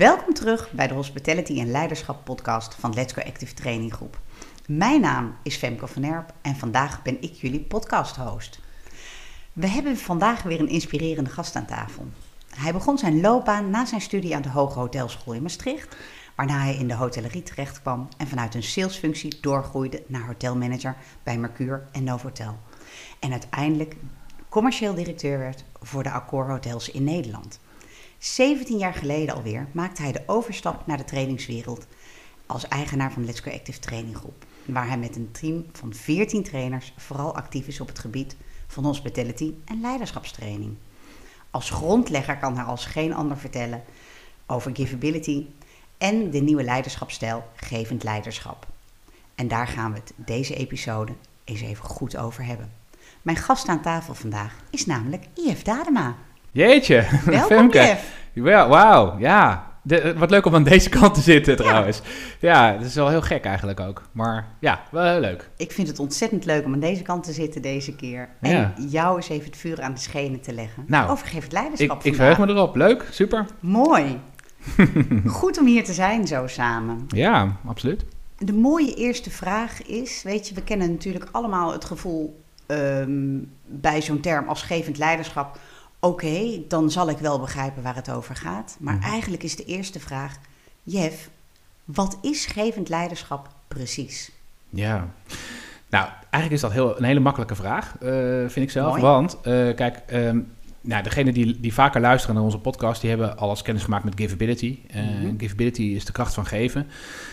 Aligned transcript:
Welkom 0.00 0.34
terug 0.34 0.70
bij 0.72 0.86
de 0.86 0.94
Hospitality 0.94 1.60
en 1.60 1.70
Leiderschap 1.70 2.24
podcast 2.24 2.74
van 2.74 2.94
Let's 2.94 3.12
Go 3.12 3.22
Active 3.22 3.54
Training 3.54 3.92
Groep. 3.92 4.20
Mijn 4.66 5.00
naam 5.00 5.36
is 5.42 5.56
Femke 5.56 5.86
van 5.86 6.02
Erp 6.02 6.32
en 6.42 6.56
vandaag 6.56 7.02
ben 7.02 7.22
ik 7.22 7.32
jullie 7.32 7.60
podcast 7.60 8.16
host. 8.16 8.60
We 9.52 9.68
hebben 9.68 9.96
vandaag 9.96 10.42
weer 10.42 10.60
een 10.60 10.68
inspirerende 10.68 11.30
gast 11.30 11.56
aan 11.56 11.66
tafel. 11.66 12.06
Hij 12.54 12.72
begon 12.72 12.98
zijn 12.98 13.20
loopbaan 13.20 13.70
na 13.70 13.84
zijn 13.84 14.00
studie 14.00 14.34
aan 14.34 14.42
de 14.42 14.48
Hoge 14.48 14.78
Hotelschool 14.78 15.34
in 15.34 15.42
Maastricht, 15.42 15.96
waarna 16.36 16.58
hij 16.58 16.76
in 16.76 16.88
de 16.88 16.94
hotellerie 16.94 17.42
terecht 17.42 17.80
kwam 17.80 18.08
en 18.16 18.28
vanuit 18.28 18.54
een 18.54 18.62
salesfunctie 18.62 19.40
doorgroeide 19.40 20.02
naar 20.06 20.26
hotelmanager 20.26 20.96
bij 21.22 21.38
Mercure 21.38 21.82
en 21.92 22.04
Novotel. 22.04 22.58
En 23.18 23.30
uiteindelijk 23.30 23.96
commercieel 24.48 24.94
directeur 24.94 25.38
werd 25.38 25.64
voor 25.82 26.02
de 26.02 26.10
Accor 26.10 26.50
Hotels 26.50 26.90
in 26.90 27.04
Nederland. 27.04 27.60
17 28.20 28.78
jaar 28.78 28.94
geleden 28.94 29.34
alweer 29.34 29.66
maakte 29.72 30.02
hij 30.02 30.12
de 30.12 30.22
overstap 30.26 30.86
naar 30.86 30.96
de 30.96 31.04
trainingswereld 31.04 31.86
als 32.46 32.68
eigenaar 32.68 33.12
van 33.12 33.24
Let's 33.24 33.40
Go 33.40 33.50
Active 33.50 33.78
Training 33.78 34.16
Groep, 34.16 34.44
waar 34.64 34.86
hij 34.88 34.98
met 34.98 35.16
een 35.16 35.30
team 35.32 35.66
van 35.72 35.94
14 35.94 36.42
trainers 36.42 36.92
vooral 36.96 37.34
actief 37.34 37.66
is 37.66 37.80
op 37.80 37.88
het 37.88 37.98
gebied 37.98 38.36
van 38.66 38.84
hospitality 38.84 39.52
en 39.64 39.80
leiderschapstraining. 39.80 40.76
Als 41.50 41.70
grondlegger 41.70 42.36
kan 42.36 42.56
hij 42.56 42.64
als 42.64 42.86
geen 42.86 43.14
ander 43.14 43.36
vertellen 43.36 43.82
over 44.46 44.70
givability 44.74 45.46
en 45.98 46.30
de 46.30 46.40
nieuwe 46.40 46.64
leiderschapstijl 46.64 47.44
gevend 47.54 48.02
leiderschap. 48.02 48.66
En 49.34 49.48
daar 49.48 49.66
gaan 49.66 49.92
we 49.92 49.98
het 49.98 50.12
deze 50.16 50.54
episode 50.54 51.12
eens 51.44 51.60
even 51.60 51.84
goed 51.84 52.16
over 52.16 52.44
hebben. 52.44 52.72
Mijn 53.22 53.36
gast 53.36 53.68
aan 53.68 53.82
tafel 53.82 54.14
vandaag 54.14 54.54
is 54.70 54.86
namelijk 54.86 55.24
IF 55.34 55.62
Dadema. 55.62 56.16
Jeetje, 56.52 57.06
Welkom 57.24 57.56
Femke. 57.56 57.98
Ja, 58.32 58.68
Wauw, 58.68 59.18
ja. 59.18 59.68
De- 59.82 60.14
wat 60.16 60.30
leuk 60.30 60.46
om 60.46 60.54
aan 60.54 60.62
deze 60.62 60.88
kant 60.88 61.14
te 61.14 61.20
zitten 61.20 61.56
trouwens. 61.56 62.00
Ja, 62.40 62.72
dat 62.72 62.84
is 62.86 62.94
wel 62.94 63.08
heel 63.08 63.22
gek 63.22 63.44
eigenlijk 63.44 63.80
ook. 63.80 64.02
Maar 64.12 64.46
ja, 64.58 64.80
wel 64.90 65.04
heel 65.04 65.20
leuk. 65.20 65.48
Ik 65.56 65.72
vind 65.72 65.88
het 65.88 65.98
ontzettend 65.98 66.44
leuk 66.44 66.64
om 66.64 66.72
aan 66.72 66.80
deze 66.80 67.02
kant 67.02 67.24
te 67.24 67.32
zitten 67.32 67.62
deze 67.62 67.96
keer. 67.96 68.28
En 68.40 68.50
Ja. 68.50 68.72
jou 68.88 69.16
eens 69.16 69.28
even 69.28 69.44
het 69.46 69.56
vuur 69.56 69.82
aan 69.82 69.94
de 69.94 70.00
schenen 70.00 70.40
te 70.40 70.52
leggen. 70.52 70.84
Nou, 70.86 71.10
over 71.10 71.26
gevend 71.26 71.44
Ik, 71.44 71.52
leiderschap 71.52 71.96
ik 71.96 72.02
vandaag. 72.02 72.16
verheug 72.16 72.46
me 72.48 72.54
erop. 72.54 72.76
Leuk, 72.76 73.08
super. 73.10 73.46
Mooi. 73.60 74.20
Goed 75.26 75.58
om 75.58 75.66
hier 75.66 75.84
te 75.84 75.92
zijn 75.92 76.26
zo 76.26 76.46
samen. 76.46 77.04
Ja, 77.08 77.56
absoluut. 77.66 78.04
De 78.38 78.52
mooie 78.52 78.94
eerste 78.94 79.30
vraag 79.30 79.82
is, 79.86 80.22
weet 80.22 80.48
je, 80.48 80.54
we 80.54 80.62
kennen 80.62 80.90
natuurlijk 80.90 81.28
allemaal 81.32 81.72
het 81.72 81.84
gevoel 81.84 82.40
ehm, 82.66 83.38
bij 83.66 84.02
zo'n 84.02 84.20
term 84.20 84.48
als 84.48 84.62
gevend 84.62 84.98
leiderschap. 84.98 85.58
Oké, 86.00 86.60
dan 86.68 86.90
zal 86.90 87.08
ik 87.08 87.18
wel 87.18 87.40
begrijpen 87.40 87.82
waar 87.82 87.94
het 87.94 88.10
over 88.10 88.36
gaat. 88.36 88.76
Maar 88.78 88.94
Mhm. 88.94 89.04
eigenlijk 89.10 89.42
is 89.42 89.56
de 89.56 89.64
eerste 89.64 90.00
vraag, 90.00 90.36
Jeff, 90.82 91.30
wat 91.84 92.18
is 92.22 92.46
gevend 92.46 92.88
leiderschap 92.88 93.48
precies? 93.68 94.30
Ja. 94.68 95.08
Nou, 95.88 96.08
eigenlijk 96.30 96.52
is 96.52 96.60
dat 96.60 96.72
heel, 96.72 96.96
een 96.98 97.04
hele 97.04 97.20
makkelijke 97.20 97.54
vraag, 97.54 97.96
eh, 98.00 98.10
vind 98.40 98.56
ik 98.56 98.70
zelf. 98.70 98.88
Mooi. 98.90 99.02
Want, 99.02 99.34
eh, 99.34 99.42
kijk, 99.74 99.96
ehm 100.06 100.38
nou, 100.80 101.02
degenen 101.02 101.34
die, 101.34 101.60
die 101.60 101.74
vaker 101.74 102.00
luisteren 102.00 102.34
naar 102.34 102.44
onze 102.44 102.58
podcast, 102.58 103.00
die 103.00 103.10
hebben 103.10 103.38
al 103.38 103.50
eens 103.50 103.62
kennis 103.62 103.84
gemaakt 103.84 104.04
met 104.04 104.14
givability. 104.16 104.78
Eh, 104.90 105.02
Mhm. 105.02 105.38
Givability 105.38 105.82
is 105.82 106.04
de 106.04 106.12
kracht 106.12 106.34
van 106.34 106.46
geven. 106.46 106.86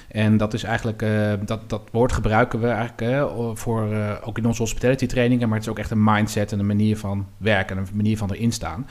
En 0.07 0.37
dat 0.37 0.53
is 0.53 0.63
eigenlijk, 0.63 1.01
eh, 1.01 1.33
dat, 1.45 1.69
dat 1.69 1.81
woord 1.91 2.11
gebruiken 2.11 2.59
we 2.59 2.67
eigenlijk 2.67 3.01
eh, 3.01 3.49
voor, 3.53 3.87
ook 4.23 4.37
in 4.37 4.45
onze 4.45 4.61
hospitality 4.61 5.05
trainingen, 5.05 5.47
maar 5.47 5.57
het 5.57 5.65
is 5.65 5.71
ook 5.71 5.79
echt 5.79 5.91
een 5.91 6.03
mindset 6.03 6.51
en 6.51 6.59
een 6.59 6.65
manier 6.65 6.97
van 6.97 7.27
werken, 7.37 7.77
een 7.77 7.87
manier 7.93 8.17
van 8.17 8.31
erin 8.31 8.51
staan. 8.51 8.87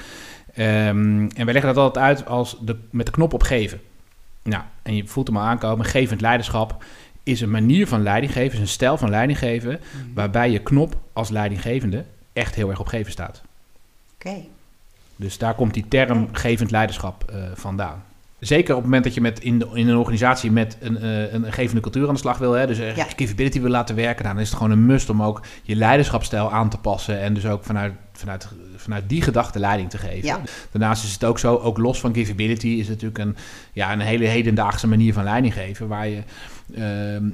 Ehm, 0.54 1.28
en 1.34 1.44
wij 1.44 1.52
leggen 1.52 1.74
dat 1.74 1.76
altijd 1.76 2.04
uit 2.04 2.26
als 2.26 2.58
de, 2.60 2.76
met 2.90 3.06
de 3.06 3.12
knop 3.12 3.32
op 3.32 3.42
geven. 3.42 3.80
Nou, 4.42 4.62
en 4.82 4.96
je 4.96 5.06
voelt 5.06 5.26
hem 5.26 5.36
al 5.36 5.42
aankomen, 5.42 5.86
gevend 5.86 6.20
leiderschap 6.20 6.84
is 7.22 7.40
een 7.40 7.50
manier 7.50 7.86
van 7.86 8.02
leiding 8.02 8.32
geven, 8.32 8.54
is 8.54 8.60
een 8.60 8.68
stijl 8.68 8.96
van 8.96 9.10
leiding 9.10 9.38
geven, 9.38 9.80
waarbij 10.14 10.50
je 10.50 10.58
knop 10.58 10.96
als 11.12 11.28
leidinggevende 11.28 12.04
echt 12.32 12.54
heel 12.54 12.70
erg 12.70 12.80
op 12.80 12.86
geven 12.86 13.12
staat. 13.12 13.42
Oké, 14.14 14.44
Dus 15.16 15.38
daar 15.38 15.54
komt 15.54 15.74
die 15.74 15.84
term 15.88 16.28
gevend 16.32 16.70
leiderschap 16.70 17.24
eh, 17.30 17.36
vandaan. 17.54 18.02
Zeker 18.38 18.70
op 18.70 18.76
het 18.76 18.84
moment 18.84 19.04
dat 19.04 19.14
je 19.14 19.20
met 19.20 19.40
in, 19.40 19.58
de- 19.58 19.68
in 19.72 19.88
een 19.88 19.96
organisatie 19.96 20.50
met 20.50 20.76
een, 20.80 20.96
eh, 20.98 21.32
een 21.32 21.52
gevende 21.52 21.80
cultuur 21.80 22.08
aan 22.08 22.14
de 22.14 22.20
slag 22.20 22.38
wil, 22.38 22.52
hè, 22.52 22.66
dus 22.66 22.78
Ja. 22.78 23.06
capability 23.16 23.60
wil 23.60 23.70
laten 23.70 23.94
werken, 23.96 24.22
nou, 24.22 24.34
dan 24.34 24.42
is 24.44 24.48
het 24.50 24.56
gewoon 24.58 24.72
een 24.72 24.86
must 24.86 25.10
om 25.10 25.22
ook 25.22 25.42
je 25.62 25.76
leiderschapstijl 25.76 26.52
aan 26.52 26.68
te 26.68 26.78
passen 26.78 27.20
en 27.20 27.34
dus 27.34 27.46
ook 27.46 27.64
vanuit, 27.64 27.92
vanuit, 28.12 28.48
vanuit 28.76 29.08
die 29.08 29.22
gedachte 29.22 29.58
leiding 29.58 29.90
te 29.90 29.98
geven. 29.98 30.24
Ja. 30.26 30.40
Daarnaast 30.70 31.04
is 31.04 31.12
het 31.12 31.24
ook 31.24 31.38
zo, 31.38 31.54
ook 31.56 31.78
los 31.78 32.00
van 32.00 32.14
givability 32.14 32.68
is 32.68 32.88
het 32.88 33.02
natuurlijk 33.02 33.18
een, 33.18 33.36
ja, 33.72 33.92
een 33.92 34.00
hele 34.00 34.24
hedendaagse 34.26 34.88
manier 34.88 35.12
van 35.12 35.24
leiding 35.24 35.54
geven, 35.54 35.88
waar 35.88 36.08
je, 36.08 36.22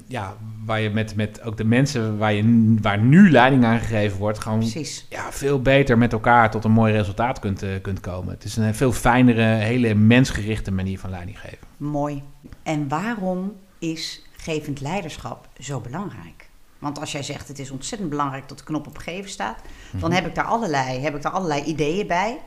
ja, 0.07 0.37
waar 0.65 0.81
je 0.81 0.91
met, 0.91 1.17
met 1.17 1.43
ook 1.43 1.57
de 1.57 1.65
mensen 1.65 2.19
waar, 2.19 2.33
je, 2.33 2.75
waar 2.81 2.99
nu 2.99 3.31
leiding 3.31 3.65
aan 3.65 3.79
gegeven 3.79 4.19
wordt, 4.19 4.39
gewoon 4.39 4.59
precies. 4.59 5.07
ja, 5.11 5.33
veel 5.33 5.63
beter 5.63 5.99
met 5.99 6.13
elkaar 6.13 6.51
tot 6.51 6.65
een 6.65 6.71
mooi 6.71 6.93
resultaat 6.93 7.39
kunt, 7.39 7.63
eh, 7.63 7.71
kunt 7.83 8.01
komen. 8.01 8.35
Het 8.35 8.45
is 8.45 8.57
een 8.57 8.75
veel 8.75 8.93
fijnere, 8.93 9.43
hele 9.43 9.95
mensgerichte 9.95 10.73
manier 10.73 10.99
van 10.99 11.11
leiding 11.11 11.41
geven. 11.41 11.59
Mooi. 11.77 12.23
En 12.63 12.89
waarom 12.89 13.53
is 13.79 14.23
gevend 14.37 14.81
leiderschap 14.81 15.49
zo 15.59 15.81
belangrijk? 15.81 16.51
Want 16.79 16.99
als 17.01 17.13
jij 17.13 17.23
zegt 17.23 17.49
het 17.49 17.59
is 17.59 17.71
ontzettend 17.71 18.11
belangrijk 18.11 18.49
dat 18.49 18.59
de 18.59 18.65
knop 18.65 18.87
op 18.87 18.99
geven 18.99 19.31
staat, 19.31 19.59
dan 19.91 20.01
Mhm. 20.11 20.13
heb 20.13 20.27
ik 20.27 20.35
daar 20.35 20.45
allerlei, 20.45 21.01
heb 21.01 21.15
ik 21.15 21.23
daar 21.23 21.33
allerlei 21.33 21.63
ideeën 21.65 22.07
bij. 22.07 22.39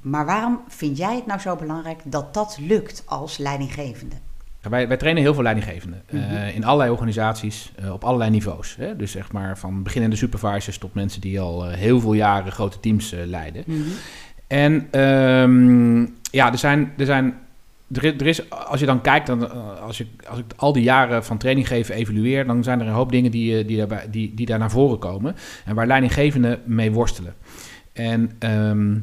Maar 0.00 0.26
waarom 0.26 0.60
vind 0.68 0.96
jij 0.96 1.14
het 1.14 1.26
nou 1.26 1.40
zo 1.40 1.56
belangrijk 1.56 2.00
dat 2.04 2.34
dat 2.34 2.56
lukt 2.60 3.02
als 3.06 3.38
leidinggevende? 3.38 4.16
Wij, 4.70 4.88
wij 4.88 4.96
trainen 4.96 5.22
heel 5.22 5.34
veel 5.34 5.42
leidinggevenden 5.42 6.02
eh, 6.06 6.20
Mhm. 6.20 6.54
in 6.54 6.64
allerlei 6.64 6.90
organisaties, 6.90 7.72
eh, 7.76 7.92
op 7.92 8.04
allerlei 8.04 8.30
niveaus. 8.30 8.76
Hè? 8.78 8.96
Dus 8.96 9.10
zeg 9.10 9.32
maar 9.32 9.58
van 9.58 9.82
beginnende 9.82 10.16
supervisors 10.16 10.78
tot 10.78 10.94
mensen 10.94 11.20
die 11.20 11.40
al 11.40 11.66
eh, 11.66 11.76
heel 11.76 12.00
veel 12.00 12.12
jaren 12.12 12.52
grote 12.52 12.80
teams 12.80 13.14
leiden. 13.24 13.64
En 14.46 14.86
ehm, 14.90 16.00
ja, 16.30 16.52
er 16.52 16.58
zijn, 16.58 16.92
er 16.96 17.06
zijn 17.06 17.34
er 17.92 18.04
is, 18.04 18.12
er 18.20 18.26
is, 18.26 18.50
als 18.50 18.80
je 18.80 18.86
dan 18.86 19.00
kijkt, 19.00 19.26
dan, 19.26 19.50
als, 19.80 19.98
je, 19.98 20.06
als 20.28 20.38
ik 20.38 20.44
al 20.56 20.72
die 20.72 20.82
jaren 20.82 21.24
van 21.24 21.38
training 21.38 21.68
geven 21.68 21.94
evalueer, 21.94 22.46
dan 22.46 22.62
zijn 22.62 22.80
er 22.80 22.86
een 22.86 22.92
hoop 22.92 23.10
dingen 23.10 23.30
die, 23.30 23.64
die, 23.64 23.76
daarbij, 23.76 24.06
die, 24.10 24.34
die 24.34 24.46
daar 24.46 24.58
naar 24.58 24.70
voren 24.70 24.98
komen 24.98 25.36
en 25.64 25.74
waar 25.74 25.86
leidinggevenden 25.86 26.60
mee 26.64 26.92
worstelen. 26.92 27.34
En 27.92 28.30
ehm, 28.38 28.98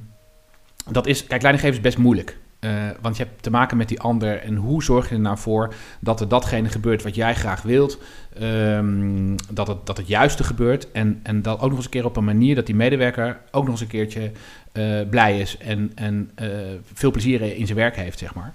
dat 0.91 1.07
is, 1.07 1.27
kijk, 1.27 1.41
leidinggeven 1.41 1.77
is 1.77 1.83
best 1.83 1.97
moeilijk. 1.97 2.37
Eh, 2.63 2.71
want 3.01 3.17
je 3.17 3.23
hebt 3.23 3.43
te 3.43 3.49
maken 3.49 3.77
met 3.77 3.87
die 3.87 3.99
ander 3.99 4.41
en 4.41 4.55
hoe 4.55 4.83
zorg 4.83 5.09
je 5.09 5.15
er 5.15 5.21
nou 5.21 5.37
voor 5.37 5.73
dat 5.99 6.19
er 6.19 6.27
datgene 6.27 6.69
gebeurt 6.69 7.03
wat 7.03 7.15
jij 7.15 7.35
graag 7.35 7.61
wilt, 7.61 7.99
ehm, 8.39 9.35
dat, 9.51 9.67
het, 9.67 9.85
dat 9.85 9.97
het 9.97 10.07
juiste 10.07 10.43
gebeurt 10.43 10.91
en, 10.91 11.19
en 11.23 11.41
dat 11.41 11.59
ook 11.59 11.67
nog 11.67 11.75
eens 11.75 11.85
een 11.85 11.91
keer 11.91 12.05
op 12.05 12.17
een 12.17 12.23
manier 12.23 12.55
dat 12.55 12.65
die 12.65 12.75
medewerker 12.75 13.39
ook 13.51 13.63
nog 13.63 13.71
eens 13.71 13.81
een 13.81 13.87
keertje 13.87 14.31
eh, 14.71 14.99
blij 15.09 15.39
is 15.39 15.57
en, 15.57 15.91
en 15.95 16.31
eh, 16.35 16.47
veel 16.93 17.11
plezier 17.11 17.41
in 17.41 17.65
zijn 17.65 17.77
werk 17.77 17.95
heeft, 17.95 18.19
zeg 18.19 18.33
maar. 18.33 18.53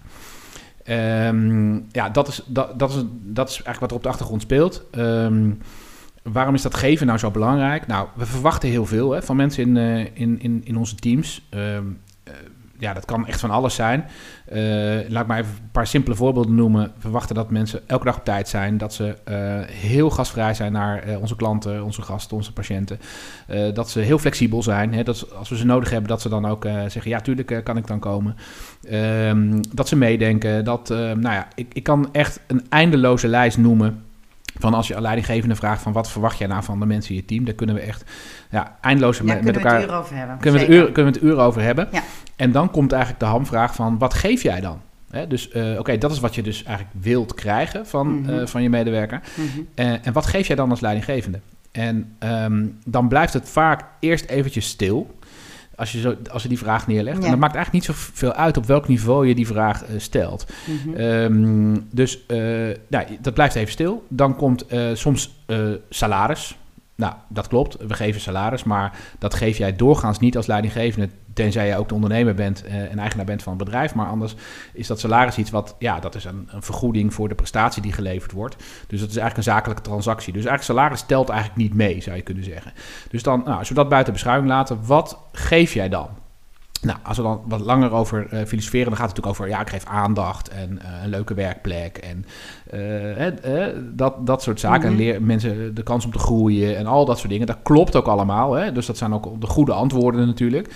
Ehm, 0.84 1.74
ja, 1.92 2.08
dat 2.10 2.28
is, 2.28 2.42
dat, 2.46 2.78
dat, 2.78 2.90
is, 2.90 3.04
dat 3.22 3.48
is 3.48 3.54
eigenlijk 3.54 3.80
wat 3.80 3.90
er 3.90 3.96
op 3.96 4.02
de 4.02 4.08
achtergrond 4.08 4.42
speelt. 4.42 4.84
Ehm, 4.90 5.50
waarom 6.22 6.54
is 6.54 6.62
dat 6.62 6.74
geven 6.74 7.06
nou 7.06 7.18
zo 7.18 7.30
belangrijk? 7.30 7.86
Nou, 7.86 8.08
we 8.14 8.26
verwachten 8.26 8.68
heel 8.68 8.86
veel 8.86 9.10
hè, 9.10 9.22
van 9.22 9.36
mensen 9.36 9.76
in, 9.76 10.08
in, 10.14 10.40
in, 10.40 10.60
in 10.64 10.76
onze 10.76 10.94
teams. 10.94 11.48
Ja, 12.78 12.92
dat 12.92 13.04
kan 13.04 13.26
echt 13.26 13.40
van 13.40 13.50
alles 13.50 13.74
zijn. 13.74 14.04
Eh, 14.44 14.60
laat 15.08 15.22
ik 15.22 15.26
maar 15.26 15.38
even 15.38 15.52
een 15.52 15.70
paar 15.72 15.86
simpele 15.86 16.16
voorbeelden 16.16 16.54
noemen. 16.54 16.82
We 16.82 17.00
verwachten 17.00 17.34
dat 17.34 17.50
mensen 17.50 17.80
elke 17.86 18.04
dag 18.04 18.16
op 18.16 18.24
tijd 18.24 18.48
zijn. 18.48 18.78
Dat 18.78 18.94
ze 18.94 19.16
eh, 19.24 19.36
heel 19.74 20.10
gastvrij 20.10 20.54
zijn 20.54 20.72
naar 20.72 21.02
eh, 21.02 21.20
onze 21.20 21.36
klanten, 21.36 21.84
onze 21.84 22.02
gasten, 22.02 22.36
onze 22.36 22.52
patiënten. 22.52 23.00
Dat 23.74 23.90
ze 23.90 24.00
heel 24.00 24.18
flexibel 24.18 24.62
zijn. 24.62 24.94
Hè, 24.94 25.02
dat 25.02 25.34
als 25.34 25.48
we 25.48 25.56
ze 25.56 25.66
nodig 25.66 25.90
hebben, 25.90 26.08
dat 26.08 26.22
ze 26.22 26.28
dan 26.28 26.46
ook 26.46 26.64
zeggen... 26.64 27.08
ja, 27.08 27.20
tuurlijk 27.20 27.60
kan 27.64 27.76
ik 27.76 27.86
dan 27.86 27.98
komen. 27.98 28.36
Ehm, 28.88 29.62
dat 29.72 29.88
ze 29.88 29.96
meedenken. 29.96 30.64
Dat, 30.64 30.88
nou 30.88 31.20
ja, 31.20 31.48
ik, 31.54 31.66
ik 31.72 31.82
kan 31.82 32.08
echt 32.12 32.40
een 32.46 32.66
eindeloze 32.68 33.28
lijst 33.28 33.58
noemen... 33.58 34.02
van 34.58 34.74
als 34.74 34.88
je 34.88 35.00
leidinggevende 35.00 35.54
vraagt... 35.54 35.82
van 35.82 35.92
wat 35.92 36.10
verwacht 36.10 36.38
jij 36.38 36.46
nou 36.46 36.62
van 36.62 36.80
de 36.80 36.86
mensen 36.86 37.14
in 37.14 37.20
je 37.20 37.26
team... 37.26 37.44
daar 37.44 37.54
kunnen 37.54 37.74
we 37.74 37.80
echt 37.80 38.04
ja, 38.50 38.76
eindeloos 38.80 39.18
met, 39.18 39.26
met 39.26 39.36
kunnen 39.36 39.54
we 39.62 39.68
elkaar... 39.68 39.80
het 39.80 39.90
uur 39.90 39.96
over 39.96 40.16
hebben. 40.16 40.38
Kunnen 40.38 40.60
we, 40.60 40.66
het 40.66 40.74
uur, 40.74 40.92
kunnen 40.92 41.12
we 41.12 41.18
het 41.18 41.28
uur 41.28 41.38
over 41.38 41.62
hebben. 41.62 41.88
Ja. 41.92 42.02
En 42.36 42.52
dan 42.52 42.70
komt 42.70 42.92
eigenlijk 42.92 43.22
de 43.22 43.28
hamvraag 43.28 43.74
van, 43.74 43.98
wat 43.98 44.14
geef 44.14 44.42
jij 44.42 44.60
dan? 44.60 44.80
Dus 45.28 45.50
eh, 45.50 45.78
oké, 45.78 45.98
dat 45.98 46.10
is 46.12 46.20
wat 46.20 46.34
je 46.34 46.42
dus 46.42 46.64
eigenlijk 46.64 46.96
wilt 47.04 47.34
krijgen 47.34 47.86
van, 47.86 48.20
Mhm. 48.20 48.30
eh, 48.38 48.46
van 48.46 48.62
je 48.62 48.68
medewerker. 48.70 49.20
Mhm. 49.34 49.46
Eh, 49.74 50.06
en 50.06 50.12
wat 50.12 50.26
geef 50.26 50.46
jij 50.46 50.56
dan 50.56 50.70
als 50.70 50.80
leidinggevende? 50.80 51.40
En 51.72 52.14
ehm, 52.18 52.66
dan 52.84 53.08
blijft 53.08 53.32
het 53.32 53.48
vaak 53.48 53.84
eerst 54.00 54.24
eventjes 54.24 54.68
stil. 54.68 55.16
Als 55.76 55.92
je, 55.92 56.00
zo, 56.00 56.14
als 56.30 56.42
je 56.42 56.48
die 56.48 56.58
vraag 56.58 56.86
neerlegt. 56.86 57.18
Ja. 57.18 57.24
En 57.24 57.30
dat 57.30 57.38
maakt 57.38 57.54
eigenlijk 57.54 57.86
niet 57.86 57.96
zoveel 57.96 58.32
uit 58.32 58.56
op 58.56 58.66
welk 58.66 58.88
niveau 58.88 59.26
je 59.28 59.34
die 59.34 59.46
vraag 59.46 59.84
stelt. 59.96 60.46
Mhm. 60.66 60.96
Ehm, 60.96 61.76
dus 61.90 62.24
nou, 62.88 63.04
dat 63.20 63.34
blijft 63.34 63.54
even 63.54 63.72
stil. 63.72 64.06
Dan 64.08 64.36
komt 64.36 64.64
soms 64.92 65.44
salaris. 65.90 66.56
Nou, 67.02 67.14
dat 67.28 67.48
klopt. 67.48 67.76
We 67.86 67.94
geven 67.94 68.20
salaris, 68.20 68.64
maar 68.64 68.98
dat 69.18 69.34
geef 69.34 69.58
jij 69.58 69.76
doorgaans 69.76 70.18
niet 70.18 70.36
als 70.36 70.46
leidinggevende, 70.46 71.08
tenzij 71.32 71.66
je 71.66 71.76
ook 71.76 71.88
de 71.88 71.94
ondernemer 71.94 72.34
bent 72.34 72.64
uh, 72.66 72.90
en 72.90 72.98
eigenaar 72.98 73.24
bent 73.24 73.42
van 73.42 73.52
het 73.52 73.64
bedrijf. 73.64 73.94
Maar 73.94 74.06
anders 74.06 74.34
is 74.72 74.86
dat 74.86 75.00
salaris 75.00 75.38
iets 75.38 75.50
wat, 75.50 75.76
ja, 75.78 76.00
dat 76.00 76.14
is 76.14 76.24
een, 76.24 76.48
een, 76.50 76.62
vergoeding 76.62 77.14
voor 77.14 77.28
de 77.28 77.34
prestatie 77.34 77.82
die 77.82 77.92
geleverd 77.92 78.32
wordt. 78.32 78.56
Dus 78.86 79.00
dat 79.00 79.08
is 79.08 79.16
eigenlijk 79.16 79.36
een 79.36 79.52
zakelijke 79.52 79.82
transactie. 79.82 80.32
Dus 80.32 80.44
eigenlijk 80.44 80.78
salaris 80.78 81.02
telt 81.02 81.28
eigenlijk 81.28 81.60
niet 81.60 81.74
mee, 81.74 82.00
zou 82.00 82.16
je 82.16 82.22
kunnen 82.22 82.44
zeggen. 82.44 82.72
Dus 83.10 83.22
dan, 83.22 83.42
nou, 83.44 83.58
als 83.58 83.68
we 83.68 83.74
dat 83.74 83.88
buiten 83.88 84.12
beschouwing 84.12 84.48
laten, 84.48 84.86
wat 84.86 85.18
geef 85.32 85.74
jij 85.74 85.88
dan? 85.88 86.08
Nou, 86.82 86.98
als 87.02 87.16
we 87.16 87.22
dan 87.22 87.40
wat 87.44 87.60
langer 87.60 87.92
over 87.92 88.26
uh, 88.32 88.44
filosoferen, 88.46 88.88
dan 88.88 88.96
gaat 88.96 89.08
het 89.08 89.16
natuurlijk 89.16 89.26
over, 89.26 89.48
ja, 89.48 89.60
ik 89.60 89.68
geef 89.68 89.84
aandacht 89.84 90.48
en 90.48 90.72
uh, 90.82 91.02
een 91.02 91.08
leuke 91.10 91.34
werkplek 91.34 91.96
en 91.98 92.24
uh, 92.74 93.66
dat, 93.94 94.26
dat 94.26 94.42
soort 94.42 94.60
zaken. 94.60 94.82
En 94.88 94.92
Mhm. 94.92 95.02
leer 95.02 95.22
mensen 95.22 95.74
de 95.74 95.82
kans 95.82 96.04
om 96.04 96.12
te 96.12 96.18
groeien 96.18 96.76
en 96.76 96.86
al 96.86 97.04
dat 97.04 97.18
soort 97.18 97.30
dingen. 97.30 97.46
Dat 97.46 97.58
klopt 97.62 97.96
ook 97.96 98.06
allemaal, 98.06 98.52
hè? 98.52 98.72
dus 98.72 98.86
dat 98.86 98.96
zijn 98.96 99.14
ook 99.14 99.40
de 99.40 99.46
goede 99.46 99.72
antwoorden 99.72 100.26
natuurlijk. 100.26 100.68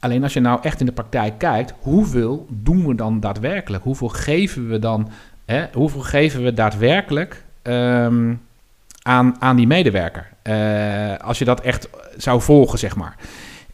Alleen 0.00 0.22
als 0.22 0.32
je 0.32 0.40
nou 0.40 0.58
echt 0.62 0.80
in 0.80 0.86
de 0.86 0.92
praktijk 0.92 1.38
kijkt, 1.38 1.74
hoeveel 1.80 2.46
doen 2.50 2.86
we 2.86 2.94
dan 2.94 3.20
daadwerkelijk? 3.20 3.84
Hoeveel 3.84 4.08
geven 4.08 4.68
we 4.68 4.78
dan, 4.78 5.08
hè? 5.44 5.64
hoeveel 5.72 6.00
geven 6.00 6.42
we 6.42 6.52
daadwerkelijk 6.54 7.44
ehm, 7.62 8.34
aan, 9.02 9.36
aan 9.38 9.56
die 9.56 9.66
medewerker? 9.66 10.28
Eh, 10.42 11.16
als 11.26 11.38
je 11.38 11.44
dat 11.44 11.60
echt 11.60 11.88
zou 12.16 12.40
volgen, 12.40 12.78
zeg 12.78 12.96
maar. 12.96 13.16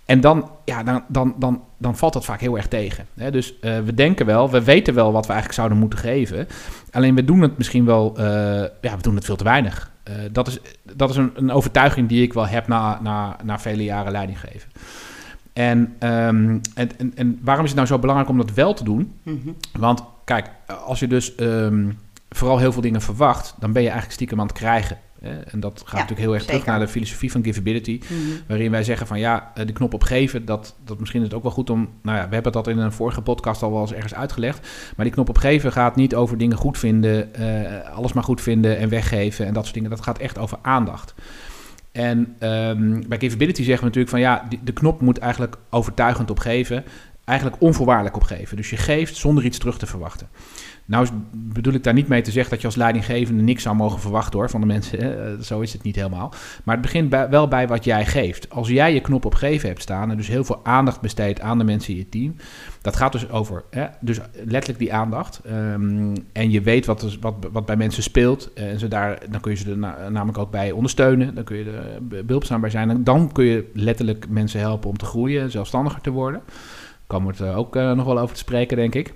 En 0.06 0.20
dan, 0.20 0.50
ja, 0.64 0.82
dan, 0.82 1.04
dan, 1.08 1.34
dan, 1.38 1.62
dan 1.78 1.96
valt 1.96 2.12
dat 2.12 2.24
vaak 2.24 2.40
heel 2.40 2.56
erg 2.56 2.68
tegen. 2.68 3.06
Hè? 3.14 3.30
Dus 3.30 3.58
eh, 3.60 3.78
we 3.78 3.94
denken 3.94 4.26
wel, 4.26 4.50
we 4.50 4.64
weten 4.64 4.94
wel 4.94 5.12
wat 5.12 5.26
we 5.26 5.32
eigenlijk 5.32 5.60
zouden 5.60 5.78
moeten 5.78 5.98
geven. 5.98 6.48
Alleen 6.90 7.14
we 7.14 7.24
doen 7.24 7.40
het 7.40 7.58
misschien 7.58 7.84
wel, 7.84 8.16
eh, 8.16 8.24
ja, 8.80 8.96
we 8.96 9.02
doen 9.02 9.14
het 9.14 9.24
veel 9.24 9.36
te 9.36 9.44
weinig. 9.44 9.90
Eh, 10.02 10.14
dat 10.32 10.48
is, 10.48 10.58
dat 10.94 11.10
is 11.10 11.16
een, 11.16 11.30
een 11.34 11.50
overtuiging 11.50 12.08
die 12.08 12.22
ik 12.22 12.32
wel 12.32 12.46
heb 12.46 12.66
na, 12.66 13.00
na, 13.02 13.36
na 13.44 13.58
vele 13.58 13.84
jaren 13.84 14.12
leiding 14.12 14.40
geven. 14.40 14.70
En, 15.52 15.94
ehm, 15.98 16.58
en, 16.74 16.98
en, 16.98 17.12
en 17.14 17.38
waarom 17.42 17.64
is 17.64 17.70
het 17.70 17.78
nou 17.78 17.90
zo 17.90 17.98
belangrijk 17.98 18.30
om 18.30 18.38
dat 18.38 18.52
wel 18.52 18.74
te 18.74 18.84
doen? 18.84 19.12
Mhm. 19.22 19.50
Want 19.78 20.04
kijk, 20.24 20.50
als 20.84 21.00
je 21.00 21.06
dus 21.06 21.34
ehm, 21.34 21.90
vooral 22.28 22.58
heel 22.58 22.72
veel 22.72 22.82
dingen 22.82 23.00
verwacht, 23.00 23.54
dan 23.58 23.72
ben 23.72 23.82
je 23.82 23.88
eigenlijk 23.88 24.16
stiekem 24.16 24.40
aan 24.40 24.46
het 24.46 24.56
krijgen. 24.56 24.98
En 25.22 25.60
dat 25.60 25.78
gaat 25.78 25.86
Ja, 25.90 25.92
natuurlijk 25.98 26.20
heel 26.20 26.34
erg 26.34 26.44
terug 26.44 26.64
naar 26.64 26.78
de 26.78 26.88
filosofie 26.88 27.30
van 27.32 27.44
givability. 27.44 28.00
Mhm. 28.02 28.18
Waarin 28.46 28.70
wij 28.70 28.84
zeggen 28.84 29.06
van 29.06 29.18
ja, 29.18 29.50
eh, 29.54 29.66
de 29.66 29.72
knop 29.72 29.94
op 29.94 30.02
geven, 30.02 30.44
dat, 30.44 30.74
dat 30.84 30.98
misschien 30.98 31.20
is 31.20 31.26
het 31.26 31.36
ook 31.36 31.42
wel 31.42 31.52
goed 31.52 31.70
om. 31.70 31.88
Nou 32.02 32.18
ja, 32.18 32.28
we 32.28 32.34
hebben 32.34 32.52
dat 32.52 32.68
in 32.68 32.78
een 32.78 32.92
vorige 32.92 33.20
podcast 33.22 33.62
al 33.62 33.72
wel 33.72 33.80
eens 33.80 33.92
ergens 33.92 34.14
uitgelegd. 34.14 34.68
Maar 34.96 35.04
die 35.04 35.14
knop 35.14 35.28
op 35.28 35.38
geven 35.38 35.72
gaat 35.72 35.96
niet 35.96 36.14
over 36.14 36.38
dingen 36.38 36.56
goed 36.56 36.78
vinden, 36.78 37.34
eh, 37.34 37.90
alles 37.96 38.12
maar 38.12 38.24
goed 38.24 38.40
vinden 38.40 38.78
en 38.78 38.88
weggeven 38.88 39.46
en 39.46 39.52
dat 39.54 39.62
soort 39.62 39.74
dingen. 39.74 39.90
Dat 39.90 40.02
gaat 40.02 40.18
echt 40.18 40.38
over 40.38 40.58
aandacht. 40.62 41.14
En 41.92 42.34
ehm, 42.38 43.02
bij 43.08 43.18
Givability 43.18 43.62
zeggen 43.62 43.78
we 43.78 43.84
natuurlijk 43.84 44.10
van 44.10 44.20
ja, 44.20 44.46
die- 44.48 44.60
de 44.64 44.72
knop 44.72 45.00
moet 45.00 45.18
eigenlijk 45.18 45.56
overtuigend 45.70 46.30
op 46.30 46.38
geven. 46.38 46.84
Eigenlijk 47.24 47.62
onvoorwaardelijk 47.62 48.16
op 48.16 48.22
geven. 48.22 48.56
Dus 48.56 48.70
je 48.70 48.76
geeft 48.76 49.16
zonder 49.16 49.44
iets 49.44 49.58
terug 49.58 49.78
te 49.78 49.86
verwachten. 49.86 50.28
Nou 50.92 51.06
bedoel 51.34 51.72
ik 51.72 51.84
daar 51.84 51.94
niet 51.94 52.08
mee 52.08 52.20
te 52.22 52.30
zeggen 52.30 52.50
dat 52.50 52.60
je 52.60 52.66
als 52.66 52.76
leidinggevende 52.76 53.42
niks 53.42 53.62
zou 53.62 53.76
mogen 53.76 54.00
verwachten 54.00 54.38
hoor, 54.38 54.50
van 54.50 54.60
de 54.60 54.66
mensen. 54.66 54.98
Eh, 55.26 55.40
Zo 55.40 55.60
is 55.60 55.72
het 55.72 55.82
niet 55.82 55.96
helemaal. 55.96 56.32
Maar 56.64 56.74
het 56.74 56.84
begint 56.84 57.14
wel 57.30 57.48
bij 57.48 57.68
wat 57.68 57.84
jij 57.84 58.06
geeft. 58.06 58.50
Als 58.50 58.68
jij 58.68 58.94
je 58.94 59.00
knop 59.00 59.24
op 59.24 59.34
geven 59.34 59.68
hebt 59.68 59.82
staan 59.82 60.10
en 60.10 60.16
dus 60.16 60.28
heel 60.28 60.44
veel 60.44 60.60
aandacht 60.62 61.00
besteedt 61.00 61.40
aan 61.40 61.58
de 61.58 61.64
mensen 61.64 61.92
in 61.92 61.98
je 61.98 62.08
team. 62.08 62.34
Dat 62.82 62.96
gaat 62.96 63.12
dus 63.12 63.30
over, 63.30 63.62
hè, 63.70 63.86
dus 64.00 64.18
letterlijk 64.44 64.78
die 64.78 64.92
aandacht. 64.94 65.40
Ehm, 65.44 66.14
en 66.32 66.50
je 66.50 66.60
weet 66.60 66.86
wat, 66.86 67.18
wat, 67.20 67.34
wat 67.52 67.66
bij 67.66 67.76
mensen 67.76 68.02
speelt. 68.02 68.52
eh, 68.54 68.70
En 68.70 68.78
ze 68.78 68.88
daar, 68.88 69.18
dan 69.30 69.40
kun 69.40 69.50
je 69.50 69.56
ze 69.56 69.70
er 69.70 69.78
na- 69.78 70.08
namelijk 70.08 70.38
ook 70.38 70.50
bij 70.50 70.70
ondersteunen. 70.72 71.34
Dan 71.34 71.44
kun 71.44 71.56
je 71.56 71.64
er 71.64 72.02
be- 72.02 72.24
behulpzaam 72.24 72.60
bij 72.60 72.70
zijn. 72.70 72.90
En 72.90 73.04
dan 73.04 73.32
kun 73.32 73.44
je 73.44 73.70
letterlijk 73.74 74.26
mensen 74.28 74.60
helpen 74.60 74.90
om 74.90 74.96
te 74.96 75.04
groeien, 75.04 75.50
zelfstandiger 75.50 76.00
te 76.00 76.10
worden. 76.10 76.40
Komen 77.06 77.34
we 77.36 77.42
het 77.44 77.52
eh, 77.52 77.58
ook 77.58 77.76
eh, 77.76 77.92
nog 77.92 78.06
wel 78.06 78.18
over 78.18 78.34
te 78.34 78.40
spreken, 78.40 78.76
denk 78.76 78.94
ik. 78.94 79.14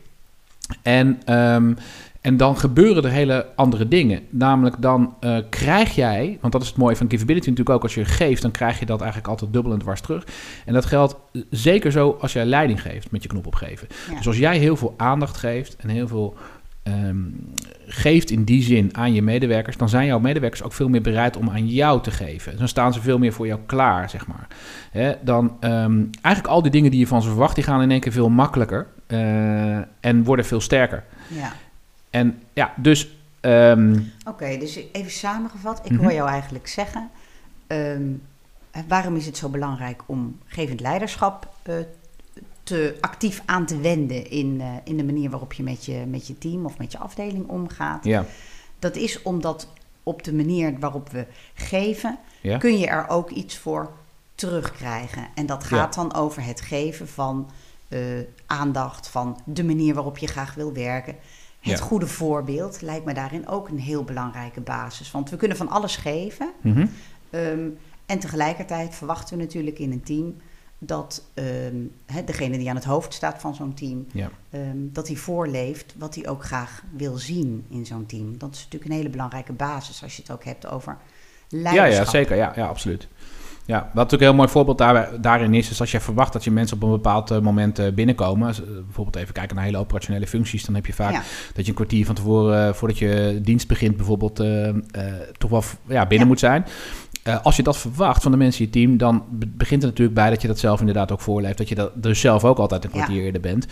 En, 0.82 1.20
ehm, 1.24 1.72
en 2.20 2.36
dan 2.36 2.58
gebeuren 2.58 3.04
er 3.04 3.10
hele 3.10 3.46
andere 3.54 3.88
dingen. 3.88 4.22
Namelijk 4.30 4.76
dan 4.78 5.14
eh, 5.20 5.38
krijg 5.50 5.94
jij, 5.94 6.38
want 6.40 6.52
dat 6.52 6.62
is 6.62 6.68
het 6.68 6.76
mooie 6.76 6.96
van 6.96 7.10
givability 7.10 7.48
natuurlijk 7.48 7.76
ook, 7.76 7.82
als 7.82 7.94
je 7.94 8.04
geeft, 8.04 8.42
dan 8.42 8.50
krijg 8.50 8.78
je 8.78 8.86
dat 8.86 9.00
eigenlijk 9.00 9.30
altijd 9.30 9.52
dubbel 9.52 9.72
en 9.72 9.78
dwars 9.78 10.00
terug. 10.00 10.26
En 10.64 10.72
dat 10.72 10.84
geldt 10.84 11.16
eh, 11.32 11.42
zeker 11.50 11.92
zo 11.92 12.16
als 12.20 12.32
jij 12.32 12.44
leiding 12.44 12.82
geeft 12.82 13.10
met 13.10 13.22
je 13.22 13.28
knop 13.28 13.46
opgeven. 13.46 13.88
Ja. 14.10 14.16
Dus 14.16 14.26
als 14.26 14.38
jij 14.38 14.58
heel 14.58 14.76
veel 14.76 14.94
aandacht 14.96 15.36
geeft 15.36 15.76
en 15.76 15.88
heel 15.88 16.08
veel 16.08 16.36
ehm, 16.82 17.16
geeft 17.86 18.30
in 18.30 18.44
die 18.44 18.62
zin 18.62 18.96
aan 18.96 19.12
je 19.12 19.22
medewerkers, 19.22 19.76
dan 19.76 19.88
zijn 19.88 20.06
jouw 20.06 20.18
medewerkers 20.18 20.62
ook 20.62 20.72
veel 20.72 20.88
meer 20.88 21.02
bereid 21.02 21.36
om 21.36 21.50
aan 21.50 21.68
jou 21.68 22.02
te 22.02 22.10
geven. 22.10 22.58
Dan 22.58 22.68
staan 22.68 22.92
ze 22.92 23.00
veel 23.00 23.18
meer 23.18 23.32
voor 23.32 23.46
jou 23.46 23.60
klaar, 23.66 24.10
zeg 24.10 24.26
maar. 24.26 24.46
Dan 25.22 25.56
ehm, 25.60 26.04
eigenlijk 26.20 26.54
al 26.54 26.62
die 26.62 26.70
dingen 26.70 26.90
die 26.90 27.00
je 27.00 27.06
van 27.06 27.22
ze 27.22 27.28
verwacht, 27.28 27.54
die 27.54 27.64
gaan 27.64 27.82
in 27.82 27.90
één 27.90 28.00
keer 28.00 28.12
veel 28.12 28.28
makkelijker 28.28 28.86
en 30.00 30.24
worden 30.24 30.44
veel 30.44 30.60
sterker. 30.60 31.04
Ja. 31.28 31.52
En 32.10 32.42
ja, 32.52 32.72
dus 32.76 33.08
ehm, 33.40 33.98
Oké, 34.28 34.58
dus 34.58 34.78
even 34.92 35.10
samengevat. 35.10 35.80
Ik 35.84 35.90
Mhm. 35.90 36.02
hoor 36.02 36.12
jou 36.12 36.28
eigenlijk 36.28 36.66
zeggen... 36.68 37.10
ehm, 37.66 38.02
eh, 38.70 38.82
waarom 38.88 39.16
is 39.16 39.26
het 39.26 39.36
zo 39.36 39.48
belangrijk 39.48 40.02
om 40.06 40.38
gevend 40.46 40.80
leiderschap 40.80 41.54
eh, 41.62 41.74
te 42.62 42.96
actief 43.00 43.42
aan 43.44 43.66
te 43.66 43.80
wenden... 43.80 44.30
In, 44.30 44.60
eh, 44.60 44.66
in 44.84 44.96
de 44.96 45.04
manier 45.04 45.30
waarop 45.30 45.52
je 45.52 45.62
met, 45.62 45.84
je 45.84 46.04
met 46.06 46.26
je 46.26 46.38
team 46.38 46.64
of 46.64 46.78
met 46.78 46.92
je 46.92 46.98
afdeling 46.98 47.48
omgaat? 47.48 48.04
ja, 48.04 48.24
Dat 48.78 48.96
is 48.96 49.22
omdat 49.22 49.68
op 50.02 50.22
de 50.24 50.34
manier 50.34 50.78
waarop 50.78 51.10
we 51.10 51.26
geven... 51.54 52.18
ja, 52.40 52.58
kun 52.58 52.78
je 52.78 52.86
er 52.86 53.08
ook 53.08 53.30
iets 53.30 53.58
voor 53.58 53.90
terugkrijgen. 54.34 55.26
En 55.34 55.46
dat 55.46 55.64
gaat 55.64 55.94
dan 55.94 56.14
over 56.14 56.44
het 56.44 56.60
geven 56.60 57.08
van 57.08 57.50
eh, 57.88 58.00
aandacht... 58.46 59.08
van 59.08 59.40
de 59.44 59.64
manier 59.64 59.94
waarop 59.94 60.18
je 60.18 60.26
graag 60.26 60.54
wil 60.54 60.72
werken... 60.72 61.16
Het 61.60 61.78
Ja. 61.78 61.84
goede 61.84 62.06
voorbeeld 62.06 62.80
lijkt 62.82 63.04
me 63.04 63.14
daarin 63.14 63.48
ook 63.48 63.68
een 63.68 63.78
heel 63.78 64.04
belangrijke 64.04 64.60
basis. 64.60 65.10
Want 65.10 65.30
we 65.30 65.36
kunnen 65.36 65.56
van 65.56 65.68
alles 65.68 65.96
geven. 65.96 66.52
mhm, 66.60 66.86
ehm, 67.30 67.68
en 68.06 68.18
tegelijkertijd 68.18 68.94
verwachten 68.94 69.36
we 69.36 69.42
natuurlijk 69.42 69.78
in 69.78 69.92
een 69.92 70.02
team 70.02 70.36
dat 70.78 71.22
hè, 72.06 72.24
degene 72.24 72.58
die 72.58 72.68
aan 72.68 72.74
het 72.76 72.84
hoofd 72.84 73.14
staat 73.14 73.40
van 73.40 73.54
zo'n 73.54 73.74
team, 73.74 74.06
ja. 74.12 74.30
ehm, 74.50 74.76
dat 74.76 75.06
hij 75.06 75.16
voorleeft 75.16 75.94
wat 75.98 76.14
hij 76.14 76.28
ook 76.28 76.44
graag 76.44 76.82
wil 76.96 77.16
zien 77.16 77.66
in 77.68 77.86
zo'n 77.86 78.06
team. 78.06 78.38
Dat 78.38 78.54
is 78.54 78.58
natuurlijk 78.64 78.90
een 78.90 78.96
hele 78.96 79.08
belangrijke 79.08 79.52
basis 79.52 80.02
als 80.02 80.16
je 80.16 80.22
het 80.22 80.30
ook 80.30 80.44
hebt 80.44 80.66
over 80.66 80.96
Ja, 81.48 81.58
leiderschap. 81.58 82.04
ja, 82.04 82.10
zeker. 82.10 82.36
Ja, 82.36 82.52
ja 82.56 82.66
absoluut. 82.66 83.08
Ja, 83.66 83.78
wat 83.78 83.94
natuurlijk 83.94 84.22
een 84.22 84.26
heel 84.28 84.36
mooi 84.36 84.48
voorbeeld 84.48 84.78
daar, 84.78 85.20
daarin 85.20 85.54
is, 85.54 85.70
is 85.70 85.80
als 85.80 85.90
je 85.90 86.00
verwacht 86.00 86.32
dat 86.32 86.44
je 86.44 86.50
mensen 86.50 86.76
op 86.76 86.82
een 86.82 86.90
bepaald 86.90 87.30
eh, 87.30 87.38
moment 87.40 87.78
eh, 87.78 87.92
binnenkomen. 87.92 88.48
Eh, 88.48 88.56
bijvoorbeeld 88.84 89.16
even 89.16 89.34
kijken 89.34 89.56
naar 89.56 89.64
hele 89.64 89.78
operationele 89.78 90.26
functies, 90.26 90.64
dan 90.64 90.74
heb 90.74 90.86
je 90.86 90.92
vaak 90.92 91.12
Ja. 91.12 91.22
dat 91.54 91.64
je 91.64 91.70
een 91.70 91.76
kwartier 91.76 92.06
van 92.06 92.14
tevoren, 92.14 92.74
voordat 92.74 92.98
je 92.98 93.38
dienst 93.42 93.68
begint, 93.68 93.96
bijvoorbeeld 93.96 94.36
toch 95.38 95.50
wel 95.50 95.62
ja, 95.86 96.00
binnen 96.06 96.18
Ja. 96.18 96.24
moet 96.26 96.38
zijn. 96.38 96.64
Als 97.42 97.56
je 97.56 97.62
dat 97.62 97.76
verwacht 97.76 98.22
van 98.22 98.30
de 98.30 98.36
mensen 98.38 98.60
in 98.60 98.66
je 98.66 98.72
team, 98.72 98.96
dan 98.96 99.24
be- 99.30 99.46
begint 99.46 99.82
het 99.82 99.90
natuurlijk 99.90 100.16
bij 100.16 100.30
dat 100.30 100.42
je 100.42 100.48
dat 100.48 100.58
zelf 100.58 100.80
inderdaad 100.80 101.12
ook 101.12 101.20
voorleeft. 101.20 101.58
Dat 101.58 101.68
je 101.68 101.74
dat 101.74 101.90
dus 101.94 102.20
zelf 102.20 102.44
ook 102.44 102.58
altijd 102.58 102.84
een 102.84 102.90
Ja. 102.92 102.96
kwartier 102.96 103.22
eerder 103.24 103.40
bent. 103.40 103.66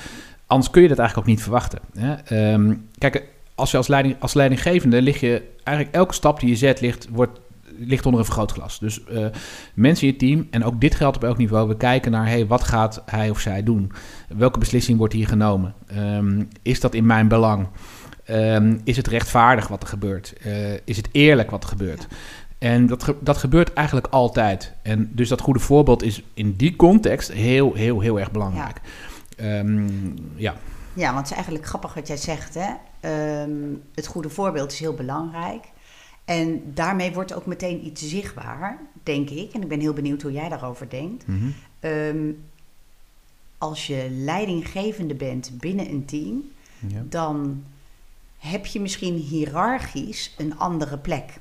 Anders 0.47 0.71
kun 0.71 0.83
je 0.83 0.89
dat 0.89 0.99
eigenlijk 0.99 1.29
ook 1.29 1.35
niet 1.35 1.43
verwachten. 1.45 1.79
Hè? 1.99 2.15
Ehm, 2.15 2.75
kijk, 2.99 3.25
als 3.55 3.71
je 3.71 3.77
als, 3.77 3.89
leiding, 3.89 4.17
als 4.19 4.35
leidinggevende 4.35 5.03
lig 5.03 5.21
je 5.21 5.43
eigenlijk 5.63 5.97
elke 5.97 6.15
stap 6.15 6.41
die 6.41 6.49
je 6.49 6.57
zet, 6.57 6.81
ligt, 6.81 7.09
wordt, 7.11 7.41
ligt 7.79 8.05
onder 8.07 8.21
een 8.21 8.27
vergrootglas. 8.27 8.79
Dus 8.79 9.05
eh, 9.05 9.27
mensen 9.75 10.07
in 10.07 10.13
je 10.13 10.19
team, 10.19 10.47
en 10.51 10.65
ook 10.65 10.81
dit 10.81 10.95
geldt 10.95 11.17
op 11.17 11.25
elk 11.25 11.37
niveau, 11.39 11.69
we 11.69 11.77
kijken 11.77 12.11
naar 12.11 12.27
hey, 12.27 12.47
wat 12.47 12.65
gaat 12.65 13.03
hij 13.07 13.31
of 13.31 13.41
zij 13.41 13.63
doen? 13.63 13.93
Welke 14.37 14.59
beslissing 14.59 14.99
wordt 14.99 15.15
hier 15.15 15.29
genomen? 15.29 15.75
Ehm, 15.87 16.43
is 16.63 16.81
dat 16.81 16.95
in 16.95 17.07
mijn 17.07 17.29
belang? 17.29 17.69
Ehm, 18.25 18.79
is 18.85 18.97
het 18.97 19.07
rechtvaardig 19.07 19.69
wat 19.69 19.83
er 19.83 19.89
gebeurt? 19.89 20.33
Eh, 20.43 20.73
is 20.85 20.97
het 20.97 21.09
eerlijk 21.13 21.51
wat 21.51 21.63
er 21.63 21.69
gebeurt? 21.69 22.07
En 22.59 22.87
dat, 22.87 23.03
ge- 23.03 23.17
dat 23.21 23.37
gebeurt 23.37 23.73
eigenlijk 23.73 24.07
altijd. 24.11 24.73
En 24.83 25.11
dus 25.13 25.29
dat 25.29 25.41
goede 25.41 25.59
voorbeeld 25.61 26.03
is 26.03 26.23
in 26.35 26.55
die 26.57 26.77
context 26.77 27.33
heel, 27.33 27.75
heel, 27.75 28.01
heel 28.01 28.21
erg 28.21 28.31
belangrijk. 28.31 28.81
Ehm, 29.37 29.89
ja. 30.35 30.55
Ja, 30.93 31.07
want 31.07 31.17
het 31.19 31.27
is 31.27 31.33
eigenlijk 31.35 31.67
grappig 31.67 31.95
wat 31.95 32.07
jij 32.07 32.17
zegt. 32.17 32.55
Hè? 32.55 32.71
Het 33.95 34.07
goede 34.07 34.29
voorbeeld 34.31 34.73
is 34.73 34.79
heel 34.79 34.95
belangrijk. 34.95 35.65
En 36.25 36.63
daarmee 36.75 37.13
wordt 37.13 37.35
ook 37.35 37.47
meteen 37.47 37.87
iets 37.87 38.09
zichtbaar, 38.09 38.79
denk 39.03 39.31
ik. 39.31 39.53
En 39.53 39.63
ik 39.63 39.69
ben 39.69 39.81
heel 39.81 39.93
benieuwd 39.93 40.23
hoe 40.23 40.33
jij 40.33 40.49
daarover 40.49 40.91
denkt. 40.91 41.27
Mhm. 41.27 41.49
Ehm, 41.81 42.31
als 43.59 43.87
je 43.87 44.09
leidinggevende 44.11 45.15
bent 45.15 45.51
binnen 45.59 45.91
een 45.91 46.05
team, 46.05 46.43
ja. 46.87 47.03
dan 47.09 47.65
heb 48.39 48.67
je 48.67 48.81
misschien 48.81 49.15
hiërarchisch 49.15 50.35
een 50.39 50.59
andere 50.59 50.99
plek. 50.99 51.41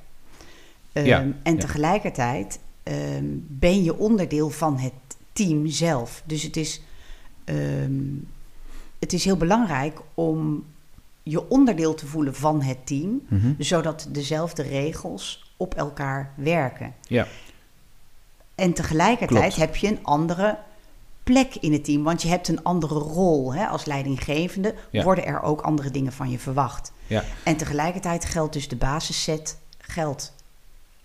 Ehm, 0.92 1.06
Ja, 1.06 1.20
en 1.42 1.54
ja. 1.54 1.60
tegelijkertijd 1.60 2.58
ehm, 2.82 3.24
ben 3.38 3.82
je 3.82 3.98
onderdeel 3.98 4.50
van 4.50 4.78
het 4.78 4.92
team 5.32 5.66
zelf. 5.66 6.22
Dus 6.24 6.42
het 6.42 6.56
is, 6.56 6.82
het 8.98 9.12
is 9.12 9.24
heel 9.24 9.36
belangrijk 9.36 10.00
om 10.14 10.64
je 11.26 11.48
onderdeel 11.50 11.94
te 11.94 12.06
voelen 12.06 12.34
van 12.34 12.62
het 12.62 12.86
team, 12.86 13.22
Mhm. 13.28 13.52
zodat 13.58 14.06
dezelfde 14.10 14.62
regels 14.62 15.52
op 15.56 15.74
elkaar 15.74 16.32
werken. 16.36 16.94
Ja. 17.02 17.26
En 18.54 18.72
tegelijkertijd 18.72 19.40
Klopt. 19.54 19.56
heb 19.56 19.76
je 19.76 19.86
een 19.88 19.98
andere 20.04 20.58
plek 21.22 21.54
in 21.54 21.72
het 21.72 21.84
team. 21.84 22.02
Want 22.02 22.22
je 22.22 22.28
hebt 22.28 22.48
een 22.48 22.62
andere 22.62 22.94
rol. 22.94 23.54
Hè? 23.54 23.66
Als 23.66 23.84
leidinggevende 23.84 24.74
Ja. 24.90 25.02
worden 25.04 25.26
er 25.26 25.42
ook 25.42 25.60
andere 25.60 25.90
dingen 25.90 26.12
van 26.12 26.30
je 26.30 26.38
verwacht. 26.38 26.92
Ja. 27.06 27.24
En 27.44 27.56
tegelijkertijd 27.56 28.24
geldt 28.24 28.52
dus 28.52 28.68
de 28.68 28.76
basisset 28.76 29.58
geldt 29.78 30.33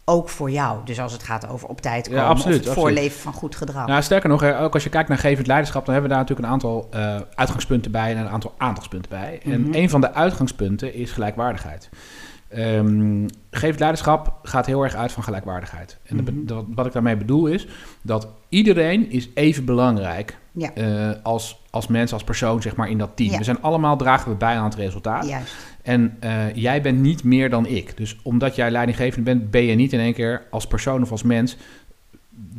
ook 0.09 0.29
voor 0.29 0.51
jou. 0.51 0.77
Dus 0.85 0.99
als 0.99 1.11
het 1.13 1.23
gaat 1.23 1.47
over 1.49 1.67
op 1.67 1.81
tijd 1.81 2.05
Ja, 2.05 2.11
komen 2.11 2.27
absoluut, 2.27 2.55
of 2.59 2.59
het 2.59 2.69
absoluut. 2.69 2.93
voorleven 2.95 3.19
van 3.21 3.33
goed 3.33 3.55
gedrag. 3.55 3.87
Nou, 3.87 4.01
sterker 4.01 4.29
nog, 4.29 4.43
ook 4.43 4.73
als 4.73 4.83
je 4.83 4.89
kijkt 4.89 5.09
naar 5.09 5.17
gevend 5.17 5.47
leiderschap, 5.47 5.85
dan 5.85 5.93
hebben 5.93 6.11
we 6.11 6.17
daar 6.17 6.25
natuurlijk 6.27 6.47
een 6.47 6.53
aantal 6.53 6.87
eh, 6.91 7.15
uitgangspunten 7.35 7.91
bij 7.91 8.11
en 8.11 8.17
een 8.17 8.29
aantal 8.29 8.53
aandachtspunten 8.57 9.09
bij. 9.09 9.39
En 9.43 9.61
Mhm. 9.61 9.73
een 9.73 9.89
van 9.89 10.01
de 10.01 10.13
uitgangspunten 10.13 10.93
is 10.93 11.11
gelijkwaardigheid. 11.11 11.89
Ehm 12.49 13.27
gevend 13.51 13.79
leiderschap 13.79 14.39
gaat 14.43 14.65
heel 14.65 14.83
erg 14.83 14.95
uit 14.95 15.11
van 15.11 15.23
gelijkwaardigheid. 15.23 15.97
En 16.03 16.15
Mhm. 16.15 16.63
wat 16.75 16.85
ik 16.85 16.91
daarmee 16.93 17.17
bedoel 17.17 17.45
is 17.47 17.67
dat 18.01 18.27
iedereen 18.49 19.11
is 19.11 19.29
even 19.33 19.65
belangrijk 19.65 20.37
Ja. 20.51 20.73
eh, 20.73 21.09
als, 21.23 21.61
als 21.69 21.87
mens, 21.87 22.13
als 22.13 22.23
persoon 22.23 22.61
zeg 22.61 22.75
maar, 22.75 22.89
in 22.89 22.97
dat 22.97 23.11
team. 23.15 23.31
Ja. 23.31 23.37
We 23.37 23.43
zijn 23.43 23.61
allemaal 23.61 23.97
dragen 23.97 24.31
we 24.31 24.37
bij 24.37 24.55
aan 24.57 24.63
het 24.63 24.75
resultaat. 24.75 25.27
Juist. 25.27 25.55
En 25.81 26.17
eh, 26.19 26.55
jij 26.55 26.81
bent 26.81 26.99
niet 26.99 27.23
meer 27.23 27.49
dan 27.49 27.65
ik. 27.65 27.97
Dus 27.97 28.17
omdat 28.23 28.55
jij 28.55 28.71
leidinggevende 28.71 29.23
bent, 29.35 29.51
ben 29.51 29.63
je 29.63 29.75
niet 29.75 29.93
in 29.93 29.99
één 29.99 30.13
keer 30.13 30.43
als 30.51 30.67
persoon 30.67 31.01
of 31.01 31.11
als 31.11 31.23
mens 31.23 31.57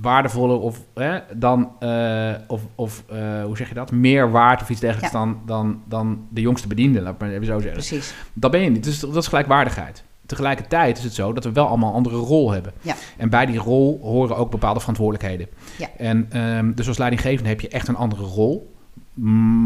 waardevoller 0.01 0.61
of 0.61 0.81
hè, 0.95 1.19
dan 1.35 1.71
eh, 1.79 2.33
of, 2.47 2.61
of 2.75 3.05
eh, 3.09 3.45
hoe 3.45 3.57
zeg 3.57 3.69
je 3.69 3.75
dat? 3.75 3.93
Meer 3.93 4.31
waard 4.31 4.63
of 4.63 4.71
iets 4.71 4.81
dergelijks 4.81 5.13
Ja. 5.13 5.19
dan, 5.19 5.41
dan, 5.47 5.83
dan 5.89 6.27
de 6.29 6.41
jongste 6.41 6.69
bediende, 6.69 7.01
laat 7.01 7.15
ik 7.15 7.21
maar 7.21 7.31
even 7.31 7.47
zo 7.47 7.53
zeggen. 7.59 7.73
Precies. 7.73 8.15
Dat 8.33 8.51
ben 8.51 8.61
je 8.61 8.71
niet. 8.71 8.85
Dus 8.85 9.01
dat 9.01 9.17
is 9.17 9.27
gelijkwaardigheid. 9.29 10.05
Tegelijkertijd 10.27 10.99
is 10.99 11.05
het 11.05 11.15
zo 11.15 11.33
dat 11.33 11.45
we 11.45 11.53
wel 11.53 11.67
allemaal 11.67 11.89
een 11.89 11.95
andere 11.95 12.17
rol 12.17 12.51
hebben. 12.51 12.73
Ja. 12.81 12.95
En 13.17 13.31
bij 13.31 13.47
die 13.47 13.59
rol 13.59 14.01
horen 14.03 14.37
ook 14.37 14.51
bepaalde 14.51 14.81
verantwoordelijkheden. 14.81 15.47
Ja. 15.79 15.89
En 15.97 16.27
ehm, 16.31 16.73
dus 16.73 16.89
als 16.89 16.99
leidinggevende 16.99 17.49
heb 17.49 17.61
je 17.61 17.69
echt 17.69 17.89
een 17.89 17.97
andere 17.97 18.23
rol. 18.23 18.70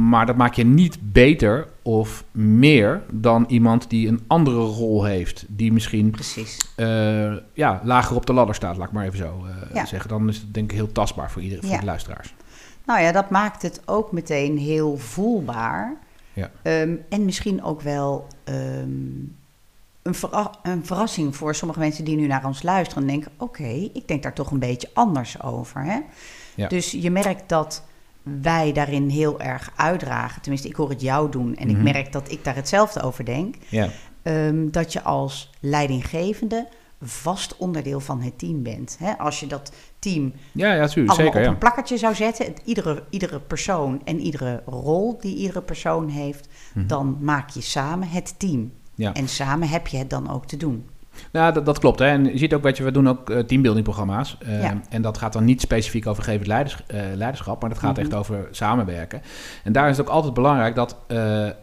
Maar 0.09 0.27
dat 0.27 0.37
maakt 0.37 0.57
je 0.57 0.65
niet 0.65 0.99
beter 1.13 1.69
of 1.83 2.25
meer 2.31 3.03
dan 3.11 3.45
iemand 3.49 3.91
die 3.91 4.09
een 4.09 4.21
andere 4.27 4.61
rol 4.61 5.05
heeft. 5.05 5.45
Die 5.49 5.73
misschien 5.73 6.11
Precies. 6.11 6.59
eh, 6.77 7.33
ja, 7.53 7.81
lager 7.85 8.17
op 8.17 8.27
de 8.27 8.33
ladder 8.33 8.55
staat, 8.55 8.77
laat 8.77 8.87
ik 8.87 8.93
maar 8.93 9.05
even 9.05 9.19
zo 9.19 9.45
eh, 9.47 9.75
Ja. 9.75 9.87
zeggen. 9.87 10.09
Dan 10.11 10.29
is 10.29 10.37
het 10.37 10.55
denk 10.55 10.71
ik 10.71 10.77
heel 10.77 10.93
tastbaar 10.93 11.31
voor 11.31 11.43
iedereen, 11.43 11.69
voor 11.71 11.79
de 11.79 11.85
luisteraars. 11.85 12.35
Nou 12.87 13.01
ja, 13.01 13.13
dat 13.13 13.31
maakt 13.31 13.63
het 13.63 13.83
ook 13.85 14.13
meteen 14.13 14.59
heel 14.59 14.97
voelbaar. 14.99 15.97
Ja. 16.33 16.51
Ehm, 16.63 16.95
en 17.09 17.25
misschien 17.25 17.63
ook 17.63 17.81
wel 17.81 18.27
ehm, 18.45 18.89
een, 20.03 20.15
verra- 20.15 20.55
een 20.63 20.87
verrassing 20.87 21.37
voor 21.37 21.55
sommige 21.55 21.81
mensen 21.81 22.05
die 22.05 22.17
nu 22.17 22.27
naar 22.27 22.47
ons 22.47 22.63
luisteren. 22.63 23.03
En 23.03 23.09
denken, 23.09 23.31
oké, 23.39 23.89
ik 23.93 24.09
denk 24.09 24.23
daar 24.23 24.33
toch 24.35 24.51
een 24.51 24.59
beetje 24.59 24.91
anders 24.95 25.43
over. 25.43 25.83
Hè? 25.85 25.99
Ja. 26.55 26.69
Dus 26.69 26.91
je 26.91 27.11
merkt 27.11 27.49
dat 27.49 27.85
wij 28.43 28.73
daarin 28.73 29.09
heel 29.09 29.41
erg 29.41 29.73
uitdragen. 29.77 30.41
Tenminste, 30.43 30.69
ik 30.69 30.77
hoor 30.77 30.89
het 30.89 31.01
jou 31.01 31.31
doen. 31.31 31.57
En 31.57 31.69
Mhm. 31.69 31.77
ik 31.87 31.93
merk 31.93 32.13
dat 32.13 32.31
ik 32.31 32.45
daar 32.45 32.55
hetzelfde 32.55 33.03
over 33.03 33.25
denk. 33.25 33.55
Ja, 33.69 33.89
Ehm, 34.23 34.71
dat 34.71 34.93
je 34.93 35.03
als 35.03 35.51
leidinggevende 35.61 36.69
vast 37.03 37.57
onderdeel 37.57 38.01
van 38.01 38.21
het 38.21 38.39
team 38.39 38.63
bent. 38.63 38.99
Als 39.19 39.41
je 39.41 39.47
dat 39.47 39.73
team 39.99 40.33
ja, 40.53 40.75
ja 40.75 40.87
tuurlijk, 40.87 41.15
zeker. 41.15 41.39
op 41.39 41.45
Ja. 41.45 41.51
een 41.51 41.59
plakkertje 41.59 41.97
zou 41.99 42.15
zetten, 42.15 42.45
het- 42.47 42.63
iedere, 42.65 43.03
iedere 43.11 43.41
persoon 43.41 44.01
en 44.05 44.21
iedere 44.21 44.63
rol 44.67 45.19
die 45.21 45.37
iedere 45.37 45.63
persoon 45.63 46.09
heeft, 46.09 46.49
Mhm. 46.75 46.87
dan 46.87 47.17
maak 47.21 47.51
je 47.51 47.61
samen 47.61 48.09
het 48.09 48.35
team. 48.39 48.73
Ja. 48.95 49.13
En 49.13 49.29
samen 49.29 49.69
heb 49.69 49.87
je 49.87 49.97
het 49.97 50.11
dan 50.11 50.31
ook 50.31 50.47
te 50.47 50.57
doen. 50.57 50.85
Nou, 51.33 51.53
dat, 51.53 51.67
dat 51.67 51.79
klopt. 51.79 51.99
Hè. 51.99 52.07
En 52.07 52.25
je 52.25 52.39
ziet 52.39 52.55
ook, 52.55 52.63
weet 52.63 52.77
je, 52.77 52.85
we 52.85 52.91
doen 52.91 53.09
ook 53.09 53.31
eh, 53.31 53.39
teambuilding 53.39 53.85
programma's. 53.85 54.37
Eh, 54.47 54.63
Ja. 54.63 54.81
En 54.89 55.03
dat 55.03 55.19
gaat 55.19 55.33
dan 55.33 55.45
niet 55.45 55.61
specifiek 55.61 56.07
over 56.07 56.23
gevend 56.23 56.47
leiders, 56.47 56.77
eh, 56.87 57.01
leiderschap, 57.15 57.61
maar 57.61 57.71
dat 57.71 57.79
gaat 57.79 57.93
Mhm. 57.97 58.01
echt 58.01 58.15
over 58.15 58.49
samenwerken. 58.51 59.23
En 59.65 59.73
daar 59.73 59.89
is 59.89 59.97
het 59.97 60.07
ook 60.07 60.13
altijd 60.13 60.35
belangrijk 60.35 60.75
dat, 60.75 60.97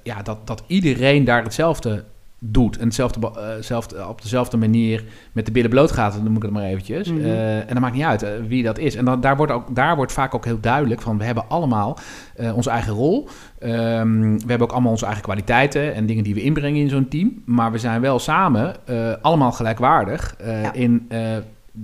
ja, 0.04 0.22
dat, 0.24 0.48
dat 0.48 0.64
iedereen 0.68 1.24
daar 1.26 1.44
hetzelfde 1.44 2.04
doet. 2.44 2.78
En 2.78 2.86
hetzelfde, 2.86 3.28
eh, 3.28 3.48
hetzelfde, 3.56 4.08
op 4.08 4.22
dezelfde 4.22 4.58
manier 4.58 5.04
met 5.32 5.46
de 5.46 5.52
billen 5.52 5.70
bloot 5.70 5.92
gaat, 5.92 6.14
dan 6.14 6.24
noem 6.24 6.36
ik 6.36 6.42
het 6.42 6.52
maar 6.52 6.64
eventjes. 6.64 7.08
Mhm. 7.08 7.20
Eh, 7.22 7.58
en 7.60 7.68
dat 7.68 7.80
maakt 7.80 7.96
niet 7.96 8.04
uit 8.04 8.24
eh, 8.24 8.30
wie 8.48 8.64
dat 8.64 8.78
is. 8.78 8.96
En 8.96 9.06
dan, 9.06 9.22
daar, 9.22 9.38
wordt 9.38 9.52
ook, 9.52 9.76
daar 9.76 9.96
wordt 9.96 10.12
vaak 10.12 10.36
ook 10.36 10.46
heel 10.46 10.60
duidelijk 10.60 11.02
van, 11.02 11.18
we 11.18 11.24
hebben 11.24 11.50
allemaal 11.50 11.98
eh, 12.36 12.56
onze 12.56 12.70
eigen 12.70 12.94
rol. 12.94 13.28
Ehm, 13.60 14.22
we 14.22 14.48
hebben 14.48 14.62
ook 14.68 14.72
allemaal 14.72 14.92
onze 14.92 15.06
eigen 15.06 15.24
kwaliteiten 15.24 15.94
en 15.94 16.06
dingen 16.06 16.24
die 16.24 16.34
we 16.34 16.42
inbrengen 16.42 16.82
in 16.82 16.90
zo'n 16.90 17.08
team. 17.08 17.42
Maar 17.46 17.72
we 17.72 17.78
zijn 17.78 18.02
wel 18.02 18.20
samen 18.20 18.76
eh, 18.86 19.14
allemaal 19.22 19.52
gelijkwaardig 19.52 20.36
eh, 20.38 20.62
Ja. 20.62 20.74
in 20.74 21.06
eh, 21.10 21.38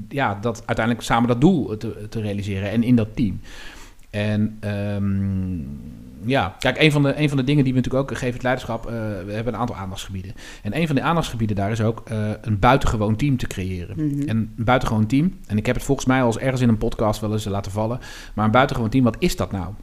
ja, 0.10 0.38
dat 0.42 0.64
uiteindelijk 0.66 1.06
samen 1.06 1.28
dat 1.28 1.42
doel 1.42 1.78
te, 1.78 2.08
te 2.10 2.22
realiseren 2.22 2.70
en 2.72 2.84
in 2.84 2.96
dat 2.96 3.16
team. 3.16 3.40
En 4.10 4.58
ehm, 4.60 5.60
ja, 6.26 6.56
kijk, 6.60 6.80
een 6.80 6.92
van, 6.92 7.04
de, 7.04 7.20
een 7.22 7.28
van 7.28 7.38
de 7.38 7.44
dingen 7.44 7.64
die 7.64 7.74
we 7.74 7.80
natuurlijk 7.80 8.12
ook 8.12 8.18
geven 8.18 8.34
het 8.34 8.44
leiderschap, 8.44 8.86
eh, 8.86 8.94
we 9.26 9.32
hebben 9.32 9.54
een 9.54 9.60
aantal 9.60 9.76
aandachtsgebieden. 9.76 10.34
En 10.64 10.78
een 10.78 10.88
van 10.88 10.96
de 10.96 11.02
aandachtsgebieden 11.02 11.56
daar 11.56 11.72
is 11.72 11.82
ook 11.82 12.02
eh, 12.06 12.30
een 12.42 12.60
buitengewoon 12.60 13.16
team 13.16 13.38
te 13.38 13.48
creëren. 13.48 13.96
Mhm. 13.96 14.28
En 14.28 14.54
een 14.58 14.64
buitengewoon 14.66 15.06
team, 15.06 15.40
en 15.48 15.58
ik 15.58 15.66
heb 15.66 15.76
het 15.76 15.84
volgens 15.84 16.08
mij 16.08 16.22
al 16.22 16.28
eens 16.28 16.38
ergens 16.38 16.62
in 16.62 16.70
een 16.70 16.78
podcast 16.78 17.22
wel 17.22 17.32
eens 17.32 17.46
laten 17.46 17.72
vallen, 17.72 18.00
maar 18.34 18.46
een 18.46 18.52
buitengewoon 18.52 18.90
team, 18.90 19.04
wat 19.04 19.16
is 19.20 19.36
dat 19.36 19.52
nou? 19.52 19.74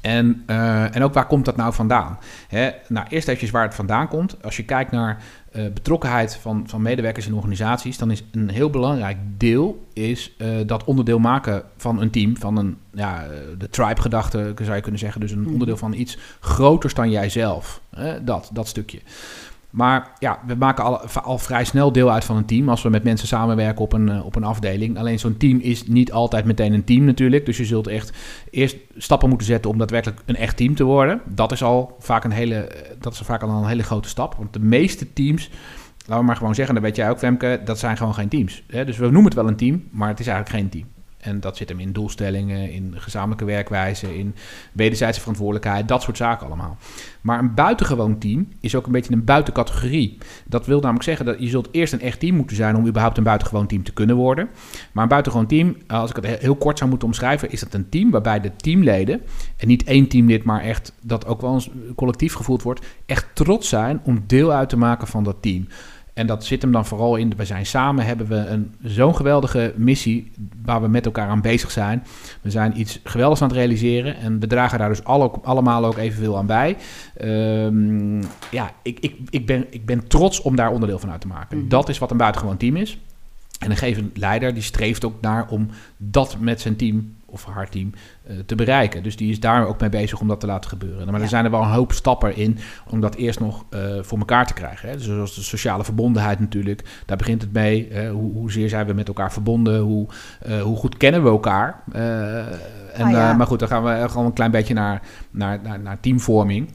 En, 0.00 0.42
eh, 0.46 0.96
en 0.96 1.02
ook 1.02 1.14
waar 1.14 1.26
komt 1.26 1.44
dat 1.44 1.56
nou 1.56 1.72
vandaan? 1.72 2.18
Hè, 2.48 2.70
nou, 2.88 3.06
eerst 3.08 3.28
even 3.28 3.52
waar 3.52 3.64
het 3.64 3.74
vandaan 3.74 4.08
komt. 4.08 4.42
Als 4.42 4.56
je 4.56 4.64
kijkt 4.64 4.90
naar 4.90 5.22
eh, 5.54 5.64
betrokkenheid 5.74 6.36
van, 6.36 6.64
van 6.66 6.82
medewerkers 6.82 7.26
in 7.26 7.34
organisaties, 7.34 7.98
dan 7.98 8.10
is 8.10 8.24
een 8.32 8.50
heel 8.50 8.70
belangrijk 8.70 9.16
deel 9.36 9.86
is, 9.92 10.34
eh, 10.38 10.48
dat 10.66 10.84
onderdeel 10.84 11.18
maken 11.18 11.62
van 11.76 12.00
een 12.00 12.10
team, 12.10 12.36
van 12.36 12.56
een, 12.56 12.76
ja, 12.92 13.24
eh, 13.24 13.30
de 13.58 13.68
tribe-gedachte 13.68 14.54
zou 14.62 14.74
je 14.74 14.80
kunnen 14.82 15.00
zeggen. 15.00 15.20
Dus 15.20 15.30
een 15.30 15.40
Mhm. 15.40 15.50
onderdeel 15.52 15.76
van 15.76 15.92
iets 15.92 16.18
groters 16.40 16.94
dan 16.94 17.10
jijzelf. 17.10 17.80
Hè, 17.90 18.24
dat, 18.24 18.50
dat 18.52 18.68
stukje. 18.68 18.98
Maar 19.74 20.10
ja, 20.18 20.38
we 20.46 20.54
maken 20.54 20.84
al, 20.84 21.00
al 21.06 21.38
vrij 21.38 21.64
snel 21.64 21.92
deel 21.92 22.10
uit 22.10 22.24
van 22.24 22.36
een 22.36 22.44
team 22.44 22.68
als 22.68 22.82
we 22.82 22.88
met 22.88 23.04
mensen 23.04 23.28
samenwerken 23.28 23.82
op 23.82 23.92
een, 23.92 24.08
eh, 24.08 24.24
op 24.24 24.36
een 24.36 24.44
afdeling. 24.44 24.98
Alleen 24.98 25.18
zo'n 25.18 25.36
team 25.36 25.58
is 25.58 25.86
niet 25.86 26.12
altijd 26.12 26.44
meteen 26.44 26.72
een 26.72 26.84
team 26.84 27.04
natuurlijk. 27.04 27.46
Dus 27.46 27.56
je 27.56 27.64
zult 27.64 27.86
echt 27.86 28.12
eerst 28.50 28.76
stappen 28.96 29.28
moeten 29.28 29.46
zetten 29.46 29.70
om 29.70 29.78
daadwerkelijk 29.78 30.22
een 30.26 30.36
echt 30.36 30.56
team 30.56 30.74
te 30.74 30.84
worden. 30.84 31.20
Dat 31.26 31.52
is 31.52 31.62
al 31.62 31.96
vaak 31.98 32.24
een 32.24 32.30
hele, 32.30 32.54
eh, 32.54 32.90
dat 33.00 33.12
is 33.12 33.18
vaak 33.18 33.42
al 33.42 33.48
een 33.48 33.68
hele 33.68 33.82
grote 33.82 34.08
stap. 34.08 34.34
Want 34.34 34.52
de 34.52 34.60
meeste 34.60 35.12
teams, 35.12 35.50
laten 35.98 36.18
we 36.18 36.22
maar 36.22 36.36
gewoon 36.36 36.54
zeggen, 36.54 36.74
dat 36.74 36.84
weet 36.84 36.96
jij 36.96 37.10
ook 37.10 37.18
Femke, 37.18 37.60
dat 37.64 37.78
zijn 37.78 37.96
gewoon 37.96 38.14
geen 38.14 38.28
teams. 38.28 38.62
Dus 38.66 38.96
we 38.96 39.04
noemen 39.04 39.24
het 39.24 39.34
wel 39.34 39.48
een 39.48 39.56
team, 39.56 39.88
maar 39.90 40.08
het 40.08 40.20
is 40.20 40.26
eigenlijk 40.26 40.58
geen 40.58 40.68
team. 40.70 40.92
En 41.24 41.40
dat 41.40 41.56
zit 41.56 41.68
hem 41.68 41.80
in 41.80 41.92
doelstellingen, 41.92 42.72
in 42.72 42.94
gezamenlijke 42.96 43.44
werkwijze, 43.44 44.18
in 44.18 44.34
wederzijdse 44.72 45.20
verantwoordelijkheid, 45.20 45.88
dat 45.88 46.02
soort 46.02 46.16
zaken 46.16 46.46
allemaal. 46.46 46.76
Maar 47.20 47.38
een 47.38 47.54
buitengewoon 47.54 48.18
team 48.18 48.48
is 48.60 48.74
ook 48.74 48.86
een 48.86 48.92
beetje 48.92 49.12
een 49.12 49.24
buitencategorie. 49.24 50.18
Dat 50.46 50.66
wil 50.66 50.80
namelijk 50.80 51.04
zeggen 51.04 51.26
dat 51.26 51.36
je 51.38 51.48
zult 51.48 51.68
eerst 51.70 51.92
een 51.92 52.00
echt 52.00 52.20
team 52.20 52.36
moeten 52.36 52.56
zijn 52.56 52.76
om 52.76 52.86
überhaupt 52.86 53.16
een 53.16 53.24
buitengewoon 53.24 53.66
team 53.66 53.82
te 53.82 53.92
kunnen 53.92 54.16
worden. 54.16 54.48
Maar 54.92 55.02
een 55.02 55.08
buitengewoon 55.08 55.46
team, 55.46 55.76
als 55.86 56.10
ik 56.10 56.16
het 56.16 56.26
he- 56.26 56.36
heel 56.40 56.56
kort 56.56 56.78
zou 56.78 56.90
moeten 56.90 57.08
omschrijven, 57.08 57.50
is 57.50 57.60
dat 57.60 57.74
een 57.74 57.88
team 57.88 58.10
waarbij 58.10 58.40
de 58.40 58.56
teamleden, 58.56 59.20
en 59.56 59.68
niet 59.68 59.84
één 59.84 60.08
teamlid, 60.08 60.44
maar 60.44 60.60
echt 60.60 60.92
dat 61.00 61.26
ook 61.26 61.40
wel 61.40 61.54
eens 61.54 61.70
collectief 61.94 62.34
gevoeld 62.34 62.62
wordt, 62.62 62.86
echt 63.06 63.26
trots 63.32 63.68
zijn 63.68 64.00
om 64.04 64.24
deel 64.26 64.52
uit 64.52 64.68
te 64.68 64.76
maken 64.76 65.06
van 65.06 65.24
dat 65.24 65.36
team. 65.40 65.66
En 66.14 66.26
dat 66.26 66.44
zit 66.44 66.62
hem 66.62 66.72
dan 66.72 66.86
vooral 66.86 67.16
in, 67.16 67.32
we 67.36 67.44
zijn 67.44 67.66
samen, 67.66 68.04
hebben 68.04 68.26
we 68.26 68.36
een, 68.36 68.74
zo'n 68.82 69.16
geweldige 69.16 69.72
missie 69.76 70.32
waar 70.64 70.82
we 70.82 70.88
met 70.88 71.06
elkaar 71.06 71.28
aan 71.28 71.40
bezig 71.40 71.70
zijn. 71.70 72.04
We 72.40 72.50
zijn 72.50 72.80
iets 72.80 73.00
geweldigs 73.04 73.42
aan 73.42 73.48
het 73.48 73.56
realiseren 73.56 74.16
en 74.16 74.40
we 74.40 74.46
dragen 74.46 74.78
daar 74.78 74.88
dus 74.88 75.04
alle, 75.04 75.30
allemaal 75.42 75.84
ook 75.84 75.96
evenveel 75.96 76.36
aan 76.36 76.46
bij. 76.46 76.76
Ehm, 77.16 78.22
ja, 78.50 78.70
ik, 78.82 78.98
ik, 79.00 79.16
ik, 79.30 79.46
ben, 79.46 79.66
ik 79.70 79.86
ben 79.86 80.08
trots 80.08 80.42
om 80.42 80.56
daar 80.56 80.72
onderdeel 80.72 80.98
van 80.98 81.10
uit 81.10 81.20
te 81.20 81.26
maken. 81.26 81.58
Mhm. 81.58 81.68
Dat 81.68 81.88
is 81.88 81.98
wat 81.98 82.10
een 82.10 82.16
buitengewoon 82.16 82.56
team 82.56 82.76
is. 82.76 82.98
En 83.58 83.70
een 83.70 83.76
gegeven 83.76 84.10
leider 84.14 84.54
die 84.54 84.62
streeft 84.62 85.04
ook 85.04 85.20
naar 85.20 85.48
om 85.48 85.68
dat 85.96 86.36
met 86.40 86.60
zijn 86.60 86.76
team 86.76 87.14
of 87.34 87.44
haar 87.44 87.68
team 87.68 87.90
eh, 88.26 88.36
te 88.46 88.54
bereiken. 88.54 89.02
Dus 89.02 89.16
die 89.16 89.30
is 89.30 89.40
daar 89.40 89.66
ook 89.66 89.80
mee 89.80 89.88
bezig 89.88 90.20
om 90.20 90.28
dat 90.28 90.40
te 90.40 90.46
laten 90.46 90.70
gebeuren. 90.70 91.04
Maar 91.06 91.14
Ja. 91.16 91.20
er 91.22 91.28
zijn 91.28 91.44
er 91.44 91.50
wel 91.50 91.62
een 91.62 91.68
hoop 91.70 91.92
stappen 91.92 92.36
in 92.36 92.58
om 92.90 93.00
dat 93.00 93.14
eerst 93.14 93.40
nog 93.40 93.64
eh, 93.70 93.80
voor 94.00 94.18
elkaar 94.18 94.46
te 94.46 94.54
krijgen. 94.54 94.88
Hè. 94.88 94.94
Dus 94.96 95.04
zoals 95.04 95.34
de 95.34 95.42
sociale 95.42 95.84
verbondenheid 95.84 96.40
natuurlijk. 96.40 97.02
Daar 97.06 97.16
begint 97.16 97.42
het 97.42 97.52
mee. 97.52 97.88
Hè. 97.92 98.10
Hoe, 98.10 98.32
hoezeer 98.32 98.68
zijn 98.68 98.86
we 98.86 98.92
met 98.92 99.08
elkaar 99.08 99.32
verbonden? 99.32 99.80
Hoe, 99.80 100.06
eh, 100.40 100.62
hoe 100.62 100.76
goed 100.76 100.96
kennen 100.96 101.22
we 101.22 101.28
elkaar? 101.28 101.82
En, 101.92 103.04
Ah, 103.04 103.10
ja. 103.10 103.32
maar 103.32 103.46
goed, 103.46 103.58
dan 103.58 103.68
gaan 103.68 103.84
we 103.84 104.08
gewoon 104.08 104.26
een 104.26 104.32
klein 104.32 104.50
beetje 104.50 104.74
naar, 104.74 105.02
naar, 105.30 105.60
naar, 105.62 105.80
naar 105.80 106.00
teamvorming. 106.00 106.68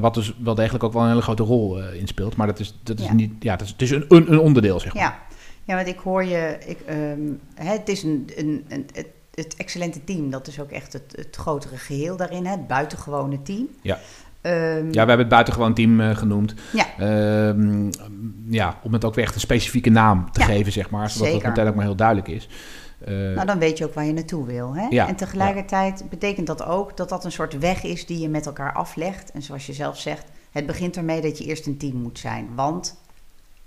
wat 0.00 0.14
dus 0.14 0.34
wel 0.42 0.54
degelijk 0.54 0.84
ook 0.84 0.92
wel 0.92 1.02
een 1.02 1.08
hele 1.08 1.22
grote 1.22 1.42
rol 1.42 1.78
in 1.92 2.06
speelt. 2.06 2.36
Maar 2.36 2.46
dat 2.46 2.58
is, 2.60 2.78
dat 2.82 2.98
is 2.98 3.06
Ja. 3.06 3.12
niet. 3.12 3.32
Ja, 3.40 3.52
het 3.52 3.60
is, 3.60 3.70
het 3.70 3.82
is 3.82 3.90
een, 3.90 4.04
een, 4.08 4.32
een 4.32 4.38
onderdeel, 4.38 4.80
zeg 4.80 4.94
maar. 4.94 5.02
Ja, 5.02 5.18
ja 5.64 5.74
want 5.74 5.86
ik 5.88 5.98
hoor 5.98 6.24
je, 6.24 6.56
ik, 6.66 6.78
ehm, 6.86 7.20
hè, 7.54 7.72
het 7.72 7.88
is 7.88 8.02
een, 8.02 8.30
een, 8.36 8.64
een, 8.68 8.86
het, 9.36 9.56
excellente 9.56 10.04
team, 10.04 10.30
dat 10.30 10.46
is 10.46 10.60
ook 10.60 10.70
echt 10.70 10.92
het, 10.92 11.12
het 11.16 11.36
grotere 11.36 11.76
geheel 11.76 12.16
daarin, 12.16 12.44
hè, 12.46 12.50
het 12.50 12.66
buitengewone 12.66 13.42
team. 13.42 13.68
Ja. 13.82 13.98
Ehm, 14.40 14.86
Ja, 14.86 14.92
we 14.92 14.98
hebben 14.98 15.18
het 15.18 15.28
buitengewoon 15.28 15.74
team 15.74 16.00
eh, 16.00 16.16
genoemd. 16.16 16.54
Ja. 16.72 16.86
Ehm, 16.98 17.90
ja, 18.48 18.78
om 18.82 18.92
het 18.92 19.04
ook 19.04 19.14
weer 19.14 19.24
echt 19.24 19.34
een 19.34 19.40
specifieke 19.40 19.90
naam 19.90 20.30
te 20.32 20.40
Ja, 20.40 20.46
geven, 20.46 20.72
zeg 20.72 20.90
maar. 20.90 21.10
Zodat 21.10 21.32
het 21.32 21.42
meteen 21.42 21.68
ook 21.68 21.74
maar 21.74 21.84
heel 21.84 21.96
duidelijk 21.96 22.28
is. 22.28 22.48
Eh, 22.98 23.14
Nou, 23.14 23.46
dan 23.46 23.58
weet 23.58 23.78
je 23.78 23.84
ook 23.84 23.94
waar 23.94 24.04
je 24.04 24.12
naartoe 24.12 24.46
wil. 24.46 24.74
Hè? 24.74 24.86
Ja, 24.90 25.08
en 25.08 25.16
tegelijkertijd 25.16 26.04
betekent 26.10 26.46
dat 26.46 26.64
ook 26.64 26.96
dat 26.96 27.08
dat 27.08 27.24
een 27.24 27.32
soort 27.32 27.58
weg 27.58 27.82
is 27.84 28.06
die 28.06 28.18
je 28.18 28.28
met 28.28 28.46
elkaar 28.46 28.72
aflegt. 28.72 29.30
En 29.30 29.42
zoals 29.42 29.66
je 29.66 29.72
zelf 29.72 29.98
zegt, 29.98 30.24
het 30.50 30.66
begint 30.66 30.96
ermee 30.96 31.20
dat 31.20 31.38
je 31.38 31.44
eerst 31.44 31.66
een 31.66 31.76
team 31.76 31.96
moet 31.96 32.18
zijn. 32.18 32.48
Want, 32.54 32.96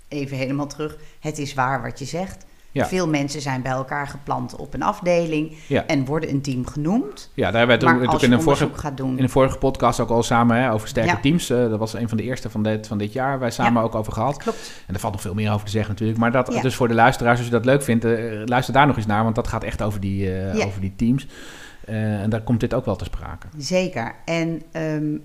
even 0.08 0.36
helemaal 0.36 0.66
terug, 0.66 0.96
het 1.20 1.38
is 1.38 1.54
waar 1.54 1.82
wat 1.82 1.98
je 1.98 2.04
zegt. 2.04 2.44
Ja. 2.72 2.86
Veel 2.86 3.08
mensen 3.08 3.40
zijn 3.40 3.62
bij 3.62 3.72
elkaar 3.72 4.06
geplant 4.06 4.56
op 4.56 4.74
een 4.74 4.82
afdeling 4.82 5.56
Ja. 5.66 5.86
en 5.86 6.04
worden 6.04 6.30
een 6.30 6.40
team 6.40 6.66
genoemd. 6.66 7.30
ja, 7.34 7.50
daar 7.50 7.58
hebben 7.58 7.78
we 7.78 7.84
het 7.86 8.14
ook, 8.14 8.22
in 8.22 8.32
een 8.32 8.42
vorige 8.42 8.94
doen, 8.94 9.16
In 9.16 9.22
de 9.24 9.28
vorige 9.28 9.58
podcast 9.58 10.00
ook 10.00 10.08
al 10.10 10.22
samen 10.22 10.56
hè, 10.56 10.72
over 10.72 10.88
sterke 10.88 11.08
Ja. 11.10 11.20
teams. 11.20 11.50
Eh, 11.50 11.68
dat 11.68 11.78
was 11.78 11.92
een 11.94 12.08
van 12.08 12.16
de 12.16 12.22
eerste 12.22 12.50
van 12.50 12.62
dit, 12.62 12.86
van 12.86 12.98
dit 12.98 13.12
jaar. 13.12 13.38
Wij 13.38 13.50
samen 13.50 13.82
ook 13.82 13.94
over 13.94 14.12
gehad. 14.12 14.36
klopt. 14.36 14.72
En 14.86 14.94
er 14.94 15.00
valt 15.00 15.12
nog 15.12 15.22
veel 15.22 15.34
meer 15.34 15.52
over 15.52 15.64
te 15.64 15.70
zeggen 15.70 15.90
natuurlijk. 15.90 16.18
Maar 16.18 16.32
dat, 16.32 16.58
dus 16.62 16.74
voor 16.74 16.88
de 16.88 16.94
luisteraars, 16.94 17.36
als 17.36 17.46
je 17.46 17.52
dat 17.52 17.64
leuk 17.64 17.82
vindt, 17.82 18.04
eh, 18.04 18.12
luister 18.44 18.74
daar 18.74 18.86
nog 18.86 18.96
eens 18.96 19.06
naar. 19.06 19.22
Want 19.22 19.34
dat 19.34 19.48
gaat 19.48 19.64
echt 19.64 19.82
over 19.82 20.00
die, 20.00 20.38
eh, 20.38 20.66
over 20.66 20.80
die 20.80 20.92
teams. 20.96 21.26
En 21.84 22.30
daar 22.30 22.42
komt 22.42 22.60
dit 22.60 22.74
ook 22.74 22.84
wel 22.84 22.96
te 22.96 23.04
sprake. 23.04 23.46
Zeker. 23.56 24.14
En 24.24 24.62
ehm, 24.72 25.16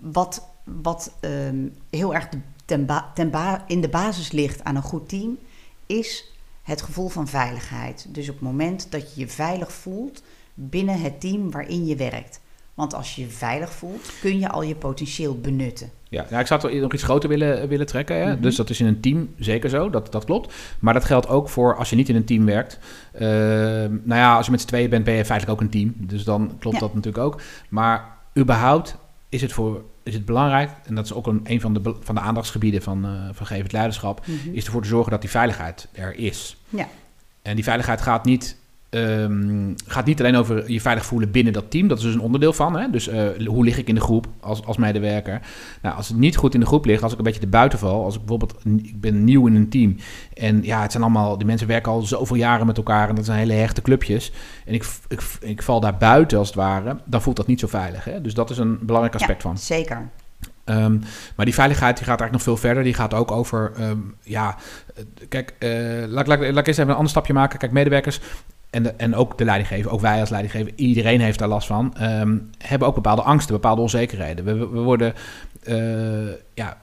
wat, 0.00 0.46
wat 0.64 1.12
ehm, 1.20 1.56
heel 1.90 2.14
erg 2.14 2.28
de- 2.28 2.38
ten 2.64 2.86
ba- 2.86 3.10
ten 3.14 3.30
ba- 3.30 3.64
in 3.66 3.80
de 3.80 3.88
basis 3.88 4.32
ligt 4.32 4.64
aan 4.64 4.76
een 4.76 4.82
goed 4.82 5.08
team, 5.08 5.38
is 5.86 6.31
het 6.62 6.82
gevoel 6.82 7.08
van 7.08 7.28
veiligheid. 7.28 8.06
Dus 8.08 8.28
op 8.28 8.34
het 8.34 8.44
moment 8.44 8.86
dat 8.90 9.14
je 9.14 9.20
je 9.20 9.28
veilig 9.28 9.72
voelt 9.72 10.22
binnen 10.54 11.00
het 11.00 11.20
team 11.20 11.50
waarin 11.50 11.86
je 11.86 11.96
werkt. 11.96 12.40
Want 12.74 12.94
als 12.94 13.14
je 13.14 13.22
je 13.22 13.28
veilig 13.28 13.72
voelt, 13.72 14.10
kun 14.20 14.38
je 14.38 14.48
al 14.48 14.62
je 14.62 14.74
potentieel 14.74 15.40
benutten. 15.40 15.90
Ja, 16.08 16.26
nou, 16.30 16.40
ik 16.40 16.46
zou 16.46 16.72
het 16.72 16.80
nog 16.80 16.92
iets 16.92 17.02
groter 17.02 17.28
willen, 17.28 17.68
willen 17.68 17.86
trekken. 17.86 18.16
Hè? 18.16 18.32
Mhm. 18.32 18.42
Dus 18.42 18.56
dat 18.56 18.70
is 18.70 18.80
in 18.80 18.86
een 18.86 19.00
team 19.00 19.34
zeker 19.38 19.70
zo, 19.70 19.90
dat, 19.90 20.12
dat 20.12 20.24
klopt. 20.24 20.54
Maar 20.78 20.94
dat 20.94 21.04
geldt 21.04 21.28
ook 21.28 21.48
voor 21.48 21.76
als 21.76 21.90
je 21.90 21.96
niet 21.96 22.08
in 22.08 22.16
een 22.16 22.24
team 22.24 22.44
werkt. 22.44 22.78
Ehm, 23.12 23.90
nou 24.02 24.20
ja, 24.20 24.36
als 24.36 24.44
je 24.46 24.50
met 24.52 24.60
z'n 24.60 24.66
tweeën 24.66 24.90
bent, 24.90 25.04
ben 25.04 25.14
je 25.14 25.24
feitelijk 25.24 25.60
ook 25.60 25.64
een 25.66 25.72
team. 25.72 25.94
Dus 25.98 26.24
dan 26.24 26.52
klopt 26.58 26.76
Ja. 26.76 26.82
dat 26.82 26.94
natuurlijk 26.94 27.24
ook. 27.24 27.40
Maar 27.68 28.16
überhaupt 28.38 28.96
is 29.28 29.42
het, 29.42 29.52
voor, 29.52 29.82
is 30.02 30.14
het 30.14 30.24
belangrijk, 30.24 30.70
en 30.84 30.94
dat 30.94 31.04
is 31.04 31.12
ook 31.12 31.26
een, 31.26 31.40
een 31.44 31.60
van, 31.60 31.74
de, 31.74 31.96
van 32.00 32.14
de 32.14 32.20
aandachtsgebieden 32.20 32.82
van, 32.82 33.04
eh 33.04 33.28
van 33.32 33.46
gevend 33.46 33.72
leiderschap, 33.72 34.26
is 34.52 34.64
ervoor 34.64 34.82
te 34.82 34.88
zorgen 34.88 35.10
dat 35.10 35.20
die 35.20 35.30
veiligheid 35.30 35.88
er 35.92 36.14
is. 36.14 36.56
Ja. 36.68 36.88
En 37.42 37.54
die 37.54 37.64
veiligheid 37.64 38.00
gaat 38.00 38.24
niet, 38.24 38.56
ehm, 38.92 39.72
gaat 39.86 40.04
niet 40.04 40.20
alleen 40.20 40.36
over 40.36 40.70
je 40.70 40.80
veilig 40.80 41.06
voelen 41.06 41.30
binnen 41.30 41.52
dat 41.52 41.70
team. 41.70 41.88
Dat 41.88 41.98
is 41.98 42.04
dus 42.04 42.14
een 42.14 42.20
onderdeel 42.20 42.52
van. 42.52 42.78
Hè? 42.78 42.90
Dus 42.90 43.08
eh, 43.08 43.46
hoe 43.46 43.64
lig 43.64 43.78
ik 43.78 43.88
in 43.88 43.94
de 43.94 44.00
groep 44.00 44.26
als, 44.40 44.64
als 44.64 44.76
medewerker? 44.76 45.40
Nou, 45.82 45.96
als 45.96 46.08
het 46.08 46.16
niet 46.16 46.36
goed 46.36 46.54
in 46.54 46.60
de 46.60 46.66
groep 46.66 46.84
ligt, 46.84 47.02
als 47.02 47.12
ik 47.12 47.18
een 47.18 47.24
beetje 47.24 47.40
de 47.40 47.46
buiten 47.46 47.78
val. 47.78 48.04
Als 48.04 48.14
ik 48.14 48.20
bijvoorbeeld, 48.20 48.54
ik 48.82 49.00
ben 49.00 49.24
nieuw 49.24 49.46
in 49.46 49.54
een 49.54 49.68
team. 49.68 49.96
En 50.34 50.62
ja, 50.62 50.82
het 50.82 50.90
zijn 50.90 51.02
allemaal, 51.02 51.38
die 51.38 51.46
mensen 51.46 51.66
werken 51.66 51.92
al 51.92 52.02
zoveel 52.02 52.36
jaren 52.36 52.66
met 52.66 52.76
elkaar. 52.76 53.08
En 53.08 53.14
dat 53.14 53.24
zijn 53.24 53.38
hele 53.38 53.52
hechte 53.52 53.82
clubjes. 53.82 54.32
En 54.66 54.74
ik, 54.74 54.86
ik, 55.08 55.22
ik 55.40 55.62
val 55.62 55.80
daar 55.80 55.96
buiten 55.96 56.38
als 56.38 56.46
het 56.46 56.56
ware. 56.56 56.96
Dan 57.04 57.22
voelt 57.22 57.36
dat 57.36 57.46
niet 57.46 57.60
zo 57.60 57.66
veilig. 57.66 58.04
Hè? 58.04 58.20
Dus 58.20 58.34
dat 58.34 58.50
is 58.50 58.58
een 58.58 58.78
belangrijk 58.82 59.14
aspect 59.14 59.42
ja, 59.42 59.48
van. 59.48 59.58
Zeker. 59.58 60.10
Ehm, 60.64 60.98
maar 61.36 61.44
die 61.44 61.54
veiligheid 61.54 61.96
die 61.96 62.06
gaat 62.06 62.20
eigenlijk 62.20 62.32
nog 62.32 62.42
veel 62.42 62.68
verder. 62.68 62.82
Die 62.82 62.94
gaat 62.94 63.14
ook 63.14 63.30
over, 63.30 63.72
ehm, 63.76 63.98
ja, 64.20 64.56
eh, 64.94 65.04
kijk, 65.28 65.54
eh, 65.58 65.70
laat, 66.06 66.26
laat, 66.26 66.38
laat 66.40 66.58
ik 66.58 66.66
eens 66.66 66.76
even 66.76 66.88
een 66.88 66.94
ander 66.94 67.10
stapje 67.10 67.32
maken. 67.32 67.58
Kijk, 67.58 67.72
medewerkers 67.72 68.20
en, 68.72 68.82
de, 68.82 68.90
en 68.92 69.14
ook 69.14 69.38
de 69.38 69.44
leidinggever, 69.44 69.90
ook 69.90 70.00
wij 70.00 70.20
als 70.20 70.30
leidinggever, 70.30 70.72
iedereen 70.76 71.20
heeft 71.20 71.38
daar 71.38 71.48
last 71.48 71.66
van, 71.66 71.94
ehm, 71.96 72.36
hebben 72.58 72.88
ook 72.88 72.94
bepaalde 72.94 73.22
angsten, 73.22 73.54
bepaalde 73.54 73.80
onzekerheden. 73.80 74.44
We, 74.44 74.54
we 74.68 74.80
worden, 74.80 75.14
eh, 75.62 75.76
ja, 76.54 76.76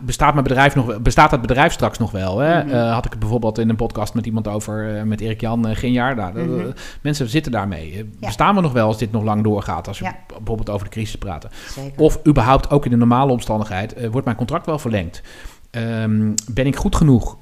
bestaat, 0.00 0.32
mijn 0.32 0.44
bedrijf 0.46 0.74
nog, 0.74 1.00
bestaat 1.00 1.30
het 1.30 1.40
bedrijf 1.40 1.72
straks 1.72 1.98
nog 1.98 2.10
wel? 2.10 2.38
Hè? 2.38 2.64
Mhm. 2.64 2.74
Eh, 2.74 2.92
had 2.92 3.04
ik 3.04 3.10
het 3.10 3.20
bijvoorbeeld 3.20 3.58
in 3.58 3.68
een 3.68 3.76
podcast 3.76 4.14
met 4.14 4.26
iemand 4.26 4.48
over, 4.48 4.96
eh, 4.96 5.02
met 5.02 5.20
Erik 5.20 5.40
Jan 5.40 5.68
uh, 5.68 5.76
Ginjaar. 5.76 6.16
Nou, 6.16 6.38
Mhm. 6.38 6.70
mensen 7.00 7.28
zitten 7.28 7.52
daarmee. 7.52 7.96
Ja. 7.96 8.02
Bestaan 8.26 8.54
we 8.54 8.60
nog 8.60 8.72
wel 8.72 8.86
als 8.86 8.98
dit 8.98 9.12
nog 9.12 9.22
lang 9.22 9.42
doorgaat? 9.42 9.88
Als 9.88 9.98
we 9.98 10.04
Ja. 10.04 10.16
bijvoorbeeld 10.26 10.70
over 10.70 10.84
de 10.86 10.92
crisis 10.92 11.16
praten. 11.18 11.50
zeker. 11.68 12.02
Of 12.02 12.18
überhaupt 12.26 12.70
ook 12.70 12.84
in 12.84 12.90
de 12.90 12.96
normale 12.96 13.32
omstandigheid, 13.32 14.08
wordt 14.10 14.24
mijn 14.24 14.36
contract 14.36 14.66
wel 14.66 14.78
verlengd? 14.78 15.22
Ehm, 15.70 16.32
ben 16.50 16.66
ik 16.66 16.76
goed 16.76 16.96
genoeg? 16.96 17.36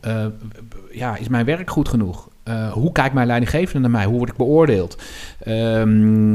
Ja, 0.93 1.17
is 1.17 1.29
mijn 1.29 1.45
werk 1.45 1.71
goed 1.71 1.89
genoeg? 1.89 2.29
Eh, 2.45 2.73
hoe 2.73 2.93
kijkt 2.93 3.15
mijn 3.15 3.27
leidinggevende 3.27 3.81
naar 3.81 3.91
mij? 3.99 4.05
Hoe 4.05 4.17
word 4.19 4.31
ik 4.31 4.37
beoordeeld? 4.37 5.03
Ehm, 5.41 5.57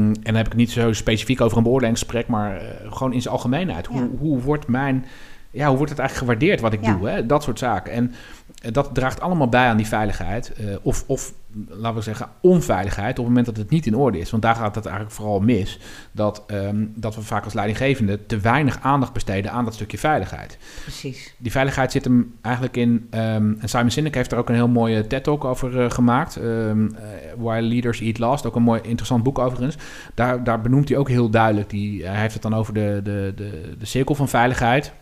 en 0.08 0.12
dan 0.22 0.34
heb 0.34 0.44
ik 0.46 0.52
het 0.52 0.60
niet 0.60 0.70
zo 0.70 0.92
specifiek 0.92 1.40
over 1.40 1.56
een 1.56 1.62
beoordelingsgesprek, 1.62 2.26
maar 2.26 2.56
eh, 2.56 2.62
gewoon 2.92 3.12
in 3.12 3.22
zijn 3.22 3.34
algemeenheid. 3.34 3.86
Hoe, 3.86 4.00
Ja. 4.00 4.08
hoe 4.18 4.40
wordt 4.40 4.66
mijn 4.68 5.04
ja, 5.52 5.66
hoe 5.68 5.76
wordt 5.76 5.90
het 5.90 5.98
eigenlijk 6.00 6.30
gewaardeerd 6.30 6.60
wat 6.60 6.72
ik 6.72 6.84
Ja. 6.84 6.94
doe? 6.96 7.08
Hè? 7.08 7.26
Dat 7.26 7.42
soort 7.42 7.58
zaken. 7.58 7.92
En 7.92 8.12
dat 8.60 8.90
draagt 8.92 9.20
allemaal 9.20 9.48
bij 9.48 9.66
aan 9.66 9.76
die 9.76 9.86
veiligheid. 9.86 10.52
eh, 10.52 10.64
of, 10.82 11.04
of, 11.06 11.32
laten 11.68 11.96
we 11.96 12.02
zeggen, 12.02 12.28
onveiligheid 12.40 13.10
op 13.10 13.16
het 13.16 13.26
moment 13.26 13.46
dat 13.46 13.56
het 13.56 13.70
niet 13.70 13.86
in 13.86 13.96
orde 13.96 14.18
is. 14.18 14.30
Want 14.30 14.42
daar 14.42 14.54
gaat 14.54 14.74
het 14.74 14.86
eigenlijk 14.86 15.16
vooral 15.16 15.40
mis. 15.40 15.78
Dat, 16.12 16.42
ehm, 16.46 16.84
dat 16.94 17.14
we 17.14 17.22
vaak 17.22 17.44
als 17.44 17.52
leidinggevende 17.52 18.26
te 18.26 18.38
weinig 18.38 18.78
aandacht 18.82 19.12
besteden 19.12 19.50
aan 19.52 19.64
dat 19.64 19.74
stukje 19.74 19.98
veiligheid. 19.98 20.58
Precies. 20.82 21.34
Die 21.38 21.50
veiligheid 21.50 21.92
zit 21.92 22.04
hem 22.04 22.34
eigenlijk 22.40 22.76
in... 22.76 23.06
ehm, 23.10 23.54
en 23.58 23.68
Simon 23.68 23.90
Sinek 23.90 24.14
heeft 24.14 24.32
er 24.32 24.38
ook 24.38 24.48
een 24.48 24.54
heel 24.54 24.68
mooie 24.68 25.06
TED-talk 25.06 25.44
over 25.44 25.80
eh, 25.80 25.90
gemaakt. 25.90 26.36
ehm 26.36 26.86
eh, 26.94 27.02
Why 27.36 27.58
Leaders 27.62 28.00
Eat 28.00 28.18
Last. 28.18 28.46
Ook 28.46 28.56
een 28.56 28.62
mooi 28.62 28.80
interessant 28.82 29.22
boek 29.22 29.38
overigens. 29.38 29.76
Daar, 30.14 30.44
daar 30.44 30.60
benoemt 30.60 30.88
hij 30.88 30.98
ook 30.98 31.08
heel 31.08 31.30
duidelijk. 31.30 31.70
Die, 31.70 32.06
hij 32.06 32.20
heeft 32.20 32.32
het 32.32 32.42
dan 32.42 32.54
over 32.54 32.74
de, 32.74 33.00
de, 33.04 33.32
de, 33.36 33.74
de 33.78 33.86
cirkel 33.86 34.14
van 34.14 34.28
veiligheid. 34.28 34.92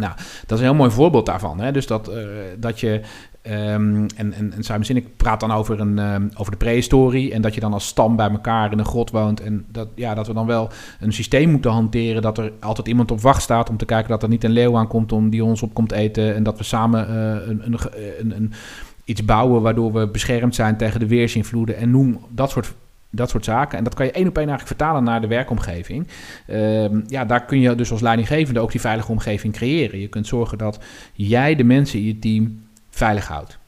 Nou, 0.00 0.12
dat 0.46 0.58
is 0.58 0.58
een 0.58 0.70
heel 0.70 0.74
mooi 0.74 0.90
voorbeeld 0.90 1.26
daarvan. 1.26 1.60
Hè? 1.60 1.72
Dus 1.72 1.86
dat, 1.86 2.08
eh, 2.08 2.24
dat 2.58 2.80
je... 2.80 3.00
ehm, 3.42 4.06
en, 4.16 4.32
en, 4.32 4.52
en 4.52 4.62
Simon 4.62 4.84
Sinek 4.84 5.16
praat 5.16 5.40
dan 5.40 5.52
over, 5.52 5.80
een, 5.80 5.98
ehm, 5.98 6.28
over 6.36 6.52
de 6.52 6.58
prehistorie... 6.58 7.32
en 7.32 7.42
dat 7.42 7.54
je 7.54 7.60
dan 7.60 7.72
als 7.72 7.86
stam 7.86 8.16
bij 8.16 8.30
elkaar 8.30 8.72
in 8.72 8.78
een 8.78 8.84
grot 8.84 9.10
woont... 9.10 9.40
en 9.40 9.66
dat, 9.68 9.88
ja, 9.94 10.14
dat 10.14 10.26
we 10.26 10.32
dan 10.32 10.46
wel 10.46 10.70
een 11.00 11.12
systeem 11.12 11.50
moeten 11.50 11.70
hanteren... 11.70 12.22
dat 12.22 12.38
er 12.38 12.52
altijd 12.60 12.88
iemand 12.88 13.10
op 13.10 13.20
wacht 13.20 13.42
staat 13.42 13.70
om 13.70 13.76
te 13.76 13.84
kijken... 13.84 14.10
dat 14.10 14.22
er 14.22 14.28
niet 14.28 14.44
een 14.44 14.50
leeuw 14.50 14.76
aankomt 14.76 15.12
om 15.12 15.30
die 15.30 15.44
ons 15.44 15.62
op 15.62 15.74
komt 15.74 15.92
eten... 15.92 16.34
en 16.34 16.42
dat 16.42 16.58
we 16.58 16.64
samen 16.64 17.08
eh, 17.08 17.48
een, 17.48 17.62
een, 17.64 18.36
een, 18.36 18.52
iets 19.04 19.24
bouwen... 19.24 19.62
waardoor 19.62 19.92
we 19.92 20.08
beschermd 20.08 20.54
zijn 20.54 20.76
tegen 20.76 21.00
de 21.00 21.06
weersinvloeden... 21.06 21.76
en 21.76 21.90
noem 21.90 22.18
dat 22.30 22.50
soort 22.50 22.74
dat 23.16 23.30
soort 23.30 23.44
zaken. 23.44 23.78
En 23.78 23.84
dat 23.84 23.94
kan 23.94 24.06
je 24.06 24.12
één 24.12 24.28
op 24.28 24.38
één 24.38 24.48
eigenlijk 24.48 24.78
vertalen 24.78 25.04
naar 25.04 25.20
de 25.20 25.26
werkomgeving. 25.26 26.06
Um, 26.50 27.04
ja, 27.06 27.24
daar 27.24 27.44
kun 27.44 27.60
je 27.60 27.74
dus 27.74 27.90
als 27.90 28.00
leidinggevende 28.00 28.60
ook 28.60 28.70
die 28.70 28.80
veilige 28.80 29.12
omgeving 29.12 29.52
creëren. 29.52 30.00
Je 30.00 30.08
kunt 30.08 30.26
zorgen 30.26 30.58
dat 30.58 30.78
jij 31.12 31.54
de 31.54 31.64
mensen 31.64 31.98
in 31.98 32.04
je 32.04 32.18
team 32.18 32.64
veilig 32.90 33.28
houdt. 33.28 33.58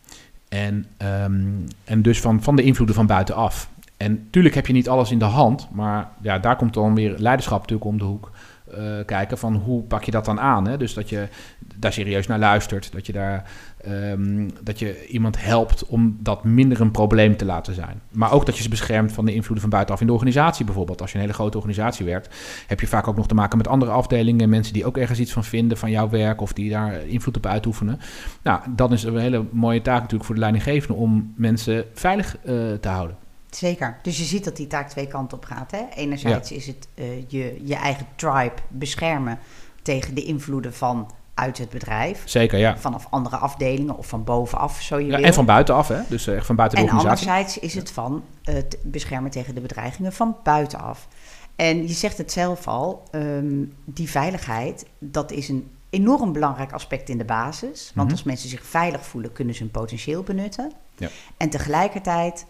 En, 0.48 0.86
um, 1.24 1.64
en 1.84 2.02
dus 2.02 2.20
van, 2.20 2.42
van 2.42 2.56
de 2.56 2.62
invloeden 2.62 2.96
van 2.96 3.06
buitenaf. 3.06 3.70
En 3.96 4.26
tuurlijk 4.30 4.54
heb 4.54 4.66
je 4.66 4.72
niet 4.72 4.88
alles 4.88 5.10
in 5.10 5.18
de 5.18 5.24
hand, 5.24 5.68
maar 5.70 6.08
ja, 6.20 6.38
daar 6.38 6.56
komt 6.56 6.74
dan 6.74 6.94
weer 6.94 7.14
leiderschap 7.16 7.60
natuurlijk 7.60 7.90
om 7.90 7.98
de 7.98 8.04
hoek. 8.04 8.30
Uh, 8.78 9.04
kijken 9.04 9.38
van 9.38 9.54
hoe 9.54 9.82
pak 9.82 10.04
je 10.04 10.10
dat 10.10 10.24
dan 10.24 10.40
aan. 10.40 10.68
Hè? 10.68 10.76
Dus 10.76 10.94
dat 10.94 11.08
je 11.08 11.28
daar 11.76 11.92
serieus 11.92 12.26
naar 12.26 12.38
luistert. 12.38 12.92
Dat 12.92 13.06
je, 13.06 13.12
daar, 13.12 13.50
um, 13.88 14.50
dat 14.62 14.78
je 14.78 15.06
iemand 15.06 15.44
helpt 15.44 15.86
om 15.86 16.16
dat 16.20 16.44
minder 16.44 16.80
een 16.80 16.90
probleem 16.90 17.36
te 17.36 17.44
laten 17.44 17.74
zijn. 17.74 18.00
Maar 18.10 18.32
ook 18.32 18.46
dat 18.46 18.56
je 18.56 18.62
ze 18.62 18.68
beschermt 18.68 19.12
van 19.12 19.24
de 19.24 19.34
invloeden 19.34 19.60
van 19.60 19.70
buitenaf 19.70 20.00
in 20.00 20.06
de 20.06 20.12
organisatie 20.12 20.64
bijvoorbeeld. 20.64 21.00
Als 21.00 21.10
je 21.10 21.16
een 21.16 21.22
hele 21.22 21.34
grote 21.34 21.56
organisatie 21.56 22.06
werkt, 22.06 22.34
heb 22.66 22.80
je 22.80 22.86
vaak 22.86 23.08
ook 23.08 23.16
nog 23.16 23.28
te 23.28 23.34
maken 23.34 23.58
met 23.58 23.68
andere 23.68 23.90
afdelingen. 23.90 24.48
Mensen 24.48 24.72
die 24.72 24.86
ook 24.86 24.96
ergens 24.96 25.18
iets 25.18 25.32
van 25.32 25.44
vinden 25.44 25.78
van 25.78 25.90
jouw 25.90 26.08
werk 26.08 26.40
of 26.40 26.52
die 26.52 26.70
daar 26.70 27.06
invloed 27.06 27.36
op 27.36 27.46
uitoefenen. 27.46 28.00
Nou, 28.42 28.60
dan 28.76 28.92
is 28.92 29.02
het 29.02 29.14
een 29.14 29.20
hele 29.20 29.44
mooie 29.50 29.82
taak 29.82 30.00
natuurlijk 30.00 30.24
voor 30.24 30.34
de 30.34 30.40
leidinggevende 30.40 30.94
om 30.94 31.32
mensen 31.36 31.84
veilig 31.92 32.36
uh, 32.36 32.52
te 32.80 32.88
houden. 32.88 33.16
Zeker. 33.50 33.98
Dus 34.02 34.18
je 34.18 34.24
ziet 34.24 34.44
dat 34.44 34.56
die 34.56 34.66
taak 34.66 34.88
twee 34.88 35.06
kanten 35.06 35.36
op 35.36 35.44
gaat. 35.44 35.70
Hè? 35.70 35.82
Enerzijds 35.94 36.48
ja. 36.48 36.56
is 36.56 36.66
het 36.66 36.88
uh, 36.94 37.04
je, 37.28 37.60
je 37.64 37.74
eigen 37.74 38.06
tribe 38.16 38.54
beschermen 38.68 39.38
tegen 39.82 40.14
de 40.14 40.24
invloeden 40.24 40.74
van 40.74 41.10
uit 41.34 41.58
het 41.58 41.68
bedrijf. 41.68 42.22
Zeker, 42.24 42.58
ja. 42.58 42.78
Vanaf 42.78 43.06
andere 43.10 43.36
afdelingen 43.36 43.96
of 43.96 44.06
van 44.06 44.24
bovenaf, 44.24 44.80
zo 44.80 44.98
je 44.98 45.06
ja, 45.06 45.16
wil. 45.16 45.24
En 45.24 45.34
van 45.34 45.44
buitenaf, 45.44 45.88
hè? 45.88 46.00
Dus 46.08 46.26
echt 46.26 46.46
van 46.46 46.56
buiten 46.56 46.78
de 46.78 46.84
en 46.84 46.90
organisatie. 46.90 47.26
En 47.28 47.32
anderzijds 47.32 47.58
is 47.66 47.74
het 47.74 47.90
van 47.90 48.24
het 48.42 48.78
beschermen 48.82 49.30
tegen 49.30 49.54
de 49.54 49.60
bedreigingen 49.60 50.12
van 50.12 50.36
buitenaf. 50.42 51.08
En 51.56 51.82
je 51.82 51.92
zegt 51.92 52.18
het 52.18 52.32
zelf 52.32 52.68
al, 52.68 53.02
um, 53.12 53.74
die 53.84 54.10
veiligheid, 54.10 54.86
dat 54.98 55.32
is 55.32 55.48
een 55.48 55.70
enorm 55.90 56.32
belangrijk 56.32 56.72
aspect 56.72 57.08
in 57.08 57.18
de 57.18 57.24
basis. 57.24 57.92
Want 57.94 58.06
Mhm. 58.06 58.16
als 58.16 58.26
mensen 58.26 58.48
zich 58.48 58.64
veilig 58.64 59.06
voelen, 59.06 59.32
kunnen 59.32 59.54
ze 59.54 59.62
hun 59.62 59.70
potentieel 59.70 60.22
benutten. 60.22 60.72
Ja. 60.96 61.08
En 61.36 61.50
tegelijkertijd 61.50 62.46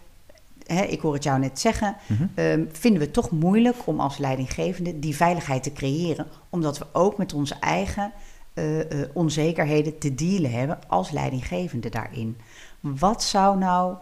Hè, 0.68 0.82
ik 0.82 1.00
hoor 1.00 1.14
het 1.14 1.22
jou 1.22 1.38
net 1.38 1.60
zeggen, 1.60 1.96
Mhm. 2.06 2.22
um, 2.22 2.68
vinden 2.72 2.98
we 3.00 3.04
het 3.04 3.14
toch 3.14 3.30
moeilijk 3.30 3.76
om 3.84 4.00
als 4.00 4.18
leidinggevende 4.18 4.98
die 4.98 5.16
veiligheid 5.16 5.62
te 5.62 5.72
creëren, 5.72 6.26
omdat 6.50 6.78
we 6.78 6.86
ook 6.92 7.18
met 7.18 7.34
onze 7.34 7.54
eigen 7.60 8.12
uh, 8.54 8.78
uh, 8.78 8.84
onzekerheden 9.12 9.98
te 9.98 10.14
dealen 10.14 10.50
hebben 10.50 10.78
als 10.86 11.10
leidinggevende 11.10 11.88
daarin. 11.88 12.36
Wat 12.80 13.22
zou 13.22 13.58
nou 13.58 13.96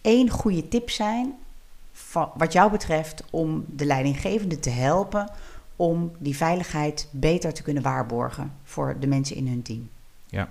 één 0.00 0.30
goede 0.30 0.68
tip 0.68 0.90
zijn, 0.90 1.34
van, 1.92 2.30
wat 2.36 2.52
jou 2.52 2.70
betreft, 2.70 3.24
om 3.30 3.64
de 3.68 3.84
leidinggevende 3.84 4.58
te 4.58 4.70
helpen 4.70 5.30
om 5.76 6.12
die 6.18 6.36
veiligheid 6.36 7.08
beter 7.10 7.52
te 7.52 7.62
kunnen 7.62 7.82
waarborgen 7.82 8.52
voor 8.64 8.96
de 9.00 9.06
mensen 9.06 9.36
in 9.36 9.46
hun 9.46 9.62
team? 9.62 9.88
Ja. 10.26 10.48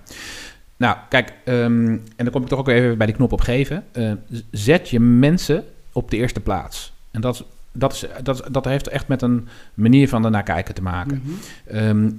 Nou, 0.80 0.96
kijk, 1.08 1.32
ehm, 1.44 1.88
en 1.88 2.02
dan 2.16 2.30
kom 2.30 2.42
ik 2.42 2.48
toch 2.48 2.58
ook 2.58 2.68
even 2.68 2.98
bij 2.98 3.06
die 3.06 3.16
knop 3.16 3.32
op 3.32 3.40
geven. 3.40 3.84
Uh, 3.92 4.12
zet 4.50 4.88
je 4.88 5.00
mensen 5.00 5.64
op 5.92 6.10
de 6.10 6.16
eerste 6.16 6.40
plaats. 6.40 6.92
En 7.10 7.20
dat 7.20 7.44
dat, 7.72 7.92
is, 7.92 8.06
dat, 8.22 8.48
dat 8.50 8.64
heeft 8.64 8.88
echt 8.88 9.08
met 9.08 9.22
een 9.22 9.48
manier 9.74 10.08
van 10.08 10.24
ernaar 10.24 10.42
kijken 10.42 10.74
te 10.74 10.82
maken. 10.82 11.22
Mm 11.24 11.38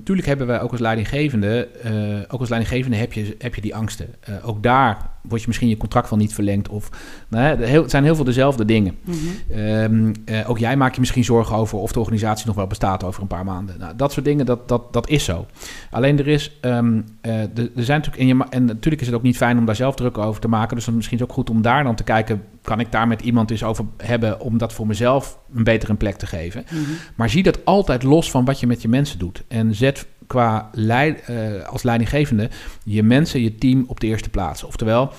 tuurlijk 0.03 0.27
hebben 0.27 0.47
we 0.47 0.59
ook 0.59 0.71
als 0.71 0.79
leidinggevende, 0.79 1.67
uh, 1.85 2.19
ook 2.27 2.39
als 2.39 2.49
leidinggevende 2.49 2.97
heb 2.97 3.13
je, 3.13 3.35
heb 3.37 3.55
je 3.55 3.61
die 3.61 3.75
angsten. 3.75 4.07
Uh, 4.29 4.47
ook 4.47 4.63
daar 4.63 5.09
word 5.21 5.41
je 5.41 5.47
misschien 5.47 5.69
je 5.69 5.77
contract 5.77 6.07
van 6.07 6.17
niet 6.17 6.33
verlengd. 6.33 6.69
Of, 6.69 6.89
nou, 7.27 7.63
heel, 7.63 7.81
het 7.81 7.91
zijn 7.91 8.03
heel 8.03 8.15
veel 8.15 8.23
dezelfde 8.23 8.65
dingen. 8.65 8.97
Mhm. 9.03 9.59
Um, 9.59 10.13
uh, 10.25 10.49
ook 10.49 10.57
jij 10.57 10.77
maakt 10.77 10.93
je 10.93 10.99
misschien 10.99 11.23
zorgen 11.23 11.55
over 11.55 11.77
of 11.77 11.91
de 11.91 11.99
organisatie 11.99 12.47
nog 12.47 12.55
wel 12.55 12.67
bestaat 12.67 13.03
over 13.03 13.21
een 13.21 13.27
paar 13.27 13.45
maanden. 13.45 13.79
Nou, 13.79 13.95
dat 13.95 14.11
soort 14.11 14.25
dingen, 14.25 14.45
dat, 14.45 14.67
dat, 14.67 14.93
dat 14.93 15.09
is 15.09 15.23
zo. 15.23 15.45
Alleen 15.91 16.19
er 16.19 16.27
is, 16.27 16.57
um, 16.61 17.05
er 17.21 17.43
zijn 17.75 18.01
natuurlijk, 18.01 18.17
en, 18.17 18.27
je, 18.27 18.45
en 18.49 18.65
natuurlijk 18.65 19.01
is 19.01 19.07
het 19.07 19.15
ook 19.15 19.23
niet 19.23 19.37
fijn 19.37 19.57
om 19.57 19.65
daar 19.65 19.75
zelf 19.75 19.95
druk 19.95 20.17
over 20.17 20.41
te 20.41 20.47
maken. 20.47 20.75
Dus 20.75 20.85
dan 20.85 20.95
misschien 20.95 21.17
is 21.17 21.23
het 21.23 21.31
ook 21.31 21.37
goed 21.37 21.49
om 21.49 21.61
daar 21.61 21.83
dan 21.83 21.95
te 21.95 22.03
kijken, 22.03 22.43
kan 22.61 22.79
ik 22.79 22.91
daar 22.91 23.07
met 23.07 23.21
iemand 23.21 23.51
eens 23.51 23.63
over 23.63 23.85
hebben 23.97 24.39
om 24.39 24.57
dat 24.57 24.73
voor 24.73 24.87
mezelf 24.87 25.39
een 25.53 25.63
betere 25.63 25.93
plek 25.93 26.15
te 26.15 26.25
geven. 26.25 26.65
Mm 26.71 26.83
-hmm. 26.83 26.95
Maar 27.15 27.29
zie 27.29 27.43
dat 27.43 27.65
altijd 27.65 28.03
los 28.03 28.31
van 28.31 28.45
wat 28.45 28.59
je 28.59 28.67
met 28.67 28.81
je 28.81 28.87
mensen 28.87 29.19
doet. 29.19 29.43
En 29.47 29.75
zet 29.75 30.07
qua 30.27 30.69
leid, 30.71 31.23
uh, 31.29 31.63
als 31.67 31.83
leidinggevende 31.83 32.49
je 32.83 33.03
mensen, 33.03 33.41
je 33.41 33.55
team 33.55 33.83
op 33.87 33.99
de 33.99 34.07
eerste 34.07 34.29
plaats. 34.29 34.63
Oftewel, 34.63 35.13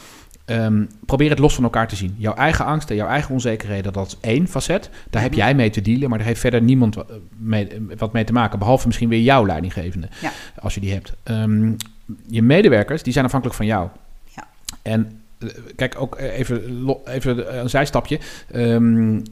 um, 0.46 0.88
probeer 1.06 1.30
het 1.30 1.38
los 1.38 1.54
van 1.54 1.64
elkaar 1.64 1.88
te 1.88 1.96
zien. 1.96 2.14
Jouw 2.18 2.34
eigen 2.34 2.64
angsten, 2.64 2.96
jouw 2.96 3.08
eigen 3.08 3.32
onzekerheden, 3.32 3.92
dat 3.92 4.06
is 4.06 4.16
één 4.20 4.48
facet. 4.48 4.90
Daar 5.10 5.22
heb 5.22 5.34
jij 5.34 5.54
mee 5.54 5.70
te 5.70 5.80
dealen, 5.80 6.08
maar 6.08 6.18
daar 6.18 6.26
heeft 6.26 6.40
verder 6.40 6.62
niemand 6.62 6.96
mee, 7.36 7.68
wat 7.96 8.12
mee 8.12 8.24
te 8.24 8.32
maken. 8.32 8.58
Behalve 8.58 8.86
misschien 8.86 9.08
weer 9.08 9.20
jouw 9.20 9.46
leidinggevende, 9.46 10.08
ja. 10.20 10.32
als 10.60 10.74
je 10.74 10.80
die 10.80 10.92
hebt. 10.92 11.12
Um, 11.24 11.76
je 12.26 12.42
medewerkers, 12.42 13.02
die 13.02 13.12
zijn 13.12 13.24
afhankelijk 13.24 13.58
van 13.58 13.66
jou. 13.66 13.88
Ja. 14.34 14.48
En 14.82 15.21
kijk, 15.76 16.00
ook 16.00 16.18
even, 16.18 16.62
even 17.06 17.60
een 17.60 17.70
zijstapje. 17.70 18.18
Um, 18.54 19.22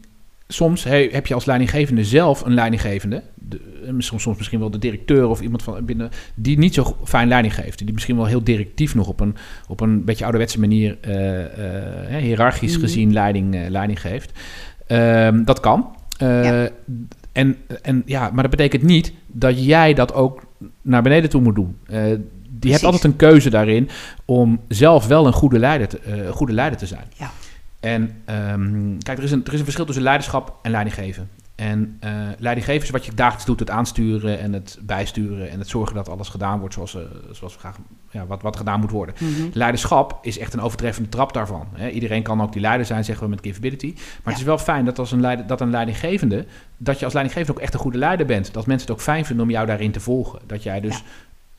soms 0.52 0.84
heb 0.84 1.26
je 1.26 1.34
als 1.34 1.44
leidinggevende 1.44 2.04
zelf 2.04 2.44
een 2.44 2.54
leidinggevende, 2.54 3.22
de, 3.34 3.60
soms, 3.98 4.22
soms 4.22 4.36
misschien 4.36 4.58
wel 4.58 4.70
de 4.70 4.78
directeur 4.78 5.28
of 5.28 5.40
iemand 5.40 5.62
van 5.62 5.84
binnen, 5.84 6.10
die 6.34 6.58
niet 6.58 6.74
zo 6.74 6.96
fijn 7.04 7.28
leiding 7.28 7.54
geeft. 7.54 7.78
Die 7.78 7.92
misschien 7.92 8.16
wel 8.16 8.26
heel 8.26 8.44
directief 8.44 8.94
nog 8.94 9.08
op 9.08 9.20
een, 9.20 9.36
op 9.68 9.80
een 9.80 10.04
beetje 10.04 10.24
ouderwetse 10.24 10.60
manier, 10.60 10.98
uh, 11.08 11.38
uh, 11.38 12.16
hiërarchisch 12.16 12.72
mm-hmm. 12.72 12.84
gezien, 12.84 13.12
leiding, 13.12 13.54
uh, 13.54 13.68
leiding 13.68 14.00
geeft. 14.00 14.38
Um, 14.88 15.44
dat 15.44 15.60
kan. 15.60 15.94
Ja. 16.18 16.68
En, 17.32 17.56
en 17.82 18.02
ja, 18.06 18.30
maar 18.30 18.42
dat 18.42 18.50
betekent 18.50 18.82
niet 18.82 19.12
dat 19.26 19.64
jij 19.64 19.94
dat 19.94 20.14
ook 20.14 20.42
naar 20.82 21.02
beneden 21.02 21.30
toe 21.30 21.40
moet 21.40 21.54
doen. 21.54 21.76
Die 22.60 22.72
hebt 22.72 22.84
altijd 22.84 23.04
een 23.04 23.16
keuze 23.16 23.50
daarin 23.50 23.88
om 24.24 24.60
zelf 24.68 25.06
wel 25.06 25.26
een 25.26 25.32
goede 25.32 25.58
leider 25.58 25.88
te, 25.88 26.28
goede 26.32 26.52
leider 26.52 26.78
te 26.78 26.86
zijn. 26.86 27.06
Ja. 27.16 27.30
En 27.80 28.02
um, 28.52 28.98
kijk, 29.02 29.18
er 29.18 29.24
is, 29.24 29.30
een, 29.30 29.44
er 29.44 29.52
is 29.52 29.58
een 29.58 29.64
verschil 29.64 29.84
tussen 29.84 30.04
leiderschap 30.04 30.58
en 30.62 30.70
leidinggeven. 30.70 31.28
En 31.60 31.98
uh, 32.04 32.10
leidinggeven 32.38 32.82
is 32.82 32.90
wat 32.90 33.04
je 33.04 33.14
dagelijks 33.14 33.44
doet, 33.44 33.60
het 33.60 33.70
aansturen 33.70 34.38
en 34.38 34.52
het 34.52 34.78
bijsturen 34.82 35.50
en 35.50 35.58
het 35.58 35.68
zorgen 35.68 35.94
dat 35.94 36.08
alles 36.08 36.28
gedaan 36.28 36.58
wordt 36.58 36.74
zoals, 36.74 36.94
uh, 36.94 37.00
zoals 37.30 37.52
we 37.52 37.58
graag, 37.58 37.76
ja, 38.10 38.26
wat, 38.26 38.42
wat 38.42 38.56
gedaan 38.56 38.80
moet 38.80 38.90
worden. 38.90 39.14
Mm 39.18 39.34
-hmm. 39.34 39.50
Leiderschap 39.52 40.18
is 40.22 40.38
echt 40.38 40.52
een 40.52 40.60
overtreffende 40.60 41.08
trap 41.08 41.32
daarvan. 41.32 41.66
Hè. 41.72 41.88
Iedereen 41.88 42.22
kan 42.22 42.42
ook 42.42 42.52
die 42.52 42.60
leider 42.60 42.86
zijn, 42.86 43.04
zeggen 43.04 43.24
we 43.24 43.30
met 43.30 43.40
capability. 43.40 43.92
Maar 43.94 44.04
ja. 44.24 44.30
het 44.30 44.38
is 44.38 44.44
wel 44.44 44.58
fijn 44.58 44.84
dat 44.84 44.98
als 44.98 45.12
een, 45.12 45.20
leider, 45.20 45.46
dat 45.46 45.60
een 45.60 45.70
leidinggevende, 45.70 46.46
dat 46.76 46.98
je 46.98 47.04
als 47.04 47.14
leidinggevende 47.14 47.58
ook 47.58 47.64
echt 47.64 47.74
een 47.74 47.80
goede 47.80 47.98
leider 47.98 48.26
bent. 48.26 48.52
Dat 48.52 48.66
mensen 48.66 48.88
het 48.88 48.96
ook 48.96 49.02
fijn 49.02 49.24
vinden 49.24 49.44
om 49.44 49.50
jou 49.50 49.66
daarin 49.66 49.92
te 49.92 50.00
volgen. 50.00 50.40
Dat 50.46 50.62
jij 50.62 50.80
dus, 50.80 50.96
ja. 50.96 51.02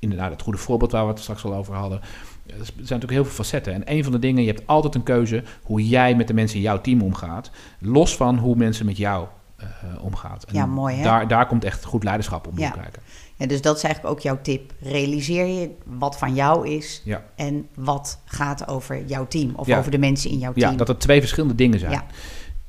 Inderdaad, 0.01 0.31
het 0.31 0.41
goede 0.41 0.57
voorbeeld 0.57 0.91
waar 0.91 1.03
we 1.03 1.11
het 1.11 1.19
straks 1.19 1.43
al 1.43 1.53
over 1.53 1.75
hadden, 1.75 2.01
er 2.45 2.65
zijn 2.65 2.75
natuurlijk 2.75 3.11
heel 3.11 3.23
veel 3.23 3.33
facetten. 3.33 3.73
En 3.73 3.81
een 3.85 4.03
van 4.03 4.11
de 4.11 4.19
dingen, 4.19 4.43
je 4.43 4.51
hebt 4.51 4.67
altijd 4.67 4.95
een 4.95 5.03
keuze 5.03 5.43
hoe 5.63 5.87
jij 5.87 6.15
met 6.15 6.27
de 6.27 6.33
mensen 6.33 6.57
in 6.57 6.63
jouw 6.63 6.81
team 6.81 7.01
omgaat. 7.01 7.51
Los 7.79 8.15
van 8.15 8.37
hoe 8.37 8.55
mensen 8.55 8.85
met 8.85 8.97
jou 8.97 9.27
uh, 9.61 10.03
omgaat. 10.03 10.43
En 10.43 10.53
ja, 10.53 10.65
mooi 10.65 10.95
hè? 10.95 11.03
Daar, 11.03 11.27
daar 11.27 11.47
komt 11.47 11.63
echt 11.63 11.85
goed 11.85 12.03
leiderschap 12.03 12.47
om 12.47 12.59
ja. 12.59 12.69
kijken. 12.69 13.01
Ja, 13.35 13.45
dus 13.47 13.61
dat 13.61 13.77
is 13.77 13.83
eigenlijk 13.83 14.15
ook 14.15 14.21
jouw 14.21 14.39
tip. 14.41 14.73
Realiseer 14.79 15.45
je 15.45 15.71
wat 15.85 16.17
van 16.17 16.33
jou 16.33 16.67
is 16.67 17.01
ja. 17.05 17.23
en 17.35 17.67
wat 17.75 18.19
gaat 18.25 18.67
over 18.67 19.05
jouw 19.05 19.27
team 19.27 19.53
of 19.55 19.67
ja. 19.67 19.77
over 19.77 19.91
de 19.91 19.97
mensen 19.97 20.29
in 20.29 20.37
jouw 20.37 20.53
team. 20.53 20.71
Ja, 20.71 20.77
dat 20.77 20.87
het 20.87 20.99
twee 20.99 21.19
verschillende 21.19 21.55
dingen 21.55 21.79
zijn. 21.79 21.91
Ja. 21.91 22.05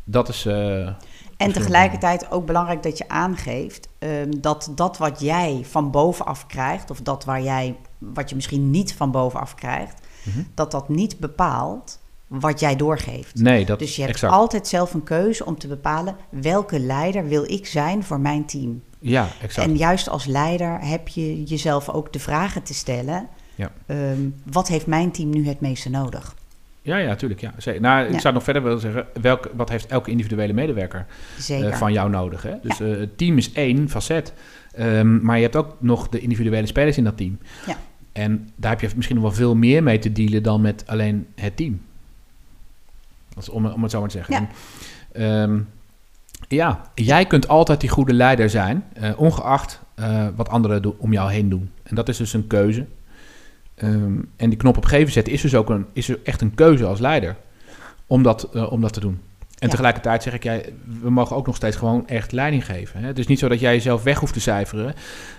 Dat 0.04 0.28
is... 0.28 0.46
Uh, 0.46 0.88
en 1.42 1.52
tegelijkertijd 1.52 2.30
ook 2.30 2.46
belangrijk 2.46 2.82
dat 2.82 2.98
je 2.98 3.08
aangeeft 3.08 3.88
um, 3.98 4.40
dat 4.40 4.72
dat 4.74 4.98
wat 4.98 5.20
jij 5.20 5.64
van 5.68 5.90
bovenaf 5.90 6.46
krijgt, 6.46 6.90
of 6.90 7.00
dat 7.00 7.24
waar 7.24 7.42
jij, 7.42 7.76
wat 7.98 8.28
je 8.28 8.34
misschien 8.34 8.70
niet 8.70 8.94
van 8.94 9.10
bovenaf 9.10 9.54
krijgt, 9.54 10.00
mm 10.24 10.32
-hmm. 10.32 10.46
dat 10.54 10.70
dat 10.70 10.88
niet 10.88 11.18
bepaalt 11.18 12.00
wat 12.26 12.60
jij 12.60 12.76
doorgeeft. 12.76 13.34
Nee, 13.34 13.64
dat 13.64 13.78
dus 13.78 13.96
je 13.96 14.02
hebt 14.02 14.14
exact. 14.14 14.32
altijd 14.32 14.68
zelf 14.68 14.94
een 14.94 15.02
keuze 15.02 15.44
om 15.44 15.58
te 15.58 15.68
bepalen 15.68 16.16
welke 16.28 16.78
leider 16.78 17.28
wil 17.28 17.50
ik 17.50 17.66
zijn 17.66 18.04
voor 18.04 18.20
mijn 18.20 18.46
team. 18.46 18.82
Ja, 18.98 19.28
exact. 19.40 19.68
En 19.68 19.76
juist 19.76 20.08
als 20.08 20.24
leider 20.24 20.80
heb 20.80 21.08
je 21.08 21.42
jezelf 21.42 21.88
ook 21.88 22.12
de 22.12 22.18
vragen 22.18 22.62
te 22.62 22.74
stellen: 22.74 23.28
ja. 23.54 23.72
um, 23.86 24.34
wat 24.52 24.68
heeft 24.68 24.86
mijn 24.86 25.12
team 25.12 25.30
nu 25.30 25.46
het 25.46 25.60
meeste 25.60 25.90
nodig? 25.90 26.34
Ja, 26.84 26.96
ja, 26.96 27.06
natuurlijk. 27.06 27.40
Ja. 27.40 27.52
Nou, 27.80 28.06
ik 28.06 28.12
ja. 28.12 28.20
zou 28.20 28.34
nog 28.34 28.42
verder 28.42 28.62
willen 28.62 28.80
zeggen, 28.80 29.06
welk, 29.20 29.50
wat 29.54 29.68
heeft 29.68 29.86
elke 29.86 30.10
individuele 30.10 30.52
medewerker 30.52 31.06
uh, 31.50 31.74
van 31.74 31.92
jou 31.92 32.10
nodig? 32.10 32.42
Hè? 32.42 32.54
Dus 32.62 32.78
ja. 32.78 32.84
uh, 32.84 32.98
het 32.98 33.18
team 33.18 33.38
is 33.38 33.52
één 33.52 33.88
facet, 33.88 34.32
um, 34.78 35.22
maar 35.22 35.36
je 35.36 35.42
hebt 35.42 35.56
ook 35.56 35.76
nog 35.78 36.08
de 36.08 36.20
individuele 36.20 36.66
spelers 36.66 36.96
in 36.96 37.04
dat 37.04 37.16
team. 37.16 37.38
Ja. 37.66 37.76
En 38.12 38.50
daar 38.56 38.70
heb 38.70 38.80
je 38.80 38.90
misschien 38.96 39.16
nog 39.16 39.24
wel 39.24 39.34
veel 39.34 39.54
meer 39.54 39.82
mee 39.82 39.98
te 39.98 40.12
dealen 40.12 40.42
dan 40.42 40.60
met 40.60 40.84
alleen 40.86 41.26
het 41.34 41.56
team. 41.56 41.80
Om, 43.50 43.66
om 43.66 43.82
het 43.82 43.90
zo 43.90 44.00
maar 44.00 44.08
te 44.08 44.16
zeggen. 44.16 44.34
Ja. 44.34 44.48
En, 45.12 45.50
um, 45.50 45.68
ja, 46.48 46.90
jij 46.94 47.26
kunt 47.26 47.48
altijd 47.48 47.80
die 47.80 47.90
goede 47.90 48.12
leider 48.14 48.50
zijn, 48.50 48.84
uh, 49.02 49.20
ongeacht 49.20 49.80
wat 50.36 50.48
anderen 50.48 50.98
om 50.98 51.12
jou 51.12 51.32
heen 51.32 51.48
doen. 51.48 51.70
En 51.82 51.94
dat 51.94 52.08
is 52.08 52.16
dus 52.16 52.32
een 52.32 52.46
keuze. 52.46 52.86
Um, 53.82 54.30
en 54.36 54.48
die 54.48 54.58
knop 54.58 54.76
op 54.76 54.84
geven 54.84 55.12
zetten 55.12 55.32
is 55.32 55.40
dus 55.40 55.54
ook 55.54 55.70
een, 55.70 55.86
is 55.92 56.22
echt 56.22 56.40
een 56.40 56.54
keuze 56.54 56.84
als 56.86 57.00
leider 57.00 57.36
om 58.06 58.22
dat, 58.22 58.48
uh, 58.54 58.72
om 58.72 58.80
dat 58.80 58.92
te 58.92 59.00
doen. 59.00 59.20
En 59.58 59.68
ja. 59.68 59.68
tegelijkertijd 59.68 60.22
zeg 60.22 60.34
ik, 60.34 60.42
jij, 60.42 60.72
we 61.00 61.10
mogen 61.10 61.36
ook 61.36 61.46
nog 61.46 61.56
steeds 61.56 61.76
gewoon 61.76 62.08
echt 62.08 62.32
leiding 62.32 62.66
geven. 62.66 63.00
Hè? 63.00 63.06
Het 63.06 63.18
is 63.18 63.26
niet 63.26 63.38
zo 63.38 63.48
dat 63.48 63.60
jij 63.60 63.74
jezelf 63.74 64.02
weg 64.02 64.18
hoeft 64.18 64.32
te 64.32 64.40
cijferen. 64.40 64.94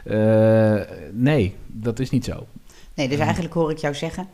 Uh, 0.06 0.96
nee, 1.12 1.56
dat 1.68 2.00
is 2.00 2.10
niet 2.10 2.26
zo. 2.26 2.48
Nee, 2.94 3.08
dus 3.10 3.20
eigenlijk 3.20 3.54
hoor 3.54 3.72
ik 3.72 3.78
jou 3.78 3.96
zeggen, 3.96 4.28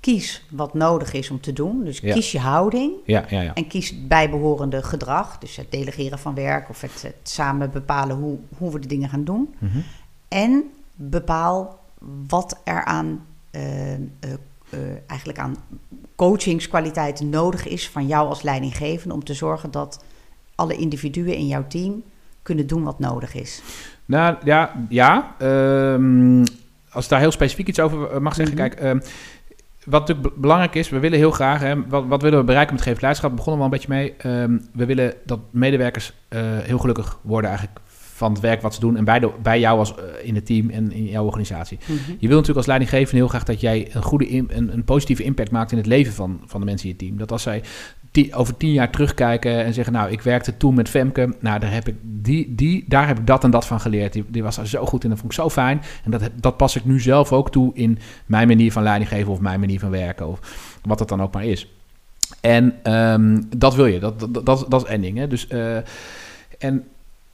kies 0.00 0.44
wat 0.50 0.74
nodig 0.74 1.12
is 1.12 1.30
om 1.30 1.40
te 1.40 1.52
doen. 1.52 1.84
Dus 1.84 1.98
Ja. 1.98 2.14
kies 2.14 2.32
je 2.32 2.38
houding 2.38 2.92
Ja, 3.04 3.24
ja, 3.28 3.40
ja. 3.40 3.54
en 3.54 3.66
kies 3.66 3.88
het 3.90 4.08
bijbehorende 4.08 4.82
gedrag. 4.82 5.38
Dus 5.38 5.56
het 5.56 5.70
delegeren 5.70 6.18
van 6.18 6.34
werk 6.34 6.68
of 6.68 6.80
het, 6.80 7.02
het 7.02 7.14
samen 7.22 7.70
bepalen 7.70 8.16
hoe, 8.16 8.38
hoe 8.58 8.72
we 8.72 8.78
de 8.78 8.88
dingen 8.88 9.08
gaan 9.08 9.24
doen. 9.24 9.54
Mhm. 9.58 9.78
En 10.28 10.64
bepaal 10.94 11.78
wat 12.28 12.60
er 12.64 12.84
uh, 13.56 13.92
uh, 13.92 13.98
uh, 14.74 14.80
eigenlijk 15.06 15.38
aan 15.38 15.56
coachingskwaliteiten 16.16 17.28
nodig 17.28 17.68
is 17.68 17.88
van 17.88 18.06
jou 18.06 18.28
als 18.28 18.42
leidinggevende 18.42 19.14
om 19.14 19.24
te 19.24 19.34
zorgen 19.34 19.70
dat 19.70 20.04
alle 20.54 20.76
individuen 20.76 21.34
in 21.36 21.46
jouw 21.46 21.66
team 21.66 22.02
kunnen 22.42 22.66
doen 22.66 22.82
wat 22.82 22.98
nodig 22.98 23.34
is. 23.34 23.62
Nou 24.04 24.36
ja, 24.44 24.86
ja. 24.88 25.34
Um, 25.42 26.44
als 26.90 27.04
ik 27.04 27.10
daar 27.10 27.20
heel 27.20 27.30
specifiek 27.30 27.68
iets 27.68 27.80
over 27.80 28.22
mag 28.22 28.34
zeggen, 28.34 28.56
Mhm. 28.56 28.68
kijk. 28.68 28.82
Um, 28.84 29.02
wat 29.84 30.00
natuurlijk 30.00 30.34
be- 30.34 30.40
belangrijk 30.40 30.74
is, 30.74 30.88
we 30.88 30.98
willen 30.98 31.18
heel 31.18 31.30
graag, 31.30 31.60
hè, 31.60 31.86
wat, 31.88 32.04
wat 32.06 32.22
willen 32.22 32.38
we 32.38 32.44
bereiken 32.44 32.74
met 32.74 32.82
geef 32.84 33.00
leiderschap? 33.00 33.30
We 33.30 33.36
begonnen 33.36 33.62
wel 33.62 33.72
een 33.72 33.78
beetje 33.78 33.94
mee. 33.94 34.14
Ehm, 34.16 34.58
we 34.72 34.86
willen 34.86 35.14
dat 35.24 35.38
medewerkers 35.50 36.12
eh, 36.28 36.40
heel 36.58 36.78
gelukkig 36.78 37.18
worden 37.22 37.50
eigenlijk 37.50 37.80
van 38.22 38.32
het 38.32 38.40
werk 38.40 38.62
wat 38.62 38.74
ze 38.74 38.80
doen 38.80 38.96
en 38.96 39.04
bij, 39.04 39.18
de, 39.18 39.30
bij 39.42 39.60
jou 39.60 39.78
als 39.78 39.94
eh, 39.94 40.04
in 40.22 40.34
het 40.34 40.46
team 40.46 40.70
en 40.70 40.92
in 40.92 41.04
jouw 41.04 41.24
organisatie. 41.24 41.78
Mhm. 41.84 41.94
Je 42.18 42.28
wil 42.28 42.36
natuurlijk 42.36 42.56
als 42.56 42.66
leidinggevende 42.66 43.16
heel 43.16 43.28
graag 43.28 43.44
dat 43.44 43.60
jij 43.60 43.88
een 43.92 44.02
goede, 44.02 44.28
in, 44.28 44.48
een, 44.52 44.72
een 44.72 44.84
positieve 44.84 45.22
impact 45.22 45.50
maakt 45.50 45.72
in 45.72 45.78
het 45.78 45.86
leven 45.86 46.12
van, 46.12 46.40
van 46.46 46.60
de 46.60 46.66
mensen 46.66 46.88
in 46.88 46.94
je 46.98 47.04
team. 47.04 47.18
Dat 47.18 47.32
als 47.32 47.42
zij 47.42 47.62
die, 48.10 48.34
over 48.34 48.56
tien 48.56 48.72
jaar 48.72 48.90
terugkijken 48.90 49.64
en 49.64 49.74
zeggen, 49.74 49.92
nou, 49.92 50.10
ik 50.10 50.20
werkte 50.20 50.56
toen 50.56 50.74
met 50.74 50.88
Femke, 50.88 51.34
nou, 51.40 51.60
daar 51.60 51.72
heb 51.72 51.88
ik 51.88 51.94
die, 52.02 52.54
die, 52.54 52.84
daar 52.88 53.06
heb 53.06 53.18
ik 53.18 53.26
dat 53.26 53.44
en 53.44 53.50
dat 53.50 53.66
van 53.66 53.80
geleerd. 53.80 54.12
Die, 54.12 54.24
die 54.28 54.42
was 54.42 54.56
er 54.56 54.68
zo 54.68 54.86
goed 54.86 55.04
in, 55.04 55.10
dat 55.10 55.18
vond 55.18 55.32
ik 55.32 55.38
zo 55.38 55.50
fijn. 55.50 55.82
En 56.04 56.10
dat, 56.10 56.30
dat 56.40 56.56
pas 56.56 56.76
ik 56.76 56.84
nu 56.84 57.00
zelf 57.00 57.32
ook 57.32 57.50
toe 57.50 57.70
in 57.74 57.98
mijn 58.26 58.48
manier 58.48 58.72
van 58.72 58.82
leiding 58.82 59.10
geven 59.10 59.32
of 59.32 59.40
mijn 59.40 59.60
manier 59.60 59.80
van 59.80 59.90
werken 59.90 60.28
of 60.28 60.38
wat 60.82 60.98
het 60.98 61.08
dan 61.08 61.22
ook 61.22 61.34
maar 61.34 61.44
is. 61.44 61.68
En 62.40 62.92
um, 62.92 63.48
dat 63.56 63.74
wil 63.74 63.86
je, 63.86 63.98
dat, 63.98 64.20
dat, 64.20 64.46
dat, 64.46 64.66
dat 64.68 64.82
is 64.82 64.88
één 64.88 65.00
ding. 65.00 65.18
Hè? 65.18 65.26
Dus, 65.26 65.46
uh, 65.50 65.76
en 66.58 66.84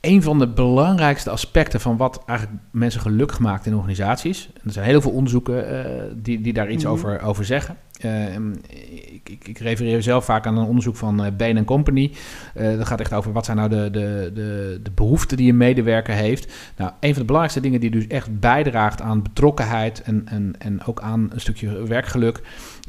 een 0.00 0.22
van 0.22 0.38
de 0.38 0.48
belangrijkste 0.48 1.30
aspecten 1.30 1.80
van 1.80 1.96
wat 1.96 2.22
eigenlijk 2.26 2.58
mensen 2.70 3.00
gelukkig 3.00 3.38
maakt 3.38 3.66
in 3.66 3.74
organisaties. 3.74 4.50
En 4.54 4.60
er 4.64 4.72
zijn 4.72 4.86
heel 4.86 5.00
veel 5.00 5.10
onderzoeken 5.10 5.72
uh, 5.72 6.02
die, 6.16 6.40
die 6.40 6.52
daar 6.52 6.70
iets 6.70 6.84
Mhm. 6.84 6.92
over, 6.92 7.22
over 7.22 7.44
zeggen. 7.44 7.76
Uh, 8.04 8.34
ik, 8.34 9.28
ik, 9.28 9.48
ik, 9.48 9.58
refereer 9.58 10.02
zelf 10.02 10.24
vaak 10.24 10.46
aan 10.46 10.56
een 10.56 10.66
onderzoek 10.66 10.96
van 10.96 11.24
uh, 11.24 11.30
Bain 11.36 11.64
Company. 11.64 12.12
Uh, 12.56 12.76
dat 12.76 12.86
gaat 12.86 13.00
echt 13.00 13.12
over 13.12 13.32
wat 13.32 13.44
zijn 13.44 13.56
nou 13.56 13.68
de, 13.68 13.90
de, 13.90 14.30
de, 14.34 14.80
de 14.82 14.90
behoeften 14.90 15.36
die 15.36 15.50
een 15.50 15.56
medewerker 15.56 16.14
heeft. 16.14 16.52
Nou, 16.76 16.90
een 17.00 17.10
van 17.10 17.18
de 17.18 17.24
belangrijkste 17.24 17.60
dingen 17.60 17.80
die 17.80 17.90
dus 17.90 18.06
echt 18.06 18.40
bijdraagt 18.40 19.00
aan 19.00 19.22
betrokkenheid 19.22 20.02
en, 20.02 20.22
en, 20.24 20.54
en 20.58 20.84
ook 20.84 21.00
aan 21.00 21.30
een 21.32 21.40
stukje 21.40 21.86
werkgeluk 21.86 22.40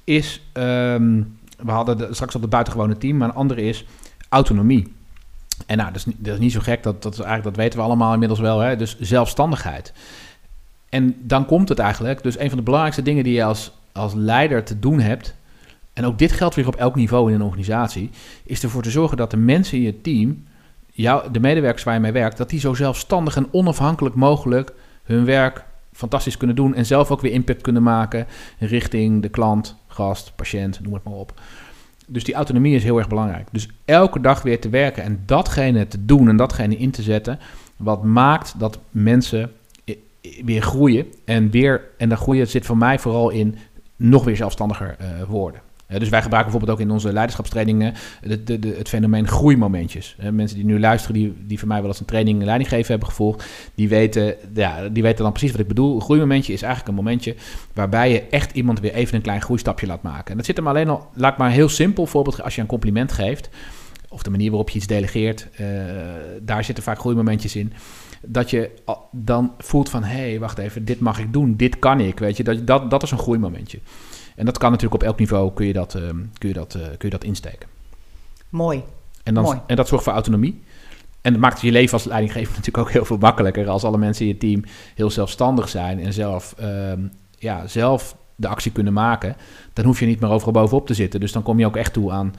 is, 0.03 0.49
um, 0.53 1.37
we 1.57 1.71
hadden 1.71 1.97
de, 1.97 2.07
straks 2.11 2.35
al 2.35 2.41
het 2.41 2.49
buitengewone 2.49 2.97
team, 2.97 3.17
maar 3.17 3.29
een 3.29 3.35
andere 3.35 3.61
is 3.61 3.85
autonomie. 4.29 4.97
En 5.65 5.77
nou, 5.77 5.91
dat 5.91 6.05
is, 6.07 6.13
dat 6.17 6.33
is 6.33 6.39
niet 6.39 6.51
zo 6.51 6.59
gek, 6.59 6.83
dat, 6.83 7.03
dat, 7.03 7.13
eigenlijk, 7.13 7.43
dat 7.43 7.55
weten 7.55 7.79
we 7.79 7.85
allemaal 7.85 8.13
inmiddels 8.13 8.39
wel. 8.39 8.59
Hè? 8.59 8.75
Dus 8.75 8.99
zelfstandigheid. 8.99 9.93
En 10.89 11.15
dan 11.19 11.45
komt 11.45 11.69
het 11.69 11.79
eigenlijk, 11.79 12.23
dus 12.23 12.39
een 12.39 12.49
van 12.49 12.57
de 12.57 12.63
belangrijkste 12.63 13.03
dingen 13.03 13.23
die 13.23 13.33
je 13.33 13.43
als, 13.43 13.71
als 13.91 14.13
leider 14.13 14.63
te 14.63 14.79
doen 14.79 14.99
hebt, 14.99 15.35
en 15.93 16.05
ook 16.05 16.17
dit 16.17 16.31
geldt 16.31 16.55
weer 16.55 16.67
op 16.67 16.75
elk 16.75 16.95
niveau 16.95 17.29
in 17.29 17.35
een 17.35 17.45
organisatie, 17.45 18.09
is 18.43 18.63
ervoor 18.63 18.81
te 18.81 18.91
zorgen 18.91 19.17
dat 19.17 19.31
de 19.31 19.37
mensen 19.37 19.77
in 19.77 19.83
je 19.83 20.01
team, 20.01 20.43
jou, 20.91 21.31
de 21.31 21.39
medewerkers 21.39 21.83
waar 21.83 21.93
je 21.93 21.99
mee 21.99 22.11
werkt, 22.11 22.37
dat 22.37 22.49
die 22.49 22.59
zo 22.59 22.73
zelfstandig 22.73 23.35
en 23.35 23.47
onafhankelijk 23.51 24.15
mogelijk 24.15 24.73
hun 25.03 25.25
werk 25.25 25.63
fantastisch 25.93 26.37
kunnen 26.37 26.55
doen 26.55 26.75
en 26.75 26.85
zelf 26.85 27.11
ook 27.11 27.21
weer 27.21 27.31
impact 27.31 27.61
kunnen 27.61 27.83
maken 27.83 28.27
richting 28.59 29.21
de 29.21 29.29
klant, 29.29 29.75
gast, 29.87 30.33
patiënt, 30.35 30.79
noem 30.81 30.93
het 30.93 31.03
maar 31.03 31.13
op. 31.13 31.41
Dus 32.11 32.23
die 32.23 32.35
autonomie 32.35 32.75
is 32.75 32.83
heel 32.83 32.97
erg 32.97 33.07
belangrijk. 33.07 33.47
Dus 33.51 33.69
elke 33.85 34.21
dag 34.21 34.41
weer 34.41 34.59
te 34.59 34.69
werken 34.69 35.03
en 35.03 35.23
datgene 35.25 35.87
te 35.87 36.05
doen 36.05 36.29
en 36.29 36.37
datgene 36.37 36.77
in 36.77 36.91
te 36.91 37.01
zetten, 37.01 37.39
wat 37.77 38.03
maakt 38.03 38.59
dat 38.59 38.79
mensen 38.91 39.51
weer 40.43 40.61
groeien. 40.61 41.05
En, 41.25 41.49
weer, 41.49 41.81
en 41.97 42.09
dat 42.09 42.17
groeien 42.17 42.47
zit 42.47 42.65
voor 42.65 42.77
mij 42.77 42.99
vooral 42.99 43.29
in 43.29 43.57
nog 43.95 44.23
weer 44.23 44.35
zelfstandiger 44.35 44.95
uh, 45.01 45.23
worden. 45.23 45.61
Dus 45.97 46.09
wij 46.09 46.21
gebruiken 46.21 46.51
bijvoorbeeld 46.51 46.71
ook 46.71 46.85
in 46.85 46.91
onze 46.91 47.13
leiderschapstrainingen 47.13 47.93
de, 48.43 48.73
het 48.77 48.89
fenomeen 48.89 49.27
groeimomentjes. 49.27 50.15
Mensen 50.31 50.57
die 50.57 50.65
nu 50.65 50.79
luisteren, 50.79 51.15
die, 51.15 51.33
die 51.45 51.59
van 51.59 51.67
mij 51.67 51.79
wel 51.79 51.87
eens 51.87 51.99
een 51.99 52.05
training 52.05 52.43
leiding 52.43 52.69
geven 52.69 52.87
hebben 52.87 53.07
gevolgd, 53.07 53.45
die 53.75 53.89
weten, 53.89 54.35
ja, 54.53 54.89
die 54.89 55.03
weten 55.03 55.23
dan 55.23 55.31
precies 55.31 55.51
wat 55.51 55.59
ik 55.59 55.67
bedoel. 55.67 55.95
Een 55.95 56.01
groeimomentje 56.01 56.53
is 56.53 56.61
eigenlijk 56.61 56.97
een 56.97 57.03
momentje 57.03 57.35
waarbij 57.73 58.11
je 58.11 58.21
echt 58.21 58.51
iemand 58.51 58.79
weer 58.79 58.93
even 58.93 59.15
een 59.15 59.21
klein 59.21 59.41
groeistapje 59.41 59.87
laat 59.87 60.01
maken. 60.01 60.31
En 60.31 60.37
dat 60.37 60.45
zit 60.45 60.57
hem 60.57 60.67
alleen 60.67 60.89
al, 60.89 61.07
laat 61.13 61.37
maar 61.37 61.51
heel 61.51 61.69
simpel 61.69 62.05
voorbeeld, 62.05 62.41
als 62.41 62.55
je 62.55 62.61
een 62.61 62.67
compliment 62.67 63.11
geeft, 63.11 63.49
of 64.09 64.23
de 64.23 64.29
manier 64.29 64.49
waarop 64.49 64.69
je 64.69 64.77
iets 64.77 64.87
delegeert, 64.87 65.47
uh, 65.61 65.67
daar 66.41 66.63
zitten 66.63 66.83
vaak 66.83 66.99
groeimomentjes 66.99 67.55
in. 67.55 67.73
Dat 68.21 68.49
je 68.49 68.71
dan 69.11 69.53
voelt 69.57 69.89
van, 69.89 70.03
hé, 70.03 70.29
hey, 70.29 70.39
wacht 70.39 70.57
even, 70.57 70.85
dit 70.85 70.99
mag 70.99 71.19
ik 71.19 71.33
doen, 71.33 71.55
dit 71.55 71.79
kan 71.79 71.99
ik, 71.99 72.19
weet 72.19 72.37
je. 72.37 72.43
Dat, 72.43 72.67
dat, 72.67 72.89
dat 72.89 73.03
is 73.03 73.11
een 73.11 73.17
groeimomentje. 73.17 73.79
En 74.39 74.45
dat 74.45 74.57
kan 74.57 74.71
natuurlijk 74.71 75.01
op 75.01 75.07
elk 75.07 75.19
niveau, 75.19 75.53
kun 75.53 75.65
je 75.65 75.73
dat, 75.73 75.95
uh, 75.95 76.01
kun 76.37 76.47
je 76.47 76.53
dat, 76.53 76.75
uh, 76.75 76.81
kun 76.81 76.97
je 76.99 77.09
dat 77.09 77.23
insteken. 77.23 77.69
Mooi. 78.49 78.83
En, 79.23 79.33
dan, 79.33 79.43
Mooi. 79.43 79.59
en 79.67 79.75
dat 79.75 79.87
zorgt 79.87 80.03
voor 80.03 80.13
autonomie. 80.13 80.61
En 81.21 81.31
dat 81.31 81.41
maakt 81.41 81.61
je 81.61 81.71
leven 81.71 81.93
als 81.93 82.03
leidinggever 82.03 82.53
natuurlijk 82.55 82.77
ook 82.77 82.91
heel 82.91 83.05
veel 83.05 83.17
makkelijker. 83.17 83.69
Als 83.69 83.83
alle 83.83 83.97
mensen 83.97 84.25
in 84.25 84.31
je 84.31 84.37
team 84.37 84.63
heel 84.95 85.09
zelfstandig 85.09 85.69
zijn 85.69 85.99
en 85.99 86.13
zelf, 86.13 86.55
um, 86.61 87.11
ja, 87.37 87.67
zelf 87.67 88.15
de 88.35 88.47
actie 88.47 88.71
kunnen 88.71 88.93
maken, 88.93 89.35
dan 89.73 89.85
hoef 89.85 89.99
je 89.99 90.05
niet 90.05 90.19
meer 90.19 90.29
overal 90.29 90.53
bovenop 90.53 90.87
te 90.87 90.93
zitten. 90.93 91.19
Dus 91.19 91.31
dan 91.31 91.43
kom 91.43 91.59
je 91.59 91.65
ook 91.65 91.77
echt 91.77 91.93
toe 91.93 92.11
aan 92.11 92.33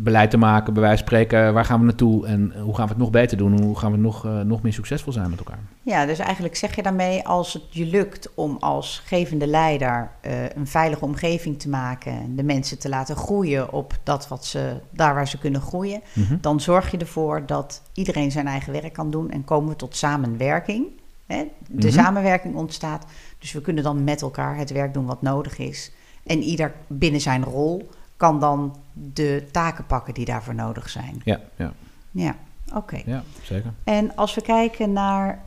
beleid 0.00 0.30
te 0.30 0.36
maken, 0.36 0.72
bij 0.72 0.82
wijze 0.82 0.98
van 0.98 1.06
spreken, 1.06 1.54
waar 1.54 1.64
gaan 1.64 1.78
we 1.78 1.84
naartoe 1.84 2.26
en 2.26 2.52
hoe 2.60 2.74
gaan 2.74 2.84
we 2.84 2.92
het 2.92 3.00
nog 3.00 3.10
beter 3.10 3.36
doen? 3.36 3.62
Hoe 3.62 3.78
gaan 3.78 3.92
we 3.92 3.98
nog, 3.98 4.26
uh, 4.26 4.40
nog 4.40 4.62
meer 4.62 4.72
succesvol 4.72 5.12
zijn 5.12 5.30
met 5.30 5.38
elkaar? 5.38 5.58
Ja, 5.82 6.06
dus 6.06 6.18
eigenlijk 6.18 6.56
zeg 6.56 6.76
je 6.76 6.82
daarmee, 6.82 7.26
als 7.26 7.52
het 7.52 7.62
je 7.70 7.86
lukt 7.86 8.28
om 8.34 8.56
als 8.60 9.02
gevende 9.04 9.46
leider 9.46 10.10
uh, 10.26 10.48
een 10.48 10.66
veilige 10.66 11.04
omgeving 11.04 11.58
te 11.58 11.68
maken, 11.68 12.36
de 12.36 12.42
mensen 12.42 12.78
te 12.78 12.88
laten 12.88 13.16
groeien 13.16 13.72
op 13.72 13.98
dat 14.02 14.28
wat 14.28 14.44
ze, 14.44 14.80
daar 14.90 15.14
waar 15.14 15.28
ze 15.28 15.38
kunnen 15.38 15.60
groeien, 15.60 16.00
mm 16.12 16.24
-hmm. 16.24 16.38
dan 16.40 16.60
zorg 16.60 16.90
je 16.90 16.98
ervoor 16.98 17.46
dat 17.46 17.82
iedereen 17.92 18.30
zijn 18.30 18.46
eigen 18.46 18.72
werk 18.72 18.92
kan 18.92 19.10
doen 19.10 19.30
en 19.30 19.44
komen 19.44 19.68
we 19.68 19.76
tot 19.76 19.96
samenwerking. 19.96 20.86
Hè? 21.26 21.44
De 21.66 21.72
mm 21.72 21.80
-hmm. 21.80 21.90
samenwerking 21.90 22.54
ontstaat, 22.54 23.06
dus 23.38 23.52
we 23.52 23.60
kunnen 23.60 23.84
dan 23.84 24.04
met 24.04 24.22
elkaar 24.22 24.56
het 24.56 24.70
werk 24.70 24.94
doen 24.94 25.06
wat 25.06 25.22
nodig 25.22 25.58
is. 25.58 25.92
En 26.24 26.42
ieder 26.42 26.72
binnen 26.86 27.20
zijn 27.20 27.44
rol 27.44 27.88
kan 28.16 28.40
dan 28.40 28.76
de 28.92 29.48
taken 29.50 29.86
pakken 29.86 30.14
die 30.14 30.24
daarvoor 30.24 30.54
nodig 30.54 30.90
zijn. 30.90 31.20
Ja, 31.24 31.40
ja. 31.56 31.72
Ja, 32.10 32.36
oké. 32.68 32.76
Okay. 32.76 33.02
Ja, 33.06 33.22
zeker. 33.42 33.72
En 33.84 34.16
als 34.16 34.34
we 34.34 34.42
kijken 34.42 34.92
naar... 34.92 35.42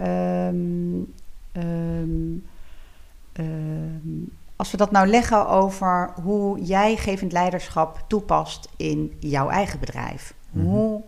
Um, 0.47 1.13
um, 1.53 2.45
um, 3.33 4.31
als 4.55 4.71
we 4.71 4.77
dat 4.77 4.91
nou 4.91 5.07
leggen 5.07 5.47
over 5.47 6.11
hoe 6.23 6.61
jij 6.61 6.95
gevend 6.95 7.31
leiderschap 7.31 8.03
toepast 8.07 8.69
in 8.77 9.13
jouw 9.19 9.49
eigen 9.49 9.79
bedrijf. 9.79 10.33
Mm 10.49 10.61
-hmm. 10.61 10.71
Hoe, 10.71 11.01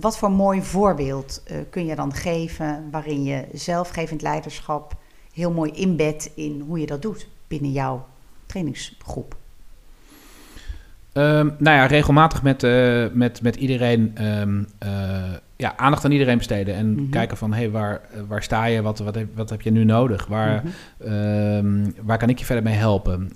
wat 0.00 0.18
voor 0.18 0.30
mooi 0.30 0.62
voorbeeld 0.62 1.42
uh, 1.50 1.58
kun 1.70 1.86
je 1.86 1.94
dan 1.94 2.14
geven 2.14 2.88
waarin 2.90 3.22
je 3.22 3.46
zelfgevend 3.52 4.22
leiderschap 4.22 4.96
heel 5.32 5.52
mooi 5.52 5.70
inbedt 5.70 6.30
in 6.34 6.60
hoe 6.66 6.80
je 6.80 6.86
dat 6.86 7.02
doet 7.02 7.28
binnen 7.48 7.72
jouw 7.72 8.06
trainingsgroep? 8.46 9.36
Um, 11.20 11.54
nou 11.58 11.76
ja, 11.76 11.86
regelmatig 11.86 12.42
met, 12.42 12.62
uh, 12.62 13.04
met, 13.12 13.42
met 13.42 13.56
iedereen 13.56 14.14
um, 14.40 14.66
uh, 14.84 14.90
ja, 15.56 15.76
aandacht 15.76 16.04
aan 16.04 16.10
iedereen 16.10 16.38
besteden. 16.38 16.74
En 16.74 16.90
mm 16.90 16.96
-hmm. 16.96 17.10
kijken 17.10 17.36
van, 17.36 17.52
hé, 17.52 17.58
hey, 17.58 17.70
waar, 17.70 18.00
waar 18.28 18.42
sta 18.42 18.64
je? 18.64 18.82
Wat, 18.82 18.98
wat, 18.98 19.14
heb, 19.14 19.28
wat 19.34 19.50
heb 19.50 19.60
je 19.60 19.70
nu 19.70 19.84
nodig? 19.84 20.26
Waar, 20.26 20.62
mm 20.64 20.70
-hmm. 20.98 21.12
um, 21.12 21.94
waar 22.02 22.18
kan 22.18 22.28
ik 22.28 22.38
je 22.38 22.44
verder 22.44 22.64
mee 22.64 22.74
helpen? 22.74 23.32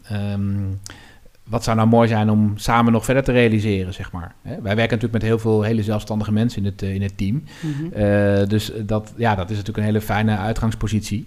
wat 1.44 1.64
zou 1.64 1.76
nou 1.76 1.88
mooi 1.88 2.08
zijn 2.08 2.30
om 2.30 2.52
samen 2.56 2.92
nog 2.92 3.04
verder 3.04 3.22
te 3.22 3.32
realiseren, 3.32 3.94
zeg 3.94 4.12
maar. 4.12 4.34
Hè? 4.42 4.54
Wij 4.54 4.76
werken 4.76 4.96
natuurlijk 4.96 5.12
met 5.12 5.22
heel 5.22 5.38
veel 5.38 5.62
hele 5.62 5.82
zelfstandige 5.82 6.32
mensen 6.32 6.58
in 6.58 6.66
het, 6.66 6.82
in 6.82 7.02
het 7.02 7.16
team. 7.16 7.44
Mm 7.60 7.72
-hmm. 7.72 8.02
uh, 8.02 8.46
dus 8.46 8.72
dat, 8.82 9.12
ja, 9.16 9.34
dat 9.34 9.50
is 9.50 9.56
natuurlijk 9.56 9.78
een 9.78 9.92
hele 9.92 10.00
fijne 10.00 10.36
uitgangspositie. 10.36 11.26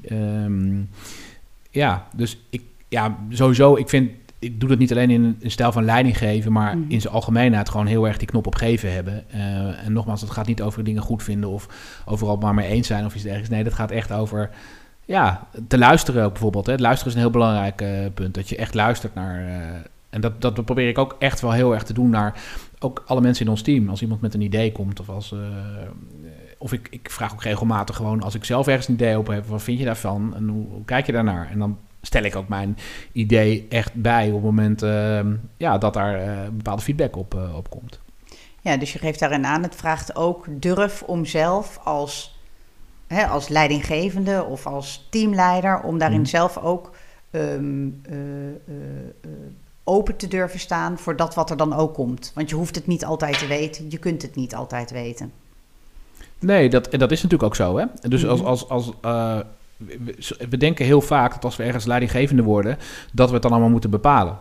ja, 1.69 2.07
dus 2.15 2.37
ik, 2.49 2.61
ja, 2.87 3.17
sowieso, 3.29 3.75
ik 3.75 3.89
vind 3.89 4.11
ik 4.39 4.59
doe 4.59 4.69
dat 4.69 4.77
niet 4.77 4.91
alleen 4.91 5.09
in 5.09 5.37
een 5.39 5.51
stijl 5.51 5.71
van 5.71 5.85
leiding 5.85 6.17
geven, 6.17 6.51
maar 6.51 6.77
mm. 6.77 6.85
in 6.87 7.01
zijn 7.01 7.13
algemeenheid 7.13 7.69
gewoon 7.69 7.85
heel 7.85 8.07
erg 8.07 8.17
die 8.17 8.27
knop 8.27 8.47
op 8.47 8.55
geven 8.55 8.93
hebben. 8.93 9.23
Uh, 9.35 9.85
en 9.85 9.93
nogmaals, 9.93 10.21
het 10.21 10.29
gaat 10.29 10.47
niet 10.47 10.61
over 10.61 10.83
dingen 10.83 11.01
goed 11.01 11.23
vinden 11.23 11.49
of 11.49 11.67
overal 12.05 12.37
maar 12.37 12.53
mee 12.53 12.67
eens 12.67 12.87
zijn 12.87 13.05
of 13.05 13.13
iets 13.13 13.23
dergelijks. 13.23 13.53
Nee, 13.53 13.63
dat 13.63 13.73
gaat 13.73 13.91
echt 13.91 14.11
over 14.11 14.49
ja, 15.05 15.47
te 15.67 15.77
luisteren 15.77 16.23
ook 16.23 16.31
bijvoorbeeld. 16.31 16.65
Hè. 16.65 16.71
Het 16.71 16.81
luisteren 16.81 17.13
is 17.13 17.17
een 17.17 17.23
heel 17.23 17.39
belangrijk 17.39 17.81
uh, 17.81 17.89
punt. 18.13 18.33
Dat 18.33 18.49
je 18.49 18.55
echt 18.55 18.73
luistert 18.73 19.15
naar. 19.15 19.39
Uh, 19.39 19.49
en 20.09 20.21
dat, 20.21 20.41
dat 20.41 20.65
probeer 20.65 20.87
ik 20.87 20.97
ook 20.97 21.15
echt 21.19 21.41
wel 21.41 21.51
heel 21.51 21.73
erg 21.73 21.83
te 21.83 21.93
doen 21.93 22.09
naar 22.09 22.41
ook 22.79 23.03
alle 23.05 23.21
mensen 23.21 23.45
in 23.45 23.51
ons 23.51 23.61
team. 23.61 23.89
Als 23.89 24.01
iemand 24.01 24.21
met 24.21 24.33
een 24.33 24.41
idee 24.41 24.71
komt 24.71 24.99
of 24.99 25.09
als. 25.09 25.35
of 26.57 26.73
ik, 26.73 26.87
ik 26.91 27.11
vraag 27.11 27.33
ook 27.33 27.43
regelmatig 27.43 27.95
gewoon 27.95 28.21
als 28.21 28.35
ik 28.35 28.43
zelf 28.43 28.67
ergens 28.67 28.87
een 28.87 28.93
idee 28.93 29.17
op 29.17 29.27
heb, 29.27 29.45
wat 29.45 29.63
vind 29.63 29.79
je 29.79 29.85
daarvan 29.85 30.35
en 30.35 30.47
hoe, 30.47 30.67
hoe 30.67 30.85
kijk 30.85 31.05
je 31.05 31.11
daarnaar? 31.11 31.49
En 31.51 31.59
dan 31.59 31.77
stel 32.01 32.23
ik 32.23 32.35
ook 32.35 32.47
mijn 32.47 32.77
idee 33.11 33.65
echt 33.69 33.93
bij 33.93 34.27
op 34.27 34.33
het 34.33 34.43
moment 34.43 34.83
uh, 34.83 35.19
ja, 35.57 35.77
dat 35.77 35.93
daar 35.93 36.27
uh, 36.27 36.47
bepaalde 36.51 36.81
feedback 36.81 37.15
op, 37.15 37.33
uh, 37.33 37.55
op 37.55 37.69
komt. 37.69 37.99
Ja, 38.61 38.77
dus 38.77 38.93
je 38.93 38.99
geeft 38.99 39.19
daarin 39.19 39.45
aan, 39.45 39.63
het 39.63 39.75
vraagt 39.75 40.15
ook 40.15 40.45
durf 40.49 41.03
om 41.03 41.25
zelf 41.25 41.79
als, 41.83 42.39
hè, 43.07 43.25
als 43.25 43.47
leidinggevende 43.47 44.43
of 44.43 44.65
als 44.65 45.07
teamleider, 45.09 45.81
om 45.81 45.97
daarin 45.97 46.19
mm. 46.19 46.25
zelf 46.25 46.57
ook 46.57 46.91
um, 47.31 48.01
open 49.83 50.15
te 50.15 50.27
durven 50.27 50.59
staan 50.59 50.97
voor 50.97 51.15
dat 51.15 51.35
wat 51.35 51.49
er 51.49 51.57
dan 51.57 51.73
ook 51.73 51.93
komt. 51.93 52.31
Want 52.35 52.49
je 52.49 52.55
hoeft 52.55 52.75
het 52.75 52.87
niet 52.87 53.05
altijd 53.05 53.39
te 53.39 53.47
weten, 53.47 53.85
je 53.89 53.97
kunt 53.97 54.21
het 54.21 54.35
niet 54.35 54.55
altijd 54.55 54.91
weten. 54.91 55.31
Nee, 56.39 56.69
dat, 56.69 56.91
dat 56.91 57.11
is 57.11 57.23
natuurlijk 57.23 57.43
ook 57.43 57.55
zo. 57.55 57.77
Hè? 57.77 57.85
Dus 58.01 58.25
als, 58.25 58.43
als, 58.43 58.69
als 58.69 58.91
we, 59.01 59.45
we, 60.49 60.57
denken 60.57 60.85
heel 60.85 61.01
vaak 61.01 61.33
dat 61.33 61.43
als 61.43 61.55
we 61.55 61.63
ergens 61.63 61.85
leidinggevende 61.85 62.43
worden, 62.43 62.77
dat 63.13 63.27
we 63.27 63.33
het 63.33 63.43
dan 63.43 63.51
allemaal 63.51 63.69
moeten 63.69 63.89
bepalen. 63.89 64.37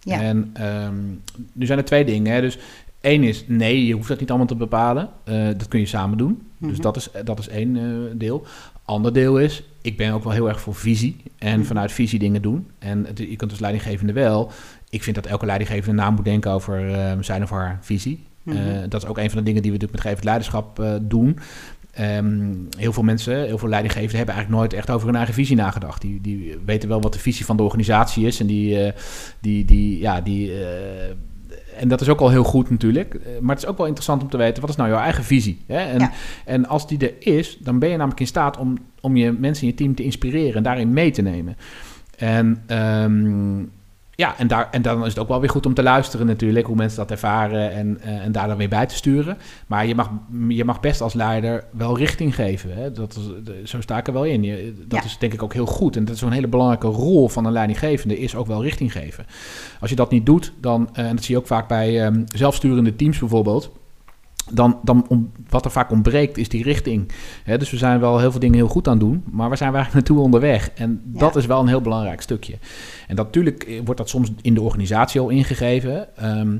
Ja. 0.00 0.20
En 0.20 0.54
um, 0.86 1.22
nu 1.52 1.66
zijn 1.66 1.78
er 1.78 1.84
twee 1.84 2.04
dingen. 2.04 2.32
Hè? 2.32 2.40
Dus 2.40 2.58
één 3.00 3.22
is, 3.22 3.44
nee, 3.46 3.86
je 3.86 3.94
hoeft 3.94 4.08
dat 4.08 4.20
niet 4.20 4.28
allemaal 4.28 4.46
te 4.46 4.54
bepalen. 4.54 5.08
Uh, 5.24 5.46
dat 5.46 5.68
kun 5.68 5.80
je 5.80 5.86
samen 5.86 6.18
doen. 6.18 6.30
Mm 6.30 6.38
-hmm. 6.58 6.68
Dus 6.68 6.78
dat 6.78 6.96
is, 6.96 7.08
dat 7.24 7.38
is 7.38 7.48
één 7.48 7.76
uh, 7.76 8.10
deel. 8.14 8.46
Ander 8.84 9.12
deel 9.12 9.38
is, 9.38 9.62
ik 9.82 9.96
ben 9.96 10.12
ook 10.12 10.24
wel 10.24 10.32
heel 10.32 10.48
erg 10.48 10.60
voor 10.60 10.74
visie. 10.74 11.16
En 11.38 11.48
mm 11.48 11.54
-hmm. 11.54 11.64
vanuit 11.64 11.92
visie 11.92 12.18
dingen 12.18 12.42
doen. 12.42 12.66
En 12.78 13.06
het, 13.06 13.18
je 13.18 13.36
kunt 13.36 13.50
als 13.50 13.60
leidinggevende 13.60 14.12
wel. 14.12 14.50
Ik 14.88 15.02
vind 15.02 15.16
dat 15.16 15.26
elke 15.26 15.46
leidinggevende 15.46 16.02
na 16.02 16.10
moet 16.10 16.24
denken 16.24 16.50
over 16.50 16.90
uh, 16.90 17.12
zijn 17.20 17.42
of 17.42 17.50
haar 17.50 17.78
visie. 17.80 18.24
Mm 18.42 18.56
-hmm. 18.56 18.88
dat 18.88 19.02
is 19.02 19.08
ook 19.08 19.18
een 19.18 19.30
van 19.30 19.38
de 19.38 19.44
dingen 19.44 19.62
die 19.62 19.70
we 19.70 19.78
natuurlijk 19.78 19.92
met 19.92 20.00
gevend 20.00 20.24
leiderschap 20.24 21.00
doen. 21.02 21.38
Um, 22.00 22.68
heel 22.76 22.92
veel 22.92 23.02
mensen, 23.02 23.44
heel 23.44 23.58
veel 23.58 23.68
leidinggevenden 23.68 24.16
hebben 24.16 24.34
eigenlijk 24.34 24.62
nooit 24.62 24.80
echt 24.80 24.90
over 24.90 25.06
hun 25.06 25.16
eigen 25.16 25.34
visie 25.34 25.56
nagedacht. 25.56 26.00
Die, 26.00 26.20
die 26.20 26.58
weten 26.64 26.88
wel 26.88 27.00
wat 27.00 27.12
de 27.12 27.18
visie 27.18 27.44
van 27.44 27.56
de 27.56 27.62
organisatie 27.62 28.26
is 28.26 28.40
en 28.40 28.46
die, 28.46 28.84
uh, 28.84 28.92
die, 29.40 29.64
die, 29.64 29.98
ja, 29.98 30.20
die 30.20 30.50
uh, 30.50 30.60
en 31.80 31.88
dat 31.88 32.00
is 32.00 32.08
ook 32.08 32.20
al 32.20 32.30
heel 32.30 32.44
goed 32.44 32.70
natuurlijk. 32.70 33.14
Eh, 33.14 33.20
maar 33.40 33.54
het 33.54 33.64
is 33.64 33.70
ook 33.70 33.76
wel 33.76 33.86
interessant 33.86 34.22
om 34.22 34.28
te 34.28 34.36
weten, 34.36 34.60
wat 34.60 34.70
is 34.70 34.76
nou 34.76 34.88
jouw 34.88 34.98
eigen 34.98 35.24
visie? 35.24 35.58
Hè? 35.66 35.78
En, 35.78 35.98
Ja. 35.98 36.12
en 36.44 36.66
als 36.66 36.88
die 36.88 36.98
er 36.98 37.14
is, 37.18 37.58
dan 37.60 37.78
ben 37.78 37.88
je 37.88 37.96
namelijk 37.96 38.20
in 38.20 38.26
staat 38.26 38.56
om, 38.56 38.78
om 39.00 39.16
je 39.16 39.32
mensen 39.32 39.64
in 39.64 39.70
je 39.70 39.74
team 39.74 39.94
te 39.94 40.02
inspireren 40.02 40.54
en 40.54 40.62
daarin 40.62 40.92
mee 40.92 41.10
te 41.10 41.22
nemen. 41.22 41.56
En 42.16 42.62
ehm, 42.66 43.62
ja, 44.20 44.38
en, 44.38 44.46
daar, 44.46 44.68
en 44.70 44.82
dan 44.82 45.00
is 45.02 45.08
het 45.08 45.18
ook 45.18 45.28
wel 45.28 45.40
weer 45.40 45.50
goed 45.50 45.66
om 45.66 45.74
te 45.74 45.82
luisteren 45.82 46.26
natuurlijk, 46.26 46.66
hoe 46.66 46.76
mensen 46.76 46.98
dat 46.98 47.10
ervaren 47.10 47.72
en, 47.72 47.98
eh, 48.02 48.24
en 48.24 48.32
daar 48.32 48.48
dan 48.48 48.56
weer 48.56 48.68
bij 48.68 48.86
te 48.86 48.94
sturen. 48.94 49.38
Maar 49.66 49.86
je 49.86 49.94
mag, 49.94 50.10
je 50.48 50.64
mag 50.64 50.80
best 50.80 51.00
als 51.00 51.14
leider 51.14 51.64
wel 51.70 51.96
richting 51.98 52.34
geven. 52.34 52.74
Hè? 52.74 52.92
Dat 52.92 53.18
is, 53.62 53.70
zo 53.70 53.80
sta 53.80 53.98
ik 53.98 54.06
er 54.06 54.12
wel 54.12 54.24
in. 54.24 54.42
Je, 54.42 54.74
dat 54.86 54.98
Ja. 54.98 55.04
is 55.04 55.18
denk 55.18 55.32
ik 55.32 55.42
ook 55.42 55.52
heel 55.52 55.66
goed. 55.66 55.96
En 55.96 56.04
dat 56.04 56.14
is 56.14 56.20
zo'n 56.20 56.32
hele 56.32 56.48
belangrijke 56.48 56.86
rol 56.86 57.28
van 57.28 57.44
een 57.44 57.52
leidinggevende, 57.52 58.18
is 58.18 58.34
ook 58.34 58.46
wel 58.46 58.62
richting 58.62 58.92
geven. 58.92 59.26
Als 59.80 59.90
je 59.90 59.96
dat 59.96 60.10
niet 60.10 60.26
doet, 60.26 60.52
dan, 60.60 60.88
eh, 60.92 61.08
en 61.08 61.14
dat 61.16 61.24
zie 61.24 61.34
je 61.34 61.40
ook 61.40 61.46
vaak 61.46 61.68
bij 61.68 62.04
ehm, 62.04 62.22
zelfsturende 62.34 62.96
teams 62.96 63.18
bijvoorbeeld, 63.18 63.70
dan, 64.52 64.78
dan 64.82 65.04
om, 65.08 65.30
wat 65.48 65.64
er 65.64 65.70
vaak 65.70 65.90
ontbreekt 65.90 66.38
is 66.38 66.48
die 66.48 66.62
richting. 66.62 67.12
Dus 67.44 67.70
we 67.70 67.76
zijn 67.76 68.00
wel 68.00 68.18
heel 68.18 68.30
veel 68.30 68.40
dingen 68.40 68.56
heel 68.56 68.68
goed 68.68 68.86
aan 68.88 68.92
het 68.98 69.02
doen, 69.02 69.22
maar 69.30 69.48
waar 69.48 69.56
zijn 69.56 69.70
we 69.70 69.76
eigenlijk 69.76 70.06
naartoe 70.06 70.24
onderweg? 70.24 70.70
En 70.74 71.02
Ja. 71.12 71.18
dat 71.18 71.36
is 71.36 71.46
wel 71.46 71.60
een 71.60 71.68
heel 71.68 71.80
belangrijk 71.80 72.20
stukje. 72.20 72.58
En 73.08 73.16
dat, 73.16 73.26
natuurlijk 73.26 73.62
eh, 73.62 73.80
wordt 73.84 74.00
dat 74.00 74.08
soms 74.08 74.32
in 74.42 74.54
de 74.54 74.60
organisatie 74.60 75.20
al 75.20 75.28
ingegeven, 75.28 76.16
ehm, 76.16 76.56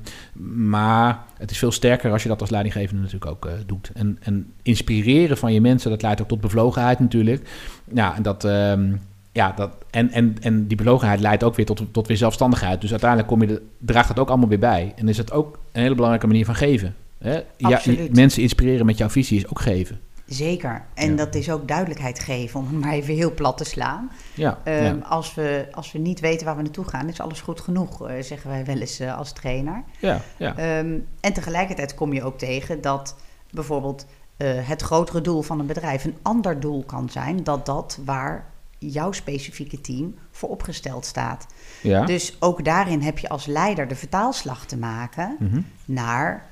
maar 0.68 1.18
het 1.38 1.50
is 1.50 1.58
veel 1.58 1.72
sterker 1.72 2.12
als 2.12 2.22
je 2.22 2.28
dat 2.28 2.40
als 2.40 2.50
leidinggevende 2.50 3.02
natuurlijk 3.02 3.30
ook 3.30 3.46
eh, 3.46 3.52
doet. 3.66 3.90
En, 3.94 4.18
en 4.20 4.52
inspireren 4.62 5.36
van 5.36 5.52
je 5.52 5.60
mensen, 5.60 5.90
dat 5.90 6.02
leidt 6.02 6.20
ook 6.22 6.28
tot 6.28 6.40
bevlogenheid 6.40 6.98
natuurlijk. 6.98 7.48
Ja, 7.94 8.16
en 8.16 8.22
dat... 8.22 8.44
ehm, 8.44 8.92
ja, 9.32 9.52
dat, 9.56 9.70
en, 9.90 10.10
en, 10.10 10.36
en 10.40 10.66
die 10.66 10.76
bevlogenheid 10.76 11.20
leidt 11.20 11.44
ook 11.44 11.54
weer 11.54 11.66
tot, 11.66 11.82
tot 11.90 12.06
weer 12.06 12.16
zelfstandigheid. 12.16 12.80
Dus 12.80 12.90
uiteindelijk 12.90 13.30
kom 13.30 13.40
je 13.40 13.46
de, 13.46 13.62
draagt 13.78 14.08
dat 14.08 14.18
ook 14.18 14.28
allemaal 14.28 14.48
weer 14.48 14.58
bij. 14.58 14.92
En 14.96 15.08
is 15.08 15.16
het 15.18 15.32
ook 15.32 15.58
een 15.72 15.80
hele 15.82 15.94
belangrijke 15.94 16.26
manier 16.26 16.44
van 16.44 16.54
geven. 16.54 16.94
Hè? 17.20 17.40
Ja, 17.56 17.80
mensen 18.12 18.42
inspireren 18.42 18.86
met 18.86 18.98
jouw 18.98 19.08
visie 19.10 19.36
is 19.38 19.48
ook 19.48 19.60
geven. 19.60 20.00
Zeker. 20.26 20.84
En 20.94 21.10
Ja. 21.10 21.16
dat 21.16 21.34
is 21.34 21.50
ook 21.50 21.68
duidelijkheid 21.68 22.18
geven, 22.18 22.60
om 22.60 22.66
het 22.72 22.80
maar 22.84 22.92
even 22.92 23.14
heel 23.14 23.34
plat 23.34 23.56
te 23.56 23.64
slaan. 23.64 24.10
Ja, 24.34 24.58
Ehm, 24.64 24.84
ja, 24.84 24.98
als, 25.08 25.34
we, 25.34 25.68
als 25.72 25.92
we 25.92 25.98
niet 25.98 26.20
weten 26.20 26.46
waar 26.46 26.56
we 26.56 26.62
naartoe 26.62 26.84
gaan, 26.84 27.08
is 27.08 27.20
alles 27.20 27.40
goed 27.40 27.60
genoeg, 27.60 28.08
eh, 28.08 28.22
zeggen 28.22 28.50
wij 28.50 28.64
wel 28.64 28.76
eens 28.78 29.00
eh, 29.00 29.16
als 29.18 29.32
trainer. 29.32 29.82
ja, 30.00 30.20
ja. 30.36 30.56
Ehm, 30.56 30.98
en 31.20 31.32
tegelijkertijd 31.32 31.94
kom 31.94 32.12
je 32.12 32.22
ook 32.22 32.38
tegen 32.38 32.80
dat 32.80 33.16
bijvoorbeeld 33.50 34.06
eh, 34.36 34.48
het 34.68 34.82
grotere 34.82 35.20
doel 35.20 35.42
van 35.42 35.60
een 35.60 35.66
bedrijf 35.66 36.04
een 36.04 36.16
ander 36.22 36.60
doel 36.60 36.84
kan 36.84 37.08
zijn, 37.10 37.44
dat 37.44 37.66
dat 37.66 37.98
waar 38.04 38.48
jouw 38.78 39.12
specifieke 39.12 39.80
team 39.80 40.14
voor 40.30 40.48
opgesteld 40.48 41.04
staat. 41.04 41.46
ja. 41.82 42.04
Dus 42.04 42.36
ook 42.38 42.64
daarin 42.64 43.00
heb 43.00 43.18
je 43.18 43.28
als 43.28 43.46
leider 43.46 43.88
de 43.88 43.94
vertaalslag 43.96 44.66
te 44.66 44.76
maken 44.76 45.36
Mhm. 45.38 45.60
naar 45.84 46.48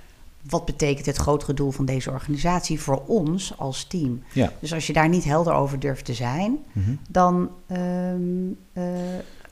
wat 0.48 0.64
betekent 0.64 1.06
het 1.06 1.16
grotere 1.16 1.54
doel 1.54 1.70
van 1.70 1.84
deze 1.84 2.10
organisatie 2.10 2.80
voor 2.80 3.02
ons 3.06 3.54
als 3.58 3.84
team. 3.84 4.22
ja. 4.32 4.50
Dus 4.60 4.74
als 4.74 4.86
je 4.86 4.92
daar 4.92 5.08
niet 5.08 5.24
helder 5.24 5.52
over 5.52 5.78
durft 5.80 6.04
te 6.04 6.14
zijn, 6.14 6.58
Mhm. 6.72 6.90
dan 7.10 7.50
ehm, 7.66 8.20
eh, 8.72 8.82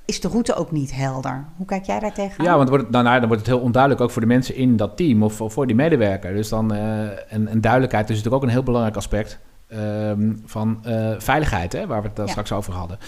is 0.04 0.20
de 0.20 0.28
route 0.28 0.54
ook 0.54 0.70
niet 0.70 0.94
helder. 0.94 1.44
Hoe 1.56 1.66
kijk 1.66 1.84
jij 1.84 1.98
daar 2.00 2.12
tegenaan? 2.14 2.46
Ja, 2.46 2.56
want 2.56 2.68
wordt 2.68 2.84
het, 2.84 2.92
nou, 2.92 3.04
nou, 3.04 3.18
dan 3.18 3.28
wordt 3.28 3.46
het 3.46 3.54
heel 3.54 3.64
onduidelijk 3.64 4.02
ook 4.02 4.10
voor 4.10 4.20
de 4.22 4.28
mensen 4.28 4.54
in 4.54 4.76
dat 4.76 4.96
team 4.96 5.22
of, 5.22 5.40
of 5.40 5.52
voor 5.52 5.66
die 5.66 5.76
medewerker. 5.76 6.34
Dus 6.34 6.48
dan, 6.48 6.72
eh, 6.74 7.32
en, 7.32 7.48
en 7.48 7.60
duidelijkheid 7.60 8.04
is 8.10 8.16
natuurlijk 8.16 8.34
ook 8.42 8.48
een 8.48 8.54
heel 8.54 8.62
belangrijk 8.62 8.96
aspect 8.96 9.38
ehm, 9.68 10.32
van 10.44 10.78
eh, 10.84 11.14
veiligheid, 11.18 11.72
hè, 11.72 11.86
waar 11.86 12.00
we 12.02 12.06
het 12.06 12.16
daar 12.16 12.24
Ja. 12.26 12.30
straks 12.30 12.52
over 12.52 12.72
hadden. 12.72 12.98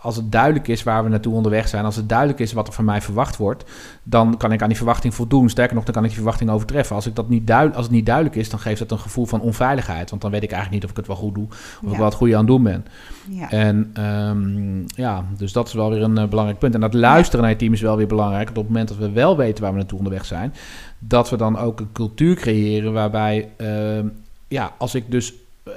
Als 0.00 0.16
het 0.16 0.32
duidelijk 0.32 0.68
is 0.68 0.82
waar 0.82 1.02
we 1.02 1.08
naartoe 1.08 1.34
onderweg 1.34 1.68
zijn, 1.68 1.84
als 1.84 1.96
het 1.96 2.08
duidelijk 2.08 2.38
is 2.40 2.52
wat 2.52 2.66
er 2.66 2.72
van 2.72 2.84
mij 2.84 3.00
verwacht 3.00 3.36
wordt, 3.36 3.64
dan 4.02 4.36
kan 4.36 4.52
ik 4.52 4.62
aan 4.62 4.68
die 4.68 4.76
verwachting 4.76 5.14
voldoen. 5.14 5.48
Sterker 5.48 5.74
nog, 5.74 5.84
dan 5.84 5.94
kan 5.94 6.02
ik 6.02 6.08
die 6.08 6.18
verwachting 6.18 6.50
overtreffen. 6.50 6.96
Als, 6.96 7.06
ik 7.06 7.14
dat 7.14 7.28
niet 7.28 7.46
duid, 7.46 7.76
als 7.76 7.84
het 7.84 7.94
niet 7.94 8.06
duidelijk 8.06 8.36
is, 8.36 8.50
dan 8.50 8.58
geeft 8.58 8.78
dat 8.78 8.90
een 8.90 8.98
gevoel 8.98 9.26
van 9.26 9.40
onveiligheid. 9.40 10.10
Want 10.10 10.22
dan 10.22 10.30
weet 10.30 10.42
ik 10.42 10.50
eigenlijk 10.52 10.82
niet 10.82 10.84
of 10.84 10.90
ik 10.90 10.96
het 10.96 11.06
wel 11.06 11.24
goed 11.26 11.34
doe, 11.34 11.46
of 11.84 11.90
ik 11.90 11.96
wel 11.96 12.04
het 12.04 12.14
goede 12.14 12.32
aan 12.32 12.38
het 12.38 12.48
doen 12.48 12.62
ben. 12.62 12.86
Ja. 13.28 13.50
En 13.50 13.90
ehm, 13.94 15.00
ja, 15.02 15.24
dus 15.36 15.52
dat 15.52 15.66
is 15.66 15.74
wel 15.74 15.90
weer 15.90 16.02
een 16.02 16.18
eh, 16.18 16.28
belangrijk 16.28 16.58
punt. 16.58 16.74
En 16.74 16.80
dat 16.80 16.94
luisteren 16.94 17.40
naar 17.40 17.50
je 17.50 17.56
team 17.56 17.72
is 17.72 17.80
wel 17.80 17.96
weer 17.96 18.06
belangrijk. 18.06 18.48
Op 18.48 18.54
het 18.54 18.66
moment 18.66 18.88
dat 18.88 18.96
we 18.96 19.10
wel 19.10 19.36
weten 19.36 19.62
waar 19.62 19.72
we 19.72 19.78
naartoe 19.78 19.98
onderweg 19.98 20.24
zijn, 20.24 20.54
dat 20.98 21.30
we 21.30 21.36
dan 21.36 21.58
ook 21.58 21.80
een 21.80 21.92
cultuur 21.92 22.34
creëren 22.34 22.92
waarbij, 22.92 23.48
ehm, 23.56 24.06
ja, 24.48 24.72
als 24.78 24.94
ik 24.94 25.10
dus 25.10 25.34
eh, 25.62 25.72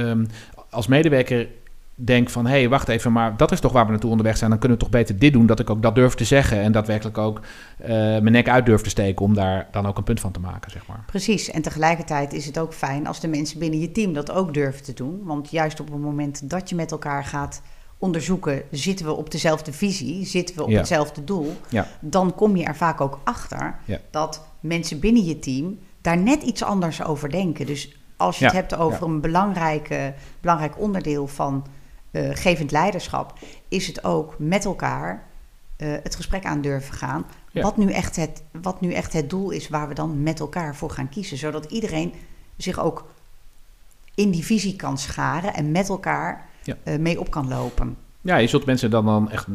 ehm, 0.00 0.24
als 0.70 0.86
medewerker 0.86 1.46
denk 2.06 2.30
van, 2.30 2.46
hé, 2.46 2.52
hey, 2.52 2.68
wacht 2.68 2.88
even, 2.88 3.12
maar 3.12 3.36
dat 3.36 3.52
is 3.52 3.60
toch 3.60 3.72
waar 3.72 3.84
we 3.84 3.90
naartoe 3.90 4.10
onderweg 4.10 4.36
zijn, 4.36 4.50
dan 4.50 4.58
kunnen 4.58 4.78
we 4.78 4.84
toch 4.84 4.92
beter 4.92 5.18
dit 5.18 5.32
doen, 5.32 5.46
dat 5.46 5.60
ik 5.60 5.70
ook 5.70 5.82
dat 5.82 5.94
durf 5.94 6.14
te 6.14 6.24
zeggen 6.24 6.60
en 6.60 6.72
daadwerkelijk 6.72 7.18
ook 7.18 7.40
eh, 7.78 7.88
mijn 7.88 8.32
nek 8.32 8.48
uit 8.48 8.66
durf 8.66 8.80
te 8.80 8.90
steken 8.90 9.24
om 9.24 9.34
daar 9.34 9.68
dan 9.70 9.86
ook 9.86 9.96
een 9.98 10.04
punt 10.04 10.20
van 10.20 10.32
te 10.32 10.40
maken, 10.40 10.70
zeg 10.70 10.86
maar. 10.86 11.02
Precies, 11.06 11.50
en 11.50 11.62
tegelijkertijd 11.62 12.32
is 12.32 12.46
het 12.46 12.58
ook 12.58 12.74
fijn 12.74 13.06
als 13.06 13.20
de 13.20 13.28
mensen 13.28 13.58
binnen 13.58 13.80
je 13.80 13.92
team 13.92 14.12
dat 14.12 14.30
ook 14.30 14.54
durven 14.54 14.82
te 14.82 14.92
doen. 14.92 15.20
Want 15.24 15.50
juist 15.50 15.80
op 15.80 15.90
het 15.90 16.00
moment 16.00 16.50
dat 16.50 16.68
je 16.68 16.74
met 16.74 16.90
elkaar 16.92 17.24
gaat 17.24 17.62
onderzoeken, 17.98 18.62
zitten 18.70 19.06
we 19.06 19.12
op 19.12 19.30
dezelfde 19.30 19.72
visie, 19.72 20.26
zitten 20.26 20.56
we 20.56 20.62
op 20.62 20.70
Ja. 20.70 20.78
hetzelfde 20.78 21.24
doel, 21.24 21.52
Ja. 21.68 21.86
dan 22.00 22.34
kom 22.34 22.56
je 22.56 22.64
er 22.64 22.76
vaak 22.76 23.00
ook 23.00 23.18
achter 23.24 23.74
Ja. 23.84 23.98
dat 24.10 24.44
mensen 24.60 25.00
binnen 25.00 25.24
je 25.24 25.38
team 25.38 25.78
daar 26.00 26.18
net 26.18 26.42
iets 26.42 26.62
anders 26.62 27.04
over 27.04 27.30
denken. 27.30 27.66
Dus 27.66 27.96
als 28.16 28.38
je 28.38 28.44
het 28.44 28.54
hebt 28.54 28.76
over 28.76 29.06
een 29.06 29.20
belangrijke, 29.20 30.14
belangrijk 30.40 30.78
onderdeel 30.78 31.26
van 31.26 31.64
gevend 32.12 32.70
leiderschap, 32.70 33.38
is 33.68 33.86
het 33.86 34.04
ook 34.04 34.34
met 34.38 34.64
elkaar 34.64 35.30
eh, 35.76 35.88
het 36.02 36.14
gesprek 36.14 36.44
aan 36.44 36.60
durven 36.60 36.94
gaan. 36.94 37.26
Ja. 37.50 37.62
Wat, 37.62 37.76
nu 37.76 37.90
echt 37.90 38.16
het, 38.16 38.42
wat 38.62 38.80
nu 38.80 38.92
echt 38.92 39.12
het 39.12 39.30
doel 39.30 39.50
is 39.50 39.68
waar 39.68 39.88
we 39.88 39.94
dan 39.94 40.22
met 40.22 40.40
elkaar 40.40 40.76
voor 40.76 40.90
gaan 40.90 41.08
kiezen. 41.08 41.36
Zodat 41.36 41.64
iedereen 41.64 42.12
zich 42.56 42.80
ook 42.80 43.04
in 44.14 44.30
die 44.30 44.44
visie 44.44 44.76
kan 44.76 44.98
scharen 44.98 45.54
en 45.54 45.70
met 45.70 45.88
elkaar 45.88 46.48
Ja. 46.62 46.76
eh, 46.82 46.98
mee 46.98 47.20
op 47.20 47.30
kan 47.30 47.48
lopen. 47.48 47.96
Ja, 48.20 48.36
je 48.36 48.46
zult 48.46 48.66
mensen 48.66 48.90
dan, 48.90 49.04
dan 49.04 49.30
echt 49.30 49.46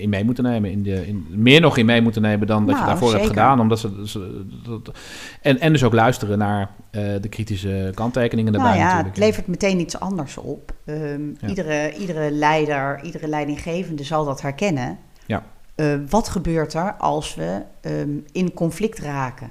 in 0.00 0.08
mee 0.08 0.24
moeten 0.24 0.44
nemen. 0.44 0.70
In 0.70 0.82
de, 0.82 1.06
in, 1.06 1.26
meer 1.28 1.60
nog 1.60 1.76
in 1.76 1.86
mee 1.86 2.00
moeten 2.02 2.22
nemen 2.22 2.46
dan 2.46 2.60
dat 2.66 2.74
je 2.74 2.80
Nou, 2.82 2.86
daarvoor 2.86 3.12
hebt 3.12 3.26
gedaan. 3.26 3.60
Omdat 3.60 3.78
ze, 3.78 4.02
ze- 4.04 4.44
dat, 4.64 4.98
en, 5.42 5.60
en 5.60 5.72
dus 5.72 5.84
ook 5.84 5.92
luisteren 5.92 6.38
naar 6.38 6.70
eh, 6.90 7.02
de 7.20 7.28
kritische 7.28 7.92
kanttekeningen 7.94 8.52
daarbij 8.52 8.70
nou 8.70 8.82
ja, 8.82 8.86
natuurlijk. 8.88 9.16
het 9.16 9.24
levert 9.24 9.46
meteen 9.46 9.80
iets 9.80 10.00
anders 10.00 10.36
op. 10.36 10.72
Ehm, 10.84 11.28
Ja. 11.40 11.48
iedere, 11.48 11.94
iedere 11.98 12.30
leider, 12.30 13.00
iedere 13.04 13.28
leidinggevende 13.28 14.04
zal 14.04 14.24
dat 14.24 14.42
herkennen. 14.42 14.98
Ja. 15.26 15.42
Eh, 15.74 15.94
wat 16.08 16.28
gebeurt 16.28 16.74
er 16.74 16.94
als 16.94 17.34
we 17.34 17.62
ehm, 17.80 18.10
in 18.32 18.52
conflict 18.54 18.98
raken? 18.98 19.50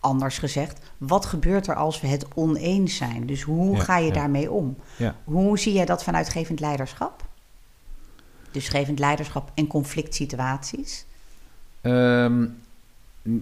Anders 0.00 0.38
gezegd, 0.38 0.78
wat 0.98 1.26
gebeurt 1.26 1.66
er 1.66 1.74
als 1.74 2.00
we 2.00 2.06
het 2.06 2.26
oneens 2.34 2.96
zijn? 2.96 3.26
Dus 3.26 3.42
hoe 3.42 3.76
Ja, 3.76 3.82
ga 3.82 3.98
je 3.98 4.12
daarmee 4.12 4.50
om? 4.50 4.76
Ja. 4.96 5.14
Hoe 5.24 5.58
zie 5.58 5.72
jij 5.72 5.84
dat 5.84 6.04
vanuit 6.04 6.28
gevend 6.28 6.60
leiderschap? 6.60 7.28
Dus 8.52 8.68
gevend 8.68 8.98
leiderschap 8.98 9.50
en 9.54 9.66
conflict 9.66 10.14
situaties. 10.14 11.04
Ehm, 11.80 12.44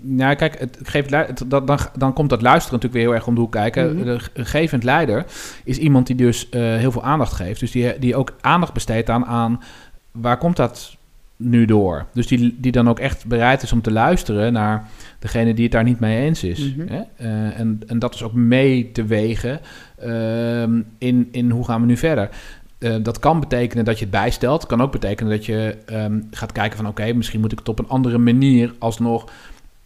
nou, 0.01 0.35
kijk, 0.35 0.59
het, 0.59 0.79
geeft, 0.83 1.11
het, 1.11 1.43
dat, 1.47 1.67
dan, 1.67 1.79
dan 1.97 2.13
komt 2.13 2.31
dat 2.31 2.43
luisteren 2.43 2.75
natuurlijk 2.81 2.95
weer 3.03 3.03
heel 3.13 3.15
erg 3.21 3.27
om 3.29 3.35
de 3.35 3.41
hoek 3.41 3.53
kijken. 3.53 4.05
De 4.05 4.19
g- 4.19 4.31
gevend 4.35 4.85
leider 4.85 5.25
is 5.65 5.79
iemand 5.79 6.07
die 6.07 6.17
dus 6.17 6.49
eh, 6.49 6.61
heel 6.61 6.93
veel 6.93 7.03
aandacht 7.05 7.33
geeft. 7.33 7.61
Dus 7.61 7.71
die, 7.71 7.99
die 7.99 8.17
ook 8.17 8.35
aandacht 8.41 8.73
besteedt 8.73 9.11
aan, 9.11 9.25
aan 9.27 9.63
waar 10.11 10.39
komt 10.39 10.57
dat 10.57 10.97
nu 11.37 11.65
door? 11.65 12.07
Dus 12.13 12.27
die, 12.27 12.57
die 12.61 12.73
dan 12.73 12.89
ook 12.89 12.99
echt 12.99 13.27
bereid 13.27 13.63
is 13.63 13.73
om 13.73 13.83
te 13.83 13.91
luisteren 13.93 14.53
naar 14.53 14.89
degene 15.19 15.55
die 15.55 15.63
het 15.65 15.73
daar 15.73 15.85
niet 15.85 16.01
mee 16.01 16.21
eens 16.25 16.45
is. 16.45 16.75
Mhm. 16.75 16.89
Hè? 16.89 17.01
Eh, 17.17 17.59
en, 17.61 17.81
en 17.87 17.99
dat 17.99 18.15
is 18.15 18.23
ook 18.23 18.33
mee 18.33 18.93
te 18.93 19.05
wegen 19.05 19.61
ehm, 19.99 20.81
in, 20.99 21.29
in 21.31 21.51
hoe 21.51 21.65
gaan 21.65 21.81
we 21.81 21.87
nu 21.87 21.97
verder. 21.97 22.29
Eh, 22.79 22.97
dat 23.03 23.19
kan 23.19 23.41
betekenen 23.41 23.85
dat 23.85 23.99
je 23.99 24.05
het 24.05 24.13
bijstelt. 24.13 24.67
kan 24.67 24.83
ook 24.83 24.93
betekenen 24.93 25.33
dat 25.33 25.47
je 25.47 25.77
ehm, 25.87 26.21
gaat 26.31 26.53
kijken 26.53 26.77
van... 26.77 26.87
oké, 26.87 27.13
misschien 27.13 27.41
moet 27.41 27.53
ik 27.53 27.59
het 27.59 27.69
op 27.69 27.79
een 27.79 27.89
andere 27.89 28.19
manier 28.19 28.75
alsnog 28.79 29.25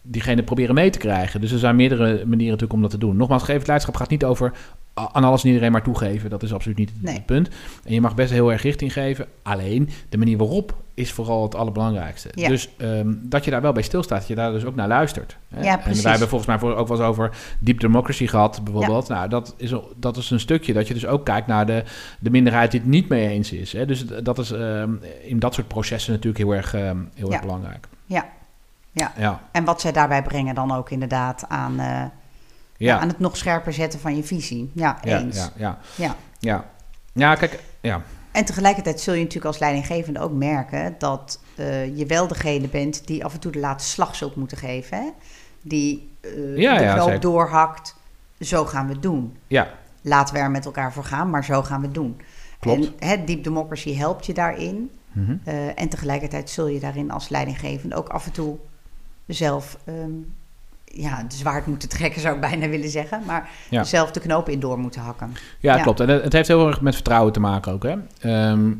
diegene 0.01 0.43
proberen 0.43 0.75
mee 0.75 0.89
te 0.89 0.99
krijgen. 0.99 1.41
Dus 1.41 1.51
er 1.51 1.59
zijn 1.59 1.75
meerdere 1.75 2.05
manieren 2.05 2.37
natuurlijk 2.37 2.73
om 2.73 2.81
dat 2.81 2.91
te 2.91 2.97
doen. 2.97 3.17
Nogmaals, 3.17 3.43
gevend 3.43 3.67
leiderschap 3.67 3.95
gaat 3.95 4.09
niet 4.09 4.25
over 4.25 4.53
aan 4.93 5.23
alles 5.23 5.41
en 5.43 5.47
iedereen 5.47 5.71
maar 5.71 5.83
toegeven. 5.83 6.29
Dat 6.29 6.43
is 6.43 6.53
absoluut 6.53 6.77
niet 6.77 6.91
het 7.03 7.25
punt. 7.25 7.49
En 7.85 7.93
je 7.93 8.01
mag 8.01 8.15
best 8.15 8.31
heel 8.31 8.51
erg 8.51 8.61
richting 8.61 8.93
geven. 8.93 9.27
Alleen, 9.43 9.89
de 10.09 10.17
manier 10.17 10.37
waarop 10.37 10.75
is 10.93 11.11
vooral 11.11 11.43
het 11.43 11.55
allerbelangrijkste. 11.55 12.29
Ja. 12.35 12.47
Dus 12.47 12.69
ehm, 12.77 13.13
dat 13.21 13.45
je 13.45 13.51
daar 13.51 13.61
wel 13.61 13.71
bij 13.71 13.83
stilstaat. 13.83 14.19
Dat 14.19 14.27
je 14.27 14.35
daar 14.35 14.51
dus 14.51 14.65
ook 14.65 14.75
naar 14.75 14.87
luistert. 14.87 15.37
Hè? 15.49 15.63
Ja, 15.63 15.83
en 15.85 15.93
wij 16.01 16.11
hebben 16.11 16.27
volgens 16.29 16.49
mij 16.49 16.59
voor- 16.59 16.75
ook 16.75 16.87
wel 16.87 16.97
eens 16.97 17.05
over 17.07 17.31
deep 17.59 17.79
democracy 17.79 18.27
gehad, 18.27 18.61
bijvoorbeeld. 18.63 19.07
Nou, 19.07 19.29
dat 19.29 19.53
is, 19.57 19.73
dat 19.95 20.17
is 20.17 20.29
een 20.31 20.39
stukje 20.39 20.73
dat 20.73 20.87
je 20.87 20.93
dus 20.93 21.05
ook 21.05 21.25
kijkt 21.25 21.47
naar 21.47 21.65
de, 21.65 21.83
de 22.19 22.29
minderheid 22.29 22.71
die 22.71 22.79
het 22.79 22.89
niet 22.89 23.09
mee 23.09 23.27
eens 23.27 23.51
is. 23.51 23.73
Hè? 23.73 23.85
Dus 23.85 24.05
dat 24.23 24.37
is 24.39 24.51
ehm, 24.51 24.91
in 25.23 25.39
dat 25.39 25.53
soort 25.53 25.67
processen 25.67 26.11
natuurlijk 26.11 26.43
heel 26.43 26.53
erg, 26.53 26.73
ehm, 26.73 26.97
heel 27.15 27.31
erg 27.31 27.41
belangrijk. 27.41 27.87
Ja. 28.05 28.25
Ja. 28.91 29.11
Ja. 29.17 29.41
En 29.51 29.63
wat 29.63 29.81
zij 29.81 29.91
daarbij 29.91 30.21
brengen 30.23 30.55
dan 30.55 30.71
ook 30.71 30.89
inderdaad 30.89 31.45
aan, 31.47 31.79
eh, 31.79 32.03
ja. 32.77 32.99
Aan 32.99 33.07
het 33.07 33.19
nog 33.19 33.37
scherper 33.37 33.73
zetten 33.73 33.99
van 33.99 34.15
je 34.15 34.23
visie. 34.23 34.71
Ja, 34.73 35.03
eens. 35.03 35.37
ja, 35.37 35.51
ja, 35.55 35.77
Ja. 35.95 36.15
ja. 36.39 36.71
Ja, 37.13 37.35
kijk, 37.35 37.59
ja. 37.81 38.01
En 38.31 38.45
tegelijkertijd 38.45 39.01
zul 39.01 39.13
je 39.13 39.19
natuurlijk 39.19 39.45
als 39.45 39.59
leidinggevende 39.59 40.19
ook 40.19 40.31
merken 40.31 40.95
dat 40.97 41.39
eh, 41.55 41.97
je 41.97 42.05
wel 42.05 42.27
degene 42.27 42.67
bent 42.67 43.07
die 43.07 43.25
af 43.25 43.33
en 43.33 43.39
toe 43.39 43.51
de 43.51 43.59
laatste 43.59 43.91
slag 43.91 44.15
zult 44.15 44.35
moeten 44.35 44.57
geven. 44.57 44.97
Hè? 44.97 45.09
die 45.61 46.09
eh, 46.21 46.57
Ja, 46.57 46.77
de 46.77 47.01
knoop 47.01 47.21
doorhakt. 47.21 47.95
Zo 48.39 48.65
gaan 48.65 48.87
we 48.87 48.93
het 48.93 49.01
doen. 49.01 49.37
Ja, 49.47 49.67
Laten 50.01 50.35
we 50.35 50.41
er 50.41 50.51
met 50.51 50.65
elkaar 50.65 50.93
voor 50.93 51.03
gaan, 51.03 51.29
maar 51.29 51.45
zo 51.45 51.63
gaan 51.63 51.79
we 51.79 51.85
het 51.85 51.95
doen. 51.95 52.21
Klopt. 52.59 52.91
En 52.99 53.07
hè, 53.07 53.23
Deep 53.23 53.43
Democracy 53.43 53.95
helpt 53.95 54.25
je 54.25 54.33
daarin. 54.33 54.91
Mhm. 55.11 55.35
Eh, 55.43 55.79
en 55.79 55.89
tegelijkertijd 55.89 56.49
zul 56.49 56.67
je 56.67 56.79
daarin 56.79 57.11
als 57.11 57.29
leidinggevende 57.29 57.95
ook 57.95 58.09
af 58.09 58.25
en 58.25 58.31
toe 58.31 58.57
zelf 59.25 59.77
ehm, 59.85 60.11
ja, 60.95 61.23
de 61.27 61.35
zwaard 61.35 61.65
moeten 61.65 61.89
trekken, 61.89 62.21
zou 62.21 62.35
ik 62.35 62.41
bijna 62.41 62.67
willen 62.67 62.89
zeggen. 62.89 63.21
Maar 63.25 63.49
Ja. 63.69 63.83
zelf 63.83 64.11
de 64.11 64.19
knoop 64.19 64.49
in 64.49 64.59
door 64.59 64.79
moeten 64.79 65.01
hakken. 65.01 65.31
Ja, 65.59 65.75
Ja. 65.75 65.81
klopt. 65.83 65.99
En 65.99 66.09
het 66.09 66.33
heeft 66.33 66.47
heel 66.47 66.67
erg 66.67 66.81
met 66.81 66.93
vertrouwen 66.93 67.33
te 67.33 67.39
maken 67.39 67.71
ook. 67.71 67.83
Hè? 67.83 67.95
Ehm, 68.19 68.71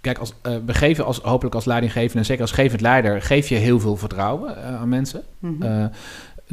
kijk, 0.00 0.18
als, 0.18 0.34
eh, 0.42 0.56
we 0.66 0.74
geven 0.74 1.04
als, 1.04 1.18
hopelijk 1.18 1.54
als 1.54 1.64
leidinggevende 1.64 2.18
en 2.18 2.24
zeker 2.24 2.42
als 2.42 2.52
gevend 2.52 2.80
leider, 2.80 3.22
geef 3.22 3.48
je 3.48 3.54
heel 3.54 3.80
veel 3.80 3.96
vertrouwen 3.96 4.56
eh, 4.64 4.80
aan 4.80 4.88
mensen. 4.88 5.22
Eh, 5.60 5.84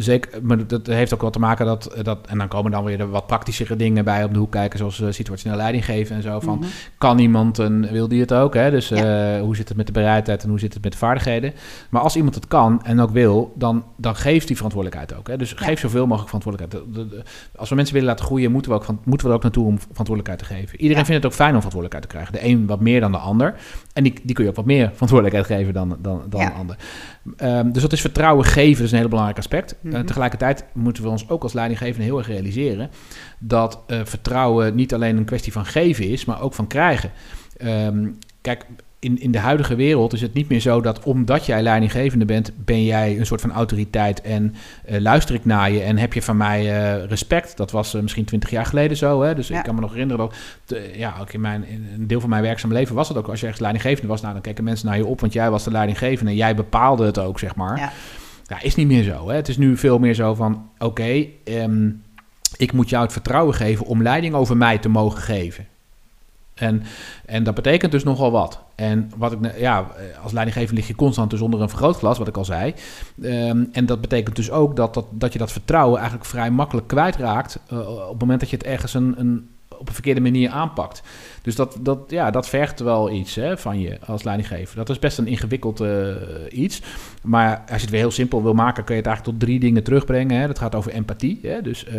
zeker, 0.04 0.40
maar 0.44 0.68
dat 0.68 0.88
heeft 0.88 1.14
ook 1.14 1.22
wel 1.22 1.30
te 1.30 1.40
maken 1.40 1.66
dat, 1.66 1.96
dat, 2.02 2.18
en 2.28 2.38
dan 2.38 2.48
komen 2.48 2.72
dan 2.72 2.84
weer 2.84 2.98
de 2.98 3.08
wat 3.08 3.28
praktischere 3.28 3.76
dingen 3.76 4.04
bij 4.06 4.24
op 4.24 4.34
de 4.34 4.40
hoek 4.40 4.52
kijken, 4.52 4.78
zoals 4.80 5.02
eh, 5.02 5.08
situationeel 5.12 5.58
leiding 5.58 5.86
geven 5.86 6.16
en 6.16 6.22
zo. 6.22 6.40
Van, 6.40 6.58
Mhm. 6.58 6.68
kan 6.98 7.20
iemand 7.20 7.58
een, 7.58 7.88
wil 7.92 8.08
die 8.08 8.22
het 8.22 8.34
ook? 8.34 8.54
Hè? 8.54 8.72
Dus 8.72 8.88
Ja. 8.88 9.36
eh, 9.36 9.42
hoe 9.42 9.56
zit 9.56 9.68
het 9.68 9.78
met 9.78 9.86
de 9.86 9.92
bereidheid 9.92 10.44
en 10.44 10.50
hoe 10.50 10.60
zit 10.60 10.74
het 10.74 10.84
met 10.84 10.92
de 10.92 10.98
vaardigheden? 10.98 11.54
Maar 11.90 12.02
als 12.02 12.16
iemand 12.16 12.36
het 12.36 12.48
kan 12.48 12.84
en 12.84 13.00
ook 13.00 13.10
wil, 13.12 13.54
dan, 13.56 13.84
dan 13.96 14.16
geeft 14.16 14.48
die 14.48 14.56
verantwoordelijkheid 14.56 15.20
ook. 15.20 15.28
Hè? 15.28 15.38
Dus 15.38 15.50
Ja. 15.50 15.56
geef 15.58 15.80
zoveel 15.80 16.06
mogelijk 16.08 16.26
verantwoordelijkheid. 16.30 16.86
De- 16.96 17.00
de- 17.00 17.16
de- 17.16 17.24
als 17.56 17.70
we 17.70 17.76
mensen 17.76 17.94
willen 17.94 18.10
laten 18.10 18.26
groeien, 18.26 18.52
moeten 18.52 18.72
we, 18.72 18.78
ook 18.78 18.84
van, 18.84 19.00
moeten 19.04 19.26
we 19.28 19.32
er 19.32 19.38
ook 19.38 19.44
naartoe 19.44 19.66
om 19.66 19.80
verantwoordelijkheid 19.80 20.40
te 20.40 20.46
geven. 20.46 20.72
Iedereen 20.82 20.98
Ja. 21.02 21.06
vindt 21.06 21.24
het 21.24 21.32
ook 21.32 21.38
fijn 21.38 21.54
om 21.56 21.62
verantwoordelijkheid 21.62 22.04
te 22.10 22.16
krijgen. 22.18 22.34
De 22.34 22.46
een 22.60 22.68
wat 22.68 22.80
meer 22.80 23.00
dan 23.00 23.12
de 23.12 23.18
ander. 23.18 23.56
En 23.94 24.04
die, 24.04 24.14
die 24.24 24.36
kun 24.36 24.44
je 24.44 24.50
ook 24.50 24.56
wat 24.56 24.66
meer 24.66 24.90
verantwoordelijkheid 24.94 25.46
geven 25.60 25.74
dan, 25.74 25.98
dan, 26.02 26.22
dan 26.30 26.40
de 26.46 26.52
ander. 26.52 26.76
Ehm, 27.38 27.72
dus 27.72 27.82
dat 27.82 27.94
is 27.94 28.02
vertrouwen 28.02 28.46
geven, 28.46 28.76
dat 28.76 28.86
is 28.86 28.92
een 28.92 28.98
heel 28.98 29.08
belangrijk 29.08 29.40
aspect. 29.40 29.76
Mhm. 29.82 30.06
tegelijkertijd 30.06 30.66
moeten 30.74 31.04
we 31.04 31.10
ons 31.10 31.30
ook 31.30 31.44
als 31.44 31.54
leidinggevende 31.54 32.06
heel 32.06 32.18
erg 32.18 32.28
realiseren 32.28 32.90
dat 33.40 33.84
eh, 33.88 34.00
vertrouwen 34.04 34.76
niet 34.76 34.94
alleen 34.94 35.18
een 35.18 35.26
kwestie 35.26 35.52
van 35.52 35.66
geven 35.66 36.10
is, 36.10 36.26
maar 36.26 36.42
ook 36.42 36.54
van 36.54 36.68
krijgen. 36.68 37.12
Ehm, 37.58 38.08
kijk, 38.42 38.66
in, 39.00 39.20
in 39.20 39.32
de 39.32 39.40
huidige 39.40 39.76
wereld 39.76 40.14
is 40.14 40.22
het 40.22 40.34
niet 40.34 40.50
meer 40.50 40.60
zo 40.60 40.82
dat 40.82 41.04
omdat 41.04 41.46
jij 41.46 41.62
leidinggevende 41.62 42.26
bent, 42.26 42.52
ben 42.66 42.84
jij 42.84 43.20
een 43.20 43.26
soort 43.26 43.42
van 43.42 43.52
autoriteit 43.52 44.22
en 44.22 44.56
eh, 44.86 45.00
luister 45.00 45.36
ik 45.36 45.46
naar 45.46 45.72
je 45.72 45.82
en 45.82 45.98
heb 45.98 46.14
je 46.14 46.22
van 46.22 46.38
mij 46.38 46.60
eh, 46.60 47.06
respect. 47.06 47.58
Dat 47.58 47.72
was 47.72 47.94
eh, 47.94 48.02
misschien 48.02 48.26
twintig 48.26 48.50
jaar 48.50 48.66
geleden 48.66 48.98
zo. 48.98 49.22
Hè? 49.22 49.36
Dus 49.36 49.48
Ja. 49.48 49.58
ik 49.58 49.64
kan 49.64 49.76
me 49.76 49.82
nog 49.82 49.92
herinneren 49.92 50.30
dat, 50.66 50.80
ja, 50.96 51.16
ook 51.22 51.34
in, 51.34 51.42
mijn, 51.42 51.68
in 51.68 51.88
een 51.96 52.08
deel 52.08 52.20
van 52.20 52.30
mijn 52.30 52.42
werkzaam 52.42 52.74
leven 52.74 52.96
was 52.96 53.08
het 53.08 53.18
ook. 53.18 53.28
Als 53.28 53.40
je 53.40 53.48
echt 53.48 53.60
leidinggevende 53.60 54.08
was, 54.08 54.22
nou, 54.22 54.34
dan 54.34 54.42
keken 54.42 54.64
mensen 54.64 54.88
naar 54.88 54.98
je 54.98 55.06
op, 55.06 55.20
want 55.20 55.34
jij 55.34 55.52
was 55.52 55.64
de 55.64 55.72
leidinggevende 55.72 56.32
en 56.32 56.38
jij 56.38 56.56
bepaalde 56.56 57.06
het 57.06 57.20
ook, 57.20 57.40
zeg 57.40 57.56
maar. 57.56 57.78
Ja. 57.78 57.92
Ja, 58.46 58.62
is 58.62 58.76
niet 58.76 58.88
meer 58.88 59.04
zo. 59.04 59.30
Hè? 59.30 59.36
Het 59.36 59.48
is 59.48 59.58
nu 59.58 59.78
veel 59.78 60.00
meer 60.00 60.14
zo 60.14 60.34
van: 60.34 60.70
oké, 60.78 61.26
ehm, 61.44 61.90
ik 62.58 62.74
moet 62.74 62.90
jou 62.90 63.04
het 63.04 63.12
vertrouwen 63.14 63.54
geven 63.56 63.86
om 63.86 64.02
leiding 64.02 64.34
over 64.34 64.58
mij 64.58 64.78
te 64.78 64.90
mogen 64.90 65.22
geven. 65.22 65.68
En, 66.60 66.84
en 67.26 67.44
dat 67.44 67.56
betekent 67.56 67.92
dus 67.92 68.04
nogal 68.04 68.32
wat. 68.32 68.60
En 68.76 69.12
wat 69.18 69.32
ik, 69.32 69.58
ja, 69.58 69.88
als 70.24 70.32
leidinggever 70.32 70.76
lig 70.76 70.88
je 70.88 70.96
constant 70.96 71.30
dus 71.30 71.42
onder 71.42 71.62
een 71.62 71.70
vergrootglas, 71.70 72.18
wat 72.18 72.28
ik 72.28 72.38
al 72.38 72.46
zei. 72.46 72.74
Ehm, 73.22 73.64
en 73.72 73.86
dat 73.86 74.02
betekent 74.02 74.36
dus 74.36 74.52
ook 74.52 74.76
dat, 74.76 74.94
dat, 74.94 75.06
dat 75.12 75.34
je 75.34 75.40
dat 75.40 75.52
vertrouwen 75.52 75.98
eigenlijk 76.00 76.30
vrij 76.30 76.52
makkelijk 76.52 76.88
kwijtraakt. 76.88 77.60
eh, 77.68 77.78
op 77.90 78.10
het 78.10 78.20
moment 78.20 78.40
dat 78.40 78.50
je 78.50 78.58
het 78.58 78.66
ergens 78.66 78.94
een, 78.94 79.16
een, 79.18 79.50
op 79.78 79.88
een 79.88 79.94
verkeerde 79.94 80.22
manier 80.22 80.50
aanpakt. 80.50 81.02
Dus 81.42 81.56
dat, 81.56 81.78
dat, 81.82 82.00
ja, 82.08 82.32
dat 82.32 82.50
vergt 82.50 82.80
wel 82.80 83.12
iets 83.12 83.36
hè, 83.36 83.58
van 83.58 83.80
je 83.80 83.98
als 84.06 84.24
leidinggever. 84.24 84.76
Dat 84.76 84.90
is 84.90 85.00
best 85.00 85.18
een 85.18 85.28
ingewikkeld 85.28 85.80
eh, 85.80 86.16
iets. 86.50 86.82
Maar 87.22 87.58
als 87.58 87.76
je 87.76 87.82
het 87.82 87.90
weer 87.90 88.00
heel 88.00 88.12
simpel 88.12 88.44
wil 88.44 88.54
maken, 88.54 88.84
kun 88.84 88.96
je 88.96 89.02
het 89.02 89.10
eigenlijk 89.10 89.38
tot 89.38 89.48
drie 89.48 89.60
dingen 89.60 89.84
terugbrengen. 89.84 90.40
Hè. 90.40 90.48
Dat 90.48 90.60
gaat 90.60 90.76
over 90.76 90.92
empathie. 90.92 91.40
Hè. 91.42 91.62
Dus 91.62 91.86
eh, 91.86 91.96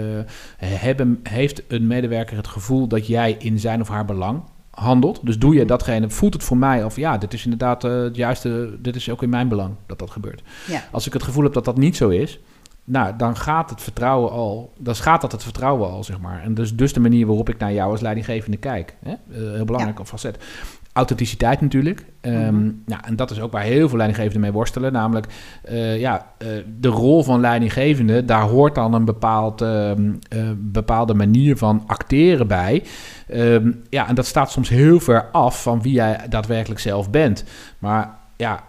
hebben, 0.56 1.20
heeft 1.22 1.62
een 1.68 1.86
medewerker 1.86 2.36
het 2.36 2.48
gevoel 2.48 2.86
dat 2.86 3.06
jij 3.06 3.36
in 3.38 3.58
zijn 3.58 3.80
of 3.80 3.88
haar 3.88 4.04
belang 4.04 4.42
handelt? 4.70 5.20
Dus 5.22 5.38
doe 5.38 5.54
je 5.54 5.64
datgene, 5.64 6.10
voelt 6.10 6.34
het 6.34 6.42
voor 6.42 6.56
mij 6.56 6.84
of 6.84 6.96
ja, 6.96 7.18
dit 7.18 7.32
is 7.32 7.44
inderdaad 7.44 7.84
eh, 7.84 8.02
het 8.02 8.16
juiste, 8.16 8.76
dit 8.78 8.96
is 8.96 9.10
ook 9.10 9.22
in 9.22 9.28
mijn 9.28 9.48
belang 9.48 9.74
dat 9.86 9.98
dat 9.98 10.10
gebeurt. 10.10 10.42
Ja. 10.66 10.84
Als 10.90 11.06
ik 11.06 11.12
het 11.12 11.22
gevoel 11.22 11.44
heb 11.44 11.52
dat 11.52 11.64
dat 11.64 11.76
niet 11.76 11.96
zo 11.96 12.08
is, 12.08 12.38
nou, 12.84 13.16
dan 13.16 13.36
gaat 13.36 13.70
het 13.70 13.82
vertrouwen 13.82 14.30
al, 14.30 14.72
dan 14.78 14.94
schaadt 14.94 15.22
dat 15.22 15.32
het 15.32 15.42
vertrouwen 15.42 15.90
al, 15.90 16.04
zeg 16.04 16.20
maar. 16.20 16.42
En 16.42 16.54
dus, 16.54 16.76
dus 16.76 16.92
de 16.92 17.00
manier 17.00 17.26
waarop 17.26 17.48
ik 17.48 17.58
naar 17.58 17.72
jou 17.72 17.90
als 17.90 18.00
leidinggevende 18.00 18.56
kijk. 18.56 18.96
Hè? 19.04 19.10
Eh, 19.10 19.16
heel 19.54 19.64
belangrijk 19.64 19.98
een 19.98 20.06
facet. 20.06 20.38
Authenticiteit 20.92 21.60
natuurlijk. 21.60 22.04
Mhm. 22.22 22.70
nou, 22.86 23.00
en 23.04 23.16
dat 23.16 23.30
is 23.30 23.40
ook 23.40 23.52
waar 23.52 23.62
heel 23.62 23.88
veel 23.88 23.96
leidinggevenden 23.96 24.40
mee 24.42 24.52
worstelen. 24.52 24.92
Namelijk, 24.92 25.26
eh, 25.62 25.98
ja, 25.98 26.26
eh, 26.38 26.48
de 26.80 26.88
rol 26.88 27.22
van 27.22 27.40
leidinggevende, 27.40 28.24
daar 28.24 28.42
hoort 28.42 28.74
dan 28.74 28.94
een 28.94 29.04
bepaald, 29.04 29.60
ehm, 29.60 30.12
eh, 30.28 30.50
bepaalde 30.56 31.14
manier 31.14 31.56
van 31.56 31.82
acteren 31.86 32.46
bij. 32.46 32.82
Ehm, 33.28 33.72
ja, 33.90 34.08
en 34.08 34.14
dat 34.14 34.26
staat 34.26 34.50
soms 34.50 34.68
heel 34.68 35.00
ver 35.00 35.28
af 35.32 35.62
van 35.62 35.82
wie 35.82 35.92
jij 35.92 36.20
daadwerkelijk 36.28 36.80
zelf 36.80 37.10
bent. 37.10 37.44
Maar 37.78 38.16
ja, 38.36 38.64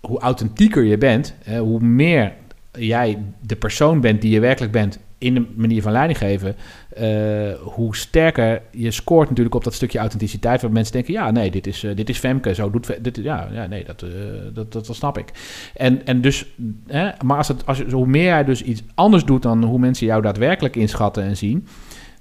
hoe 0.00 0.20
authentieker 0.20 0.84
je 0.84 0.98
bent, 0.98 1.34
hoe 1.58 1.80
meer 1.80 2.32
jij 2.78 3.18
de 3.40 3.56
persoon 3.56 4.00
bent 4.00 4.20
die 4.20 4.30
je 4.30 4.40
werkelijk 4.40 4.72
bent 4.72 4.98
in 5.18 5.34
de 5.34 5.46
manier 5.54 5.82
van 5.82 5.92
leiding 5.92 6.18
geven, 6.18 6.56
eh, 6.88 7.62
hoe 7.62 7.96
sterker 7.96 8.62
je 8.70 8.90
scoort 8.90 9.28
natuurlijk 9.28 9.54
op 9.54 9.64
dat 9.64 9.74
stukje 9.74 9.98
authenticiteit, 9.98 10.62
waar 10.62 10.72
mensen 10.72 10.92
denken, 10.92 11.12
ja, 11.12 11.30
nee, 11.30 11.50
dit 11.50 11.66
is, 11.66 11.84
eh, 11.84 11.96
dit 11.96 12.08
is 12.08 12.18
Femke, 12.18 12.54
zo 12.54 12.70
doet 12.70 13.04
dit, 13.04 13.16
ja, 13.16 13.48
ja, 13.52 13.66
nee, 13.66 13.84
dat, 13.84 14.02
eh, 14.02 14.10
dat, 14.54 14.72
dat, 14.72 14.86
dat 14.86 14.96
snap 14.96 15.18
ik. 15.18 15.32
En, 15.74 16.06
en 16.06 16.20
dus, 16.20 16.46
hè, 16.86 17.10
maar 17.24 17.36
als 17.36 17.48
het, 17.48 17.66
als, 17.66 17.82
hoe 17.82 18.06
meer 18.06 18.24
jij 18.24 18.44
dus 18.44 18.62
iets 18.62 18.82
anders 18.94 19.24
doet 19.24 19.42
dan 19.42 19.64
hoe 19.64 19.78
mensen 19.78 20.06
jou 20.06 20.22
daadwerkelijk 20.22 20.76
inschatten 20.76 21.22
en 21.22 21.36
zien, 21.36 21.66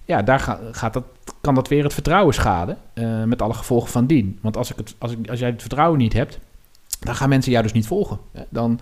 ja, 0.06 0.22
daar 0.22 0.40
ga- 0.40 0.60
gaat 0.72 0.94
dat, 0.94 1.04
kan 1.42 1.56
dat 1.56 1.68
weer 1.68 1.84
het 1.84 1.94
vertrouwen 1.94 2.34
schaden, 2.34 2.78
met 3.26 3.42
alle 3.42 3.54
gevolgen 3.54 3.90
van 3.90 4.06
dien. 4.06 4.38
Want 4.42 4.58
als, 4.58 4.72
ik 4.72 4.78
het, 4.78 4.96
als, 4.98 5.12
ik, 5.12 5.30
als 5.30 5.40
jij 5.40 5.50
het 5.50 5.62
vertrouwen 5.62 6.00
niet 6.00 6.14
hebt, 6.14 6.40
dan 7.00 7.16
gaan 7.16 7.30
mensen 7.30 7.52
jou 7.52 7.64
dus 7.64 7.74
niet 7.74 7.88
volgen. 7.88 8.20
Hè. 8.32 8.42
Dan, 8.50 8.80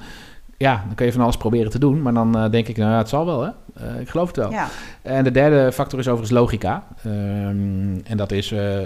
ja, 0.57 0.83
dan 0.85 0.95
kun 0.95 1.05
je 1.05 1.11
van 1.11 1.21
alles 1.21 1.37
proberen 1.37 1.71
te 1.71 1.79
doen, 1.79 2.01
maar 2.01 2.13
dan 2.13 2.37
eh, 2.37 2.51
denk 2.51 2.67
ik, 2.67 2.77
nou 2.77 2.91
ja, 2.91 2.97
het 2.97 3.09
zal 3.09 3.25
wel, 3.25 3.41
hè. 3.41 3.49
Eh, 3.73 3.99
ik 3.99 4.09
geloof 4.09 4.27
het 4.27 4.35
wel. 4.35 4.51
Ja. 4.51 4.67
En 5.01 5.23
de 5.23 5.31
derde 5.31 5.71
factor 5.71 5.99
is 5.99 6.07
overigens 6.07 6.39
logica. 6.39 6.83
Ehm, 7.03 7.99
en 8.03 8.17
dat 8.17 8.31
is, 8.31 8.51
eh, 8.51 8.77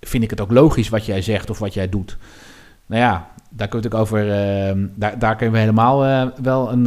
vind 0.00 0.22
ik 0.22 0.30
het 0.30 0.40
ook 0.40 0.50
logisch 0.50 0.88
wat 0.88 1.06
jij 1.06 1.22
zegt 1.22 1.50
of 1.50 1.58
wat 1.58 1.74
jij 1.74 1.88
doet? 1.88 2.16
Nou 2.86 3.02
ja, 3.02 3.28
daar 3.50 3.68
kun 3.68 3.80
je 3.80 3.88
natuurlijk 3.88 4.02
over, 4.02 4.30
ehm, 4.30 4.86
daar, 4.94 5.18
daar 5.18 5.36
kunnen 5.36 5.54
we 5.54 5.60
helemaal 5.60 6.30
wel 6.42 6.72
een, 6.72 6.86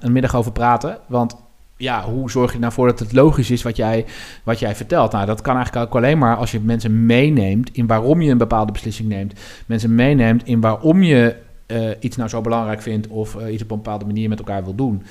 een 0.00 0.12
middag 0.12 0.36
over 0.36 0.52
praten. 0.52 0.98
Want 1.06 1.36
ja, 1.76 2.02
hoe 2.02 2.30
zorg 2.30 2.52
je 2.52 2.58
nou 2.58 2.72
voor 2.72 2.86
dat 2.86 2.98
het 2.98 3.12
logisch 3.12 3.50
is 3.50 3.62
wat 3.62 3.76
jij, 3.76 4.04
wat 4.42 4.58
jij 4.58 4.74
vertelt? 4.74 5.12
Nou, 5.12 5.26
dat 5.26 5.40
kan 5.40 5.56
eigenlijk 5.56 5.86
ook 5.86 5.96
alleen 5.96 6.18
maar 6.18 6.36
als 6.36 6.50
je 6.50 6.60
mensen 6.60 7.06
meeneemt 7.06 7.70
in 7.72 7.86
waarom 7.86 8.20
je 8.20 8.30
een 8.30 8.38
bepaalde 8.38 8.72
beslissing 8.72 9.08
neemt. 9.08 9.40
Mensen 9.66 9.94
meeneemt 9.94 10.44
in 10.44 10.60
waarom 10.60 11.02
je 11.02 11.36
eh, 11.66 11.90
iets 12.00 12.16
nou 12.16 12.28
zo 12.28 12.40
belangrijk 12.40 12.82
vindt 12.82 13.06
of 13.08 13.36
eh, 13.36 13.52
iets 13.52 13.62
op 13.62 13.70
een 13.70 13.76
bepaalde 13.76 14.04
manier 14.04 14.28
met 14.28 14.38
elkaar 14.38 14.64
wil 14.64 14.74
doen. 14.74 15.02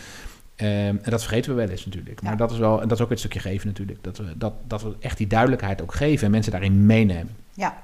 Ehm, 0.56 0.70
en 1.02 1.10
dat 1.12 1.22
vergeten 1.24 1.52
we 1.52 1.58
wel 1.58 1.70
eens 1.70 1.86
natuurlijk. 1.86 2.22
Maar 2.22 2.32
Ja. 2.32 2.38
dat 2.38 2.52
is 2.52 2.58
wel, 2.58 2.82
en 2.82 2.88
dat 2.88 2.98
is 2.98 3.04
ook 3.04 3.10
het 3.10 3.20
stukje 3.20 3.40
geven 3.40 3.68
natuurlijk. 3.68 4.04
Dat 4.04 4.18
we, 4.18 4.38
dat, 4.38 4.54
dat 4.68 4.82
we 4.82 4.96
echt 5.00 5.18
die 5.18 5.28
duidelijkheid 5.28 5.82
ook 5.82 5.94
geven 5.94 6.26
en 6.26 6.32
mensen 6.32 6.52
daarin 6.52 6.86
meenemen. 6.86 7.36
Ja. 7.54 7.84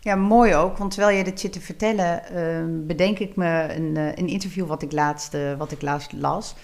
ja, 0.00 0.14
mooi 0.14 0.54
ook. 0.54 0.76
Want 0.78 0.90
terwijl 0.90 1.16
je 1.16 1.24
dit 1.24 1.40
zit 1.40 1.52
te 1.52 1.60
vertellen, 1.60 2.24
ehm, 2.24 2.86
bedenk 2.86 3.18
ik 3.18 3.36
me 3.36 3.74
een, 3.76 3.96
eh, 3.96 4.06
een 4.06 4.28
interview 4.28 4.66
wat 4.66 4.82
ik 4.82 4.92
laatst, 4.92 5.36
wat 5.58 5.72
ik 5.72 5.82
laatst 5.82 6.12
las. 6.12 6.54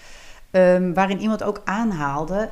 ehm, 0.51 0.93
waarin 0.93 1.19
iemand 1.19 1.43
ook 1.43 1.61
aanhaalde. 1.65 2.49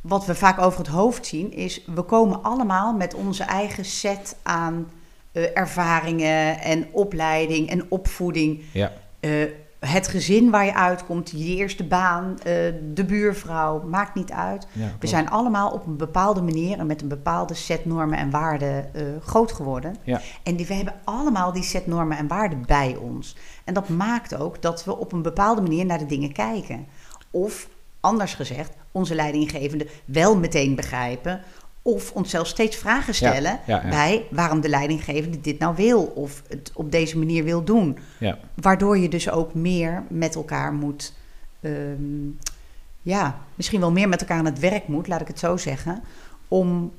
wat 0.00 0.26
we 0.26 0.34
vaak 0.34 0.60
over 0.60 0.78
het 0.78 0.88
hoofd 0.88 1.26
zien, 1.26 1.52
is 1.52 1.84
we 1.94 2.02
komen 2.02 2.42
allemaal 2.42 2.92
met 2.92 3.14
onze 3.14 3.44
eigen 3.44 3.84
set 3.84 4.36
aan 4.42 4.86
eh, 5.32 5.56
ervaringen 5.56 6.60
en 6.60 6.86
opleiding 6.92 7.70
en 7.70 7.84
opvoeding. 7.88 8.62
Ja. 8.72 8.92
Eh, 9.20 9.30
het 9.78 10.08
gezin 10.08 10.50
waar 10.50 10.64
je 10.64 10.74
uitkomt, 10.74 11.30
je 11.30 11.56
eerste 11.56 11.84
baan, 11.84 12.38
eh, 12.38 12.54
de 12.94 13.04
buurvrouw, 13.04 13.82
maakt 13.82 14.14
niet 14.14 14.32
uit. 14.32 14.66
Ja, 14.72 14.96
We 15.00 15.06
zijn 15.06 15.30
allemaal 15.30 15.70
op 15.70 15.86
een 15.86 15.96
bepaalde 15.96 16.42
manier 16.42 16.78
en 16.78 16.86
met 16.86 17.02
een 17.02 17.08
bepaalde 17.08 17.54
set 17.54 17.84
normen 17.84 18.18
en 18.18 18.30
waarden 18.30 18.90
groot 19.22 19.52
geworden. 19.52 19.96
Ja. 20.02 20.20
En 20.42 20.56
die, 20.56 20.66
we 20.66 20.74
hebben 20.74 20.94
allemaal 21.04 21.52
die 21.52 21.62
set 21.62 21.86
normen 21.86 22.16
en 22.16 22.28
waarden 22.28 22.62
bij 22.66 22.96
ons. 22.96 23.36
En 23.64 23.74
dat 23.74 23.88
maakt 23.88 24.34
ook 24.34 24.62
dat 24.62 24.84
we 24.84 24.96
op 24.96 25.12
een 25.12 25.22
bepaalde 25.22 25.60
manier 25.60 25.86
naar 25.86 25.98
de 25.98 26.06
dingen 26.06 26.32
kijken. 26.32 26.86
Of 27.30 27.68
anders 28.00 28.34
gezegd, 28.34 28.72
onze 28.92 29.14
leidinggevende 29.14 29.86
wel 30.04 30.36
meteen 30.36 30.74
begrijpen. 30.74 31.40
Of 31.82 32.12
onszelf 32.12 32.46
steeds 32.46 32.76
vragen 32.76 33.14
stellen 33.14 33.60
ja, 33.66 33.82
ja. 33.82 33.88
bij 33.88 34.26
waarom 34.30 34.60
de 34.60 34.68
leidinggevende 34.68 35.40
dit 35.40 35.58
nou 35.58 35.74
wil. 35.76 36.02
Of 36.02 36.42
het 36.48 36.70
op 36.74 36.92
deze 36.92 37.18
manier 37.18 37.44
wil 37.44 37.64
doen. 37.64 37.98
Ja. 38.18 38.38
Waardoor 38.54 38.98
je 38.98 39.08
dus 39.08 39.30
ook 39.30 39.54
meer 39.54 40.02
met 40.08 40.34
elkaar 40.34 40.72
moet. 40.72 41.14
ehm, 41.60 42.28
ja, 43.02 43.38
misschien 43.54 43.80
wel 43.80 43.92
meer 43.92 44.08
met 44.08 44.20
elkaar 44.20 44.38
aan 44.38 44.44
het 44.44 44.58
werk 44.58 44.88
moet, 44.88 45.08
laat 45.08 45.20
ik 45.20 45.26
het 45.26 45.38
zo 45.38 45.56
zeggen. 45.56 46.02
Om 46.48 46.92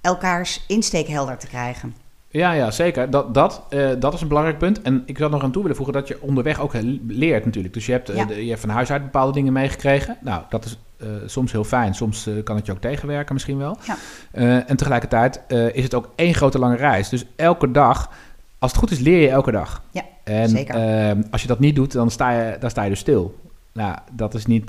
elkaars 0.00 0.64
insteek 0.68 1.06
helder 1.06 1.38
te 1.38 1.46
krijgen. 1.46 1.94
Ja, 2.28 2.52
ja 2.52 2.70
zeker. 2.70 3.10
Dat, 3.10 3.34
dat, 3.34 3.62
uh, 3.70 3.90
dat 3.98 4.14
is 4.14 4.20
een 4.20 4.28
belangrijk 4.28 4.58
punt. 4.58 4.82
En 4.82 5.02
ik 5.06 5.18
zou 5.18 5.30
nog 5.30 5.42
aan 5.42 5.52
toe 5.52 5.62
willen 5.62 5.76
voegen 5.76 5.94
dat 5.94 6.08
je 6.08 6.22
onderweg 6.22 6.60
ook 6.60 6.72
leert 7.06 7.44
natuurlijk. 7.44 7.74
Dus 7.74 7.86
je 7.86 7.92
hebt, 7.92 8.08
ja. 8.08 8.28
je 8.30 8.48
hebt 8.48 8.60
van 8.60 8.68
huis 8.68 8.90
uit 8.90 9.02
bepaalde 9.02 9.32
dingen 9.32 9.52
meegekregen. 9.52 10.16
Nou, 10.20 10.42
dat 10.48 10.64
is 10.64 10.78
soms 11.26 11.52
heel 11.52 11.64
fijn. 11.64 11.94
Soms 11.94 12.26
uh, 12.26 12.42
kan 12.42 12.56
het 12.56 12.66
je 12.66 12.72
ook 12.72 12.80
tegenwerken 12.80 13.34
misschien 13.34 13.58
wel. 13.58 13.78
Ja. 13.86 13.96
Uh, 14.32 14.70
en 14.70 14.76
tegelijkertijd 14.76 15.40
is 15.72 15.82
het 15.82 15.94
ook 15.94 16.12
één 16.14 16.34
grote 16.34 16.58
lange 16.58 16.76
reis. 16.76 17.08
Dus 17.08 17.24
elke 17.36 17.70
dag, 17.70 18.10
als 18.58 18.70
het 18.70 18.80
goed 18.80 18.90
is, 18.90 18.98
leer 18.98 19.20
je 19.20 19.28
elke 19.28 19.50
dag. 19.50 19.82
Ja, 19.90 20.02
en, 20.24 20.48
zeker. 20.48 20.74
Ehm, 20.74 21.22
als 21.30 21.42
je 21.42 21.48
dat 21.48 21.58
niet 21.58 21.76
doet, 21.76 21.92
dan 21.92 22.10
sta 22.10 22.30
je, 22.30 22.56
dan 22.60 22.70
sta 22.70 22.82
je 22.82 22.90
dus 22.90 22.98
stil. 22.98 23.38
Nou, 23.72 23.96
dat 24.12 24.34
is, 24.34 24.46
niet, 24.46 24.68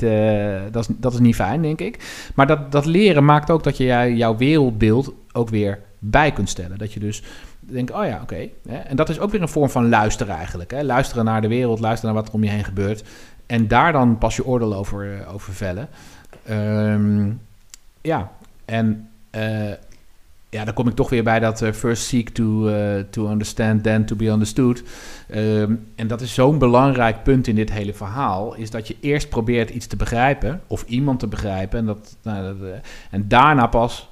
dat, 0.72 0.90
is, 0.90 0.96
dat 0.98 1.14
is 1.14 1.20
niet 1.20 1.36
fijn, 1.36 1.62
denk 1.62 1.80
ik. 1.80 2.30
Maar 2.36 2.48
dat, 2.48 2.72
dat 2.72 2.86
leren 2.86 3.26
maakt 3.26 3.52
ook 3.52 3.64
dat 3.64 3.78
je 3.78 4.14
jouw 4.16 4.38
wereldbeeld 4.38 5.14
ook 5.32 5.50
weer 5.50 5.80
bij 6.00 6.32
kunt 6.32 6.50
stellen. 6.50 6.78
Dat 6.78 6.94
je 6.94 7.00
dus 7.00 7.24
denkt, 7.60 7.92
oh 7.92 8.06
ja, 8.06 8.20
oké. 8.22 8.50
Okay. 8.66 8.84
En 8.88 8.96
dat 8.96 9.10
is 9.10 9.20
ook 9.20 9.32
weer 9.32 9.42
een 9.42 9.48
vorm 9.48 9.70
van 9.70 9.90
luisteren 9.90 10.36
eigenlijk. 10.36 10.72
Hè? 10.72 10.84
Luisteren 10.84 11.26
naar 11.26 11.42
de 11.42 11.48
wereld, 11.48 11.80
luisteren 11.80 12.14
naar 12.14 12.24
wat 12.24 12.32
er 12.32 12.38
om 12.38 12.44
je 12.44 12.50
heen 12.50 12.64
gebeurt. 12.64 13.04
En 13.46 13.68
daar 13.68 13.92
dan 13.92 14.18
pas 14.18 14.36
je 14.36 14.46
oordeel 14.46 14.76
over, 14.76 15.26
over 15.34 15.54
vellen. 15.54 15.88
Um, 16.50 17.42
ja, 18.02 18.32
en 18.66 19.10
uh, 19.32 19.72
ja, 20.50 20.66
dan 20.66 20.74
kom 20.74 20.88
ik 20.88 20.96
toch 20.96 21.10
weer 21.10 21.24
bij 21.24 21.40
dat 21.40 21.62
uh, 21.62 21.72
first 21.72 22.04
seek 22.04 22.30
to, 22.30 22.70
uh, 22.70 23.00
to 23.10 23.30
understand, 23.30 23.84
then 23.84 24.06
to 24.06 24.16
be 24.16 24.26
understood. 24.26 24.84
Um, 25.36 25.88
en 25.96 26.08
dat 26.08 26.22
is 26.22 26.34
zo'n 26.34 26.58
belangrijk 26.58 27.24
punt 27.24 27.48
in 27.48 27.56
dit 27.56 27.72
hele 27.72 27.94
verhaal, 27.94 28.56
is 28.56 28.70
dat 28.70 28.88
je 28.88 28.96
eerst 29.02 29.30
probeert 29.30 29.70
iets 29.70 29.88
te 29.88 29.96
begrijpen, 29.96 30.62
of 30.68 30.84
iemand 30.88 31.20
te 31.20 31.28
begrijpen, 31.28 31.80
en, 31.80 31.86
dat, 31.86 32.18
nou, 32.22 32.58
dat, 32.60 32.70
en 33.12 33.28
daarna 33.28 33.68
pas 33.68 34.10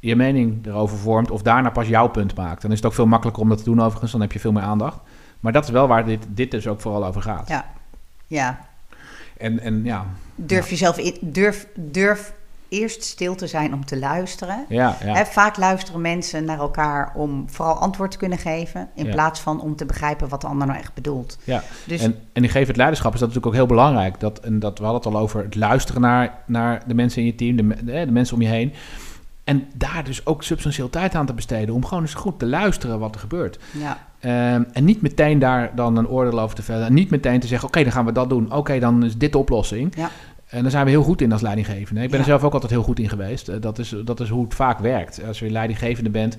je 0.00 0.16
mening 0.16 0.66
erover 0.66 0.98
vormt, 0.98 1.30
of 1.30 1.42
daarna 1.42 1.70
pas 1.70 1.88
jouw 1.88 2.08
punt 2.08 2.36
maakt. 2.36 2.62
Dan 2.62 2.70
is 2.70 2.76
het 2.76 2.86
ook 2.86 2.94
veel 2.94 3.06
makkelijker 3.06 3.42
om 3.42 3.48
dat 3.48 3.58
te 3.58 3.64
doen 3.64 3.80
overigens, 3.80 4.12
dan 4.12 4.20
heb 4.20 4.32
je 4.32 4.40
veel 4.40 4.52
meer 4.52 4.62
aandacht. 4.62 4.98
Maar 5.40 5.52
dat 5.52 5.64
is 5.64 5.70
wel 5.70 5.88
waar 5.88 6.04
dit, 6.04 6.26
dit 6.28 6.50
dus 6.50 6.66
ook 6.66 6.80
vooral 6.80 7.06
over 7.06 7.22
gaat. 7.22 7.48
Ja, 7.48 7.64
ja. 8.26 8.66
En, 9.36 9.60
en 9.60 9.84
ja, 9.84 10.06
Durf 10.34 10.70
jezelf 10.70 10.98
in, 10.98 11.16
durf, 11.20 11.66
durf 11.74 12.32
eerst 12.68 13.02
stil 13.02 13.34
te 13.34 13.46
zijn 13.46 13.74
om 13.74 13.84
te 13.84 13.98
luisteren. 13.98 14.64
Ja, 14.68 14.96
ja. 15.04 15.14
He, 15.14 15.24
vaak 15.24 15.56
luisteren 15.56 16.00
mensen 16.00 16.44
naar 16.44 16.58
elkaar 16.58 17.12
om 17.14 17.44
vooral 17.50 17.74
antwoord 17.74 18.10
te 18.10 18.16
kunnen 18.16 18.38
geven, 18.38 18.88
in 18.94 19.04
Ja. 19.04 19.10
plaats 19.12 19.40
van 19.40 19.60
om 19.60 19.76
te 19.76 19.86
begrijpen 19.86 20.28
wat 20.28 20.40
de 20.40 20.46
ander 20.46 20.66
nou 20.66 20.78
echt 20.78 20.94
bedoelt. 20.94 21.38
Ja, 21.44 21.62
Dus 21.86 22.00
en, 22.00 22.18
en 22.32 22.42
in 22.42 22.48
geef 22.48 22.76
leiderschap 22.76 23.14
is 23.14 23.20
dat 23.20 23.28
natuurlijk 23.28 23.46
ook 23.46 23.60
heel 23.60 23.76
belangrijk. 23.76 24.20
Dat, 24.20 24.38
en 24.38 24.58
dat, 24.58 24.78
we 24.78 24.84
hadden 24.84 25.02
het 25.02 25.14
al 25.14 25.20
over 25.20 25.42
het 25.42 25.54
luisteren 25.54 26.00
naar, 26.00 26.38
naar 26.46 26.82
de 26.86 26.94
mensen 26.94 27.20
in 27.20 27.26
je 27.26 27.34
team, 27.34 27.56
de, 27.56 27.84
de, 27.84 27.92
de 28.06 28.12
mensen 28.12 28.34
om 28.36 28.42
je 28.42 28.48
heen. 28.48 28.72
En 29.44 29.68
daar 29.74 30.04
dus 30.04 30.26
ook 30.26 30.42
substantieel 30.42 30.90
tijd 30.90 31.14
aan 31.14 31.26
te 31.26 31.32
besteden 31.34 31.74
om 31.74 31.84
gewoon 31.84 32.02
eens 32.02 32.14
goed 32.14 32.38
te 32.38 32.46
luisteren 32.46 32.98
wat 32.98 33.14
er 33.14 33.20
gebeurt. 33.20 33.58
ja, 33.70 33.98
Ehm, 34.22 34.62
en 34.72 34.84
niet 34.84 35.02
meteen 35.02 35.38
daar 35.38 35.72
dan 35.74 35.96
een 35.96 36.08
oordeel 36.08 36.40
over 36.40 36.56
te 36.56 36.62
vellen. 36.62 36.86
En 36.86 36.94
niet 36.94 37.10
meteen 37.10 37.40
te 37.40 37.46
zeggen, 37.46 37.68
oké, 37.68 37.82
dan 37.82 37.92
gaan 37.92 38.04
we 38.04 38.12
dat 38.12 38.28
doen. 38.28 38.52
Oké, 38.52 38.78
dan 38.78 39.04
is 39.04 39.16
dit 39.16 39.32
de 39.32 39.38
oplossing. 39.38 39.92
Ja. 39.96 40.10
En 40.46 40.62
daar 40.62 40.70
zijn 40.70 40.84
we 40.84 40.90
heel 40.90 41.02
goed 41.02 41.20
in 41.20 41.32
als 41.32 41.40
leidinggevende. 41.40 42.02
Ik 42.02 42.10
ben 42.10 42.18
Ja. 42.18 42.24
er 42.24 42.30
zelf 42.30 42.44
ook 42.44 42.52
altijd 42.52 42.72
heel 42.72 42.82
goed 42.82 42.98
in 42.98 43.08
geweest. 43.08 43.48
Eh, 43.48 43.56
dat, 43.60 43.78
is, 43.78 43.94
dat 44.04 44.20
is 44.20 44.28
hoe 44.28 44.44
het 44.44 44.54
vaak 44.54 44.78
werkt. 44.78 45.24
Als 45.26 45.38
je 45.38 45.50
leidinggevende 45.50 46.10
bent, 46.10 46.36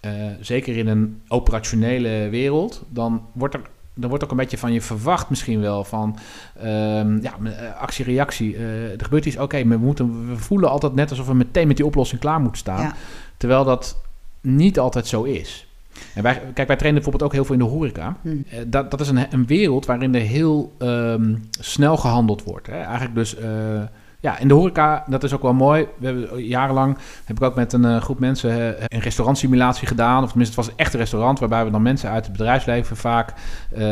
eh, 0.00 0.12
zeker 0.40 0.76
in 0.76 0.86
een 0.86 1.20
operationele 1.28 2.28
wereld, 2.30 2.82
dan 2.88 3.22
wordt 3.32 3.54
er 3.54 3.60
dan 3.94 4.08
wordt 4.08 4.24
ook 4.24 4.30
een 4.30 4.36
beetje 4.36 4.58
van 4.58 4.72
je 4.72 4.80
verwacht 4.80 5.28
misschien 5.30 5.60
wel 5.60 5.84
van 5.84 6.18
ehm, 6.60 7.22
ja, 7.22 7.34
eh, 7.44 7.80
actie-reactie. 7.80 8.56
Eh, 8.56 8.92
er 8.92 9.04
gebeurt 9.04 9.26
iets, 9.26 9.36
oké, 9.36 9.66
we, 9.66 9.76
moeten, 9.76 10.28
we 10.28 10.36
voelen 10.36 10.70
altijd 10.70 10.94
net 10.94 11.10
alsof 11.10 11.26
we 11.26 11.34
meteen 11.34 11.66
met 11.66 11.76
die 11.76 11.86
oplossing 11.86 12.20
klaar 12.20 12.40
moeten 12.40 12.58
staan. 12.58 12.82
ja, 12.82 12.94
Terwijl 13.36 13.64
dat 13.64 14.00
niet 14.40 14.78
altijd 14.78 15.06
zo 15.06 15.22
is. 15.22 15.66
En 16.14 16.22
wij, 16.22 16.42
kijk, 16.54 16.68
wij 16.68 16.76
trainen 16.76 17.02
bijvoorbeeld 17.02 17.22
ook 17.22 17.32
heel 17.32 17.44
veel 17.44 17.54
in 17.54 17.60
de 17.60 17.66
horeca. 17.66 18.16
Hm. 18.22 18.28
Eh, 18.28 18.58
dat, 18.66 18.90
dat 18.90 19.00
is 19.00 19.08
een, 19.08 19.26
een 19.30 19.46
wereld 19.46 19.86
waarin 19.86 20.14
er 20.14 20.20
heel 20.20 20.74
ehm, 20.78 21.34
snel 21.50 21.96
gehandeld 21.96 22.44
wordt. 22.44 22.66
Hè? 22.66 22.78
Eigenlijk 22.80 23.14
dus, 23.14 23.36
eh, 23.36 23.82
ja, 24.20 24.38
in 24.38 24.48
de 24.48 24.54
horeca, 24.54 25.04
dat 25.06 25.22
is 25.22 25.34
ook 25.34 25.42
wel 25.42 25.54
mooi. 25.54 25.86
We 25.98 26.06
hebben 26.06 26.44
jarenlang, 26.44 26.96
heb 27.24 27.36
ik 27.36 27.42
ook 27.42 27.54
met 27.54 27.72
een 27.72 27.84
eh, 27.84 28.00
groep 28.00 28.18
mensen 28.18 28.78
eh, 28.78 28.84
een 28.86 29.00
restaurantsimulatie 29.00 29.86
gedaan. 29.86 30.22
Of 30.22 30.28
tenminste, 30.28 30.60
het 30.60 30.66
was 30.66 30.76
echt 30.76 30.92
een 30.92 31.00
restaurant 31.00 31.38
waarbij 31.38 31.64
we 31.64 31.70
dan 31.70 31.82
mensen 31.82 32.10
uit 32.10 32.24
het 32.24 32.36
bedrijfsleven 32.36 32.96
vaak, 32.96 33.32
eh, 33.70 33.82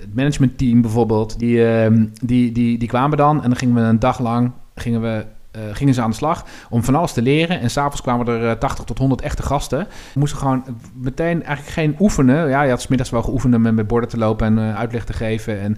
het 0.00 0.14
managementteam 0.14 0.80
bijvoorbeeld, 0.80 1.38
die, 1.38 1.66
ehm, 1.68 2.06
die, 2.22 2.52
die, 2.52 2.78
die 2.78 2.88
kwamen 2.88 3.16
dan 3.16 3.42
en 3.42 3.48
dan 3.48 3.58
gingen 3.58 3.74
we 3.74 3.80
een 3.80 3.98
dag 3.98 4.18
lang, 4.18 4.52
gingen 4.74 5.00
we 5.00 5.24
eh, 5.50 5.60
gingen 5.72 5.94
ze 5.94 6.02
aan 6.02 6.10
de 6.10 6.16
slag 6.16 6.44
om 6.70 6.84
van 6.84 6.94
alles 6.94 7.12
te 7.12 7.22
leren. 7.22 7.60
En 7.60 7.70
s'avonds 7.70 8.02
kwamen 8.02 8.26
er 8.26 8.48
eh, 8.48 8.58
80 8.58 8.84
tot 8.84 8.98
100 8.98 9.20
echte 9.20 9.42
gasten. 9.42 9.86
Moesten 10.14 10.38
gewoon 10.38 10.64
meteen 10.94 11.42
eigenlijk 11.42 11.74
geen 11.74 11.96
oefenen. 11.98 12.48
Ja, 12.48 12.62
je 12.62 12.70
had 12.70 12.80
's 12.80 12.86
middags 12.86 13.10
wel 13.10 13.22
geoefend 13.22 13.58
met, 13.58 13.74
met 13.74 13.86
borden 13.86 14.08
te 14.08 14.18
lopen 14.18 14.46
en 14.46 14.58
eh, 14.58 14.78
uitleg 14.78 15.04
te 15.04 15.12
geven 15.12 15.60
en 15.60 15.76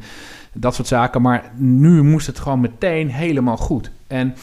dat 0.53 0.75
soort 0.75 0.89
zaken. 0.89 1.23
Maar 1.23 1.53
nu 1.57 2.03
moest 2.03 2.27
het 2.27 2.39
gewoon 2.39 2.61
meteen 2.61 3.11
helemaal 3.11 3.57
goed. 3.57 3.91
En 4.07 4.35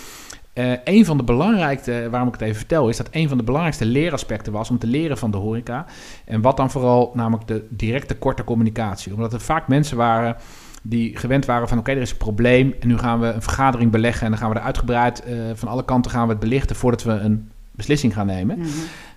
eh, 0.59 0.71
een 0.83 1.05
van 1.05 1.17
de 1.17 1.23
belangrijkste, 1.23 2.07
waarom 2.11 2.27
ik 2.27 2.33
het 2.33 2.43
even 2.43 2.55
vertel, 2.55 2.89
is 2.89 2.97
dat 2.97 3.07
een 3.11 3.27
van 3.27 3.37
de 3.37 3.43
belangrijkste 3.43 3.85
leeraspecten 3.85 4.53
was 4.53 4.69
om 4.69 4.77
te 4.77 4.87
leren 4.87 5.17
van 5.17 5.31
de 5.31 5.37
horeca. 5.37 5.85
En 6.25 6.41
wat 6.41 6.57
dan 6.57 6.71
vooral, 6.71 7.11
namelijk 7.13 7.47
de 7.47 7.67
directe 7.69 8.15
korte 8.15 8.43
communicatie. 8.43 9.13
Omdat 9.13 9.33
er 9.33 9.41
vaak 9.41 9.67
mensen 9.67 9.97
waren 9.97 10.35
die 10.81 11.17
gewend 11.17 11.45
waren 11.45 11.67
van 11.67 11.77
oké, 11.77 11.91
er 11.91 11.97
is 12.01 12.11
een 12.11 12.17
probleem 12.17 12.75
en 12.79 12.87
nu 12.87 12.97
gaan 12.97 13.19
we 13.19 13.27
een 13.27 13.41
vergadering 13.41 13.91
beleggen 13.91 14.23
en 14.25 14.29
dan 14.31 14.39
gaan 14.39 14.49
we 14.49 14.55
er 14.55 14.61
uitgebreid 14.61 15.23
eh, 15.23 15.35
van 15.53 15.67
alle 15.67 15.85
kanten 15.85 16.11
gaan 16.11 16.25
we 16.25 16.31
het 16.31 16.39
belichten 16.39 16.75
voordat 16.75 17.03
we 17.03 17.11
een 17.11 17.51
beslissing 17.71 18.13
gaan 18.13 18.25
nemen. 18.25 18.57
Mhm. 18.57 18.67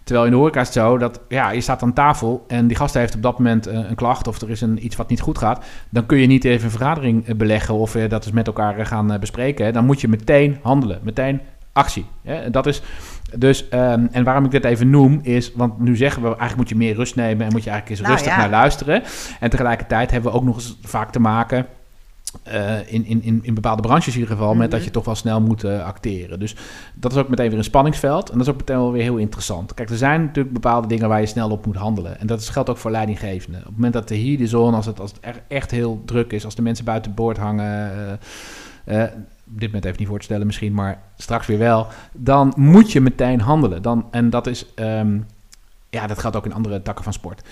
Terwijl 0.05 0.27
in 0.27 0.33
de 0.33 0.39
horeca 0.39 0.61
is 0.61 0.67
het 0.67 0.77
zo 0.77 0.99
dat 0.99 1.21
ja, 1.29 1.51
je 1.51 1.61
staat 1.61 1.83
aan 1.83 1.93
tafel 1.93 2.45
en 2.49 2.67
die 2.67 2.77
gast 2.77 2.95
heeft 2.95 3.15
op 3.15 3.23
dat 3.23 3.39
moment 3.39 3.67
eh, 3.67 3.79
een 3.89 3.95
klacht 3.95 4.29
of 4.29 4.41
er 4.41 4.51
is 4.51 4.61
een, 4.61 4.85
iets 4.85 4.97
wat 4.97 5.09
niet 5.09 5.21
goed 5.21 5.39
gaat. 5.39 5.65
Dan 5.89 6.07
kun 6.07 6.19
je 6.19 6.27
niet 6.27 6.45
even 6.45 6.65
een 6.65 6.71
vergadering 6.71 7.27
eh, 7.27 7.35
beleggen 7.35 7.75
of 7.75 7.93
dat 7.93 8.25
eens 8.25 8.35
met 8.35 8.47
elkaar 8.47 8.87
gaan 8.87 9.17
bespreken. 9.21 9.65
hè. 9.65 9.73
Dan 9.73 9.85
moet 9.85 10.01
je 10.01 10.09
meteen 10.09 10.59
handelen, 10.63 11.01
meteen 11.03 11.41
actie. 11.73 12.07
Hè. 12.23 12.35
En 12.35 12.53
Dat 12.53 12.67
is 12.67 12.83
dus, 13.37 13.69
ehm, 13.69 14.07
en 14.13 14.25
waarom 14.25 14.45
ik 14.45 14.51
dit 14.51 14.65
even 14.65 14.91
noem 14.91 15.21
is, 15.23 15.53
want 15.55 15.79
nu 15.81 15.97
zeggen 15.97 16.23
we 16.23 16.29
eigenlijk 16.29 16.57
moet 16.57 16.69
je 16.69 16.77
meer 16.77 16.95
rust 16.95 17.17
nemen 17.17 17.47
en 17.47 17.53
moet 17.53 17.65
je 17.65 17.71
eigenlijk 17.71 17.89
eens 17.91 18.01
Nou, 18.01 18.13
rustig 18.13 18.33
ja. 18.33 18.39
naar 18.39 18.51
luisteren. 18.51 19.03
En 19.41 19.51
tegelijkertijd 19.51 20.11
hebben 20.11 20.31
we 20.31 20.37
ook 20.37 20.45
nog 20.45 20.55
eens 20.55 20.79
vaak 20.83 21.13
te 21.13 21.21
maken 21.21 21.67
eh, 22.43 22.93
in, 22.93 23.05
in, 23.07 23.23
in, 23.23 23.39
in 23.43 23.55
bepaalde 23.55 23.83
branches 23.83 24.15
in 24.15 24.21
ieder 24.21 24.37
geval, 24.37 24.55
met 24.55 24.67
Mhm. 24.69 24.77
dat 24.77 24.85
je 24.85 24.91
toch 24.91 25.05
wel 25.05 25.15
snel 25.15 25.41
moet 25.41 25.65
eh, 25.65 25.85
acteren. 25.85 26.39
Dus 26.39 26.57
dat 26.95 27.13
is 27.13 27.19
ook 27.19 27.29
meteen 27.29 27.49
weer 27.49 27.59
een 27.59 27.65
spanningsveld. 27.65 28.31
En 28.31 28.39
dat 28.39 28.47
is 28.47 28.53
ook 28.53 28.59
meteen 28.59 28.77
wel 28.77 28.93
weer 28.93 29.03
heel 29.03 29.17
interessant. 29.17 29.75
Kijk, 29.75 29.91
er 29.91 29.97
zijn 29.97 30.21
natuurlijk 30.25 30.55
bepaalde 30.55 30.89
dingen 30.89 31.09
waar 31.09 31.21
je 31.21 31.27
snel 31.27 31.51
op 31.51 31.67
moet 31.67 31.77
handelen. 31.77 32.21
En 32.21 32.27
dat 32.27 32.41
is- 32.41 32.49
geldt 32.49 32.71
ook 32.71 32.77
voor 32.77 32.91
leidinggevenden. 32.91 33.61
Op 33.61 33.67
het 33.67 33.75
moment 33.75 33.93
dat 33.93 34.09
de 34.09 34.19
heat 34.19 34.41
is 34.41 34.55
on, 34.55 34.75
als 34.75 34.87
het, 34.87 35.01
als 35.01 35.13
het 35.21 35.41
echt 35.49 35.71
heel 35.71 36.03
druk 36.05 36.33
is, 36.33 36.45
als 36.45 36.55
de 36.55 36.63
mensen 36.63 36.85
buiten 36.85 37.15
boord 37.15 37.37
hangen. 37.37 37.91
eh, 38.85 39.03
dit 39.59 39.69
moment 39.69 39.85
even 39.85 39.99
niet 39.99 40.09
voor 40.09 40.19
te 40.19 40.25
stellen 40.25 40.47
misschien, 40.47 40.75
maar 40.75 41.03
straks 41.17 41.47
weer 41.47 41.59
wel. 41.59 41.87
Dan 42.13 42.53
moet 42.57 42.93
je 42.93 43.01
meteen 43.01 43.41
handelen. 43.41 43.83
Dan, 43.83 44.07
en 44.11 44.31
dat 44.31 44.47
is, 44.47 44.75
ehm, 44.75 45.19
ja, 45.91 46.07
dat 46.07 46.19
geldt 46.19 46.37
ook 46.37 46.45
in 46.47 46.55
andere 46.55 46.83
takken 46.83 47.05
van 47.05 47.13
sport. 47.13 47.43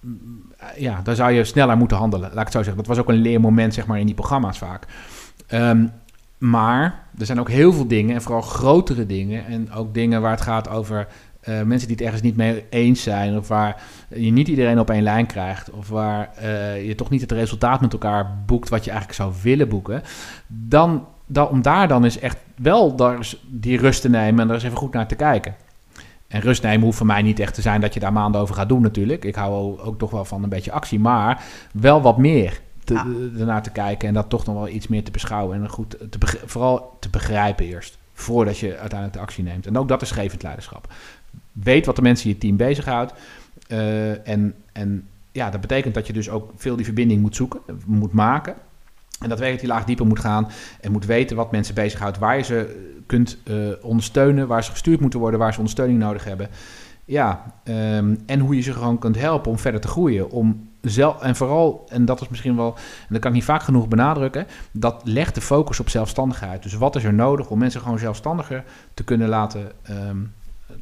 M- 0.00 0.08
ja, 0.76 1.00
daar 1.02 1.14
zou 1.14 1.32
je 1.32 1.44
sneller 1.44 1.76
moeten 1.76 1.96
handelen. 1.96 2.28
Laat 2.28 2.38
ik 2.38 2.44
het 2.44 2.52
zo 2.52 2.62
zeggen. 2.62 2.76
Dat 2.76 2.86
was 2.86 2.98
ook 2.98 3.08
een 3.08 3.22
leermoment, 3.22 3.74
zeg 3.74 3.86
maar, 3.86 3.98
in 3.98 4.06
die 4.06 4.14
programma's 4.14 4.58
vaak. 4.58 4.86
Ehm, 5.46 5.86
maar 6.38 7.04
er 7.18 7.26
zijn 7.26 7.40
ook 7.40 7.48
heel 7.50 7.72
veel 7.72 7.86
dingen, 7.86 8.14
en 8.14 8.22
vooral 8.22 8.42
grotere 8.42 9.06
dingen, 9.06 9.46
en 9.46 9.72
ook 9.72 9.94
dingen 9.94 10.20
waar 10.20 10.30
het 10.30 10.40
gaat 10.40 10.68
over 10.68 11.06
eh, 11.46 11.62
mensen 11.62 11.88
die 11.88 11.96
het 11.96 12.04
ergens 12.04 12.22
niet 12.22 12.36
mee 12.36 12.64
eens 12.70 13.02
zijn, 13.02 13.36
of 13.36 13.48
waar 13.48 13.82
je 14.08 14.30
niet 14.30 14.48
iedereen 14.48 14.78
op 14.78 14.90
één 14.90 15.02
lijn 15.02 15.26
krijgt, 15.26 15.70
of 15.70 15.88
waar 15.88 16.30
eh, 16.34 16.86
je 16.86 16.94
toch 16.94 17.10
niet 17.10 17.20
het 17.20 17.32
resultaat 17.32 17.80
met 17.80 17.92
elkaar 17.92 18.42
boekt 18.46 18.68
wat 18.68 18.84
je 18.84 18.90
eigenlijk 18.90 19.20
zou 19.20 19.34
willen 19.42 19.68
boeken, 19.68 20.02
dan, 20.46 21.06
dan 21.26 21.48
om 21.48 21.62
daar 21.62 21.88
dan 21.88 22.04
eens 22.04 22.18
echt 22.18 22.38
wel 22.56 22.96
daar 22.96 23.32
die 23.46 23.78
rust 23.78 24.00
te 24.00 24.08
nemen 24.08 24.40
en 24.40 24.48
er 24.48 24.54
eens 24.54 24.64
even 24.64 24.76
goed 24.76 24.92
naar 24.92 25.08
te 25.08 25.14
kijken. 25.14 25.54
En 26.28 26.40
rust 26.40 26.62
nemen 26.62 26.84
hoeft 26.84 26.96
voor 26.96 27.06
mij 27.06 27.22
niet 27.22 27.40
echt 27.40 27.54
te 27.54 27.60
zijn 27.60 27.80
dat 27.80 27.94
je 27.94 28.00
daar 28.00 28.12
maanden 28.12 28.40
over 28.40 28.54
gaat 28.54 28.68
doen 28.68 28.82
natuurlijk. 28.82 29.24
Ik 29.24 29.34
hou 29.34 29.80
ook- 29.80 29.98
toch 29.98 30.10
wel 30.10 30.24
van 30.24 30.42
een 30.42 30.48
beetje 30.48 30.72
actie, 30.72 31.00
maar 31.00 31.42
wel 31.72 32.02
wat 32.02 32.18
meer 32.18 32.60
te, 32.84 33.30
ernaar 33.38 33.62
te 33.62 33.70
kijken 33.70 34.08
en 34.08 34.14
dat 34.14 34.28
toch 34.28 34.46
nog 34.46 34.54
wel 34.54 34.68
iets 34.68 34.88
meer 34.88 35.04
te 35.04 35.10
beschouwen 35.10 35.62
en 35.62 35.68
goed 35.68 35.90
te 36.10 36.18
vooral 36.44 36.96
te 37.00 37.08
begrijpen 37.08 37.66
eerst, 37.66 37.98
voordat 38.12 38.58
je 38.58 38.68
uiteindelijk 38.68 39.12
de 39.12 39.18
actie 39.18 39.44
neemt. 39.44 39.66
En 39.66 39.78
ook 39.78 39.88
dat 39.88 40.02
is 40.02 40.10
gevend 40.10 40.42
leiderschap. 40.42 40.92
Weet 41.52 41.86
wat 41.86 41.96
de 41.96 42.02
mensen 42.02 42.26
in 42.26 42.32
je 42.32 42.38
team 42.38 42.56
bezighoudt 42.56 43.12
eh, 43.68 44.28
en, 44.28 44.54
en 44.72 45.08
ja, 45.32 45.50
dat 45.50 45.60
betekent 45.60 45.94
dat 45.94 46.06
je 46.06 46.12
dus 46.12 46.30
ook 46.30 46.52
veel 46.56 46.76
die 46.76 46.84
verbinding 46.84 47.20
moet 47.20 47.36
zoeken, 47.36 47.60
moet 47.86 48.12
maken. 48.12 48.54
En 49.20 49.28
dat 49.28 49.38
werkt 49.38 49.60
die 49.60 49.68
laag 49.68 49.84
dieper 49.84 50.06
moet 50.06 50.20
gaan 50.20 50.48
en 50.80 50.92
moet 50.92 51.06
weten 51.06 51.36
wat 51.36 51.50
mensen 51.50 51.74
bezighoudt, 51.74 52.18
waar 52.18 52.36
je 52.36 52.42
ze 52.42 52.84
kunt 53.06 53.38
eh, 53.44 53.54
ondersteunen, 53.82 54.46
waar 54.46 54.64
ze 54.64 54.70
gestuurd 54.70 55.00
moeten 55.00 55.20
worden, 55.20 55.40
waar 55.40 55.52
ze 55.52 55.58
ondersteuning 55.58 55.98
nodig 55.98 56.24
hebben. 56.24 56.48
Ja, 57.04 57.52
ehm, 57.64 58.14
en 58.26 58.40
hoe 58.40 58.56
je 58.56 58.60
ze 58.60 58.72
gewoon 58.72 58.98
kunt 58.98 59.18
helpen 59.18 59.50
om 59.50 59.58
verder 59.58 59.80
te 59.80 59.88
groeien. 59.88 60.30
Om 60.30 60.68
zelf, 60.80 61.22
en 61.22 61.36
vooral, 61.36 61.84
en 61.88 62.04
dat 62.04 62.20
is 62.20 62.28
misschien 62.28 62.56
wel, 62.56 62.74
en 62.76 63.06
dat 63.08 63.20
kan 63.20 63.30
ik 63.30 63.36
niet 63.36 63.46
vaak 63.46 63.62
genoeg 63.62 63.88
benadrukken, 63.88 64.46
dat 64.70 65.00
legt 65.04 65.34
de 65.34 65.40
focus 65.40 65.80
op 65.80 65.88
zelfstandigheid. 65.88 66.62
Dus 66.62 66.74
wat 66.74 66.96
is 66.96 67.04
er 67.04 67.14
nodig 67.14 67.50
om 67.50 67.58
mensen 67.58 67.80
gewoon 67.80 67.98
zelfstandiger 67.98 68.64
te 68.94 69.04
kunnen 69.04 69.28
laten, 69.28 69.72
ehm, 69.82 70.16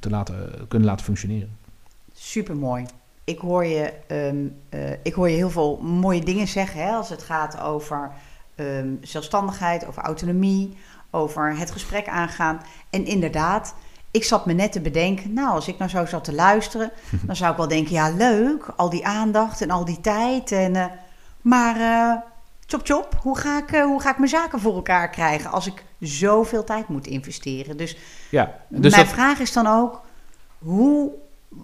te 0.04 0.10
laten, 0.10 0.68
kunnen 0.68 0.88
laten 0.88 1.04
functioneren. 1.04 1.58
Super 2.12 2.56
mooi. 2.56 2.86
Ik 3.24 3.38
hoor 3.38 3.64
je, 3.64 3.92
ehm, 4.06 4.46
eh, 4.68 4.90
ik 5.02 5.14
hoor 5.14 5.28
je 5.28 5.36
heel 5.36 5.50
veel 5.50 5.78
mooie 5.82 6.24
dingen 6.24 6.48
zeggen 6.48 6.84
hè, 6.84 6.90
als 6.90 7.08
het 7.08 7.22
gaat 7.22 7.60
over 7.60 8.10
ehm, 8.54 8.88
zelfstandigheid, 9.00 9.86
over 9.86 10.02
autonomie, 10.02 10.76
over 11.10 11.56
het 11.56 11.70
gesprek 11.70 12.08
aangaan. 12.08 12.60
En 12.90 13.04
inderdaad, 13.04 13.74
ik 14.10 14.24
zat 14.24 14.46
me 14.46 14.52
net 14.52 14.72
te 14.72 14.80
bedenken, 14.80 15.32
nou, 15.32 15.54
als 15.54 15.68
ik 15.68 15.78
nou 15.78 15.90
zo 15.90 16.06
zat 16.06 16.24
te 16.24 16.34
luisteren, 16.34 16.90
dan 17.26 17.36
zou 17.36 17.50
ik 17.50 17.56
wel 17.56 17.68
denken, 17.68 17.92
ja, 17.92 18.10
leuk, 18.10 18.72
al 18.76 18.90
die 18.90 19.06
aandacht 19.06 19.60
en 19.60 19.70
al 19.70 19.84
die 19.84 20.00
tijd. 20.00 20.52
En, 20.52 20.76
eh, 20.76 20.86
maar 21.40 21.76
uh, 21.76 22.16
chop 22.66 22.86
chop, 22.86 23.14
hoe 23.20 23.38
ga, 23.38 23.58
ik, 23.58 23.76
hoe 23.76 24.00
ga 24.00 24.10
ik 24.10 24.18
mijn 24.18 24.30
zaken 24.30 24.60
voor 24.60 24.74
elkaar 24.74 25.10
krijgen 25.10 25.50
als 25.50 25.66
ik 25.66 25.84
zoveel 26.00 26.64
tijd 26.64 26.88
moet 26.88 27.06
investeren? 27.06 27.76
Dus, 27.76 27.96
ja, 28.30 28.60
dus 28.68 28.94
mijn 28.94 29.06
vraag 29.06 29.38
is 29.38 29.52
dan 29.52 29.66
ook, 29.66 30.02
hoe 30.58 31.12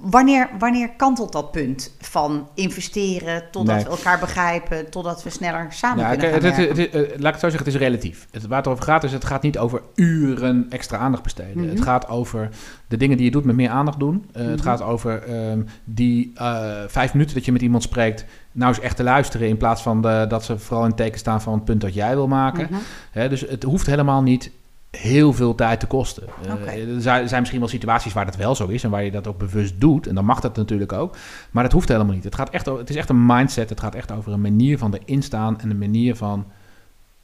Wanneer, 0.00 0.48
wanneer 0.58 0.90
kantelt 0.96 1.32
dat 1.32 1.50
punt 1.50 1.96
van 2.00 2.48
investeren 2.54 3.42
totdat 3.50 3.82
we 3.82 3.88
elkaar 3.88 4.18
begrijpen, 4.18 4.90
totdat 4.90 5.22
we 5.22 5.30
sneller 5.30 5.66
samen 5.70 6.04
ja, 6.04 6.10
kunnen 6.10 6.42
gaan 6.42 6.52
het, 6.52 6.78
het, 6.78 6.92
het, 6.92 7.08
Laat 7.08 7.12
ik 7.12 7.22
het 7.22 7.40
zo 7.40 7.48
zeggen, 7.48 7.58
het 7.58 7.66
is 7.66 7.74
relatief. 7.74 8.26
Het, 8.30 8.46
waar 8.46 8.58
het 8.58 8.66
over 8.66 8.84
gaat 8.84 9.04
is, 9.04 9.12
het 9.12 9.24
gaat 9.24 9.42
niet 9.42 9.58
over 9.58 9.82
uren 9.94 10.66
extra 10.68 10.98
aandacht 10.98 11.22
besteden. 11.22 11.68
Het 11.68 11.74
mhm. 11.74 11.82
gaat 11.82 12.08
over 12.08 12.48
de 12.88 12.96
dingen 12.96 13.16
die 13.16 13.26
je 13.26 13.32
doet 13.32 13.44
met 13.44 13.56
meer 13.56 13.70
aandacht 13.70 13.98
doen. 13.98 14.24
Uh, 14.36 14.42
Het 14.42 14.56
mhm. 14.56 14.62
gaat 14.62 14.82
over 14.82 15.48
um, 15.50 15.66
die 15.84 16.32
uh, 16.36 16.68
vijf 16.86 17.12
minuten 17.12 17.34
dat 17.34 17.44
je 17.44 17.52
met 17.52 17.62
iemand 17.62 17.82
spreekt, 17.82 18.24
nou 18.52 18.74
eens 18.74 18.84
echt 18.84 18.96
te 18.96 19.02
luisteren 19.02 19.48
in 19.48 19.56
plaats 19.56 19.82
van 19.82 20.02
de, 20.02 20.24
dat 20.28 20.44
ze 20.44 20.58
vooral 20.58 20.82
in 20.82 20.88
het 20.88 20.98
teken 20.98 21.18
staan 21.18 21.42
van 21.42 21.52
het 21.52 21.64
punt 21.64 21.80
dat 21.80 21.94
jij 21.94 22.14
wil 22.14 22.28
maken. 22.28 22.68
Mm 22.70 22.78
dus 23.12 23.40
het 23.40 23.62
hoeft 23.62 23.86
helemaal 23.86 24.22
niet 24.22 24.50
heel 24.90 25.32
veel 25.32 25.54
tijd 25.54 25.80
te 25.80 25.86
kosten. 25.86 26.22
Uh, 26.46 27.04
er 27.04 27.28
zijn 27.28 27.40
misschien 27.40 27.60
wel 27.60 27.68
situaties 27.68 28.12
waar 28.12 28.24
dat 28.24 28.36
wel 28.36 28.54
zo 28.54 28.66
is 28.66 28.84
en 28.84 28.90
waar 28.90 29.04
je 29.04 29.10
dat 29.10 29.26
ook 29.26 29.38
bewust 29.38 29.80
doet. 29.80 30.06
En 30.06 30.14
dan 30.14 30.24
mag 30.24 30.40
dat 30.40 30.56
natuurlijk 30.56 30.92
ook. 30.92 31.16
Maar 31.50 31.62
dat 31.62 31.72
hoeft 31.72 31.88
helemaal 31.88 32.14
niet. 32.14 32.24
Het, 32.24 32.34
gaat 32.34 32.50
echt, 32.50 32.66
het 32.66 32.90
is 32.90 32.96
echt 32.96 33.08
een 33.08 33.26
mindset. 33.26 33.68
Het 33.68 33.80
gaat 33.80 33.94
echt 33.94 34.12
over 34.12 34.32
een 34.32 34.40
manier 34.40 34.78
van 34.78 34.94
erin 34.94 35.22
staan 35.22 35.60
en 35.60 35.70
een 35.70 35.78
manier 35.78 36.16
van, 36.16 36.46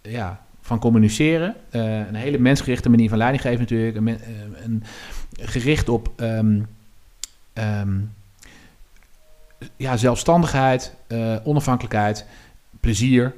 ja, 0.03 0.41
van 0.61 0.79
communiceren. 0.79 1.55
Uh, 1.71 1.99
een 1.99 2.15
hele 2.15 2.39
mensgerichte 2.39 2.89
manier 2.89 3.09
van 3.09 3.19
leiding 3.19 3.43
geven 3.43 3.61
natuurlijk. 3.61 3.97
Een, 3.97 4.09
eh, 4.09 4.65
een 4.65 4.85
gericht 5.41 5.89
op 5.89 6.13
um, 6.17 6.67
um, 7.55 8.13
ja, 9.77 9.97
zelfstandigheid, 9.97 10.95
uh, 11.09 11.37
onafhankelijkheid, 11.45 12.27
plezier. 12.81 13.35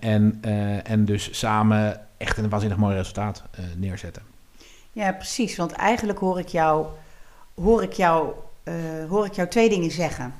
en, 0.00 0.38
en 0.84 1.04
dus 1.04 1.38
samen 1.38 2.00
echt 2.24 2.38
een 2.38 2.48
waanzinnig 2.48 2.78
mooi 2.78 2.96
resultaat 2.96 3.42
uh, 3.58 3.64
neerzetten. 3.76 4.22
Ja, 4.92 5.12
precies. 5.12 5.56
Want 5.56 5.72
eigenlijk 5.72 6.18
hoor 6.18 6.38
ik 6.38 6.48
jou, 6.48 6.86
hoor 7.54 7.82
ik 7.82 7.92
jou, 7.92 8.32
uh, 8.64 8.74
hoor 9.08 9.26
ik 9.26 9.32
jou 9.32 9.48
twee 9.48 9.68
dingen 9.68 9.90
zeggen. 9.90 10.34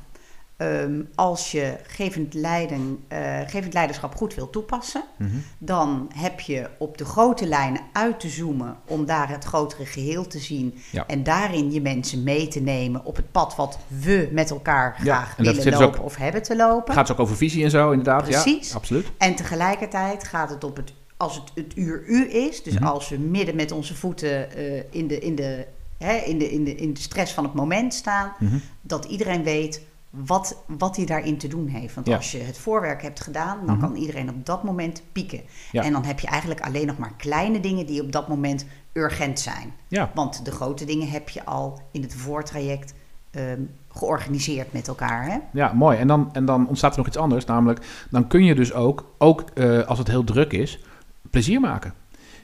Um, 0.57 1.09
als 1.14 1.53
je 1.53 1.76
gevend, 1.87 2.35
leiding, 2.35 2.99
uh, 3.12 3.18
gevend 3.47 3.72
leiderschap 3.72 4.14
goed 4.14 4.35
wil 4.35 4.51
toepassen, 4.51 5.03
mm 5.16 5.28
-hmm. 5.28 5.43
dan 5.59 6.11
heb 6.14 6.41
je 6.41 6.70
op 6.78 6.99
de 6.99 7.05
grote 7.05 7.47
lijnen 7.47 7.80
uit 7.93 8.20
te 8.20 8.28
zoomen 8.28 8.76
om 8.87 9.07
daar 9.07 9.28
het 9.28 9.45
grotere 9.45 9.87
geheel 9.87 10.26
te 10.26 10.39
zien. 10.39 10.78
Ja. 10.91 11.07
En 11.07 11.22
daarin 11.22 11.72
je 11.72 11.80
mensen 11.80 12.22
mee 12.22 12.49
te 12.49 12.61
nemen 12.61 13.05
op 13.05 13.16
het 13.16 13.32
pad 13.32 13.57
wat 13.57 13.78
we 13.87 14.28
met 14.32 14.51
elkaar 14.51 14.97
graag 15.01 15.37
ja, 15.37 15.43
willen 15.43 15.72
lopen 15.72 15.99
ook, 15.99 16.05
of 16.05 16.16
hebben 16.16 16.43
te 16.43 16.57
lopen. 16.57 16.95
Gaat 16.95 17.09
het 17.09 17.16
ook 17.16 17.22
over 17.22 17.37
visie 17.37 17.64
en 17.64 17.70
zo, 17.70 17.91
inderdaad. 17.91 18.22
Precies. 18.22 18.68
Ja, 18.68 18.74
absoluut. 18.74 19.07
En 19.18 19.35
tegelijkertijd 19.35 20.24
gaat 20.24 20.51
het 20.51 20.64
op 20.64 20.76
het 20.76 20.93
als 21.17 21.35
het 21.35 21.51
het 21.55 21.77
uur 21.77 22.05
u 22.07 22.35
is, 22.35 22.62
dus 22.62 22.75
mhm. 22.75 22.85
als 22.85 23.09
we 23.09 23.19
midden 23.19 23.57
met 23.57 23.73
onze 23.73 23.95
voeten 23.95 24.59
uh, 24.59 24.83
in, 24.91 25.07
de, 25.07 25.19
in, 25.19 25.35
de, 25.35 25.67
hè, 25.99 26.17
in, 26.17 26.39
de, 26.39 26.51
in, 26.51 26.65
de, 26.65 26.75
in 26.75 26.95
de 26.95 27.01
stress 27.01 27.33
van 27.33 27.45
het 27.45 27.55
moment 27.55 27.95
staan, 27.95 28.33
mhm. 28.39 28.57
dat 28.81 29.05
iedereen 29.05 29.43
weet 29.43 29.83
wat, 30.11 30.62
wat 30.67 30.97
hij 30.97 31.07
daarin 31.07 31.39
te 31.39 31.49
doen 31.49 31.67
heeft. 31.67 31.95
Want 31.95 32.09
als 32.09 32.33
je 32.33 32.39
het 32.39 32.59
voorwerk 32.59 33.03
hebt 33.03 33.21
gedaan, 33.21 33.67
dan 33.67 33.77
mhm. 33.77 33.87
kan 33.87 33.97
iedereen 33.97 34.29
op 34.29 34.47
dat 34.47 34.62
moment 34.62 35.03
pieken. 35.12 35.41
Ja. 35.73 35.83
En 35.83 35.93
dan 35.93 36.05
heb 36.05 36.21
je 36.21 36.27
eigenlijk 36.27 36.61
alleen 36.61 36.87
nog 36.87 36.99
maar 36.99 37.15
kleine 37.17 37.61
dingen 37.61 37.87
die 37.87 38.03
op 38.03 38.12
dat 38.12 38.29
moment 38.29 38.67
urgent 38.93 39.41
zijn. 39.41 39.73
Ja. 39.89 40.11
Want 40.15 40.45
de 40.45 40.51
grote 40.51 40.85
dingen 40.85 41.09
heb 41.09 41.29
je 41.29 41.45
al 41.45 41.81
in 41.91 42.03
het 42.03 42.15
voortraject 42.15 42.95
um, 43.31 43.71
georganiseerd 43.89 44.73
met 44.73 44.89
elkaar. 44.89 45.25
Hè? 45.25 45.39
Ja, 45.53 45.73
mooi. 45.73 45.99
En 45.99 46.07
dan, 46.07 46.29
en 46.33 46.45
dan 46.45 46.69
ontstaat 46.69 46.93
er 46.93 46.99
nog 46.99 47.07
iets 47.07 47.17
anders. 47.17 47.45
Namelijk, 47.45 48.07
dan 48.11 48.27
kun 48.27 48.45
je 48.45 48.55
dus 48.55 48.73
ook, 48.73 49.15
ook 49.19 49.45
uh, 49.55 49.87
als 49.87 49.99
het 49.99 50.09
heel 50.09 50.25
druk 50.25 50.53
is, 50.53 50.85
plezier 51.31 51.61
maken. 51.61 51.95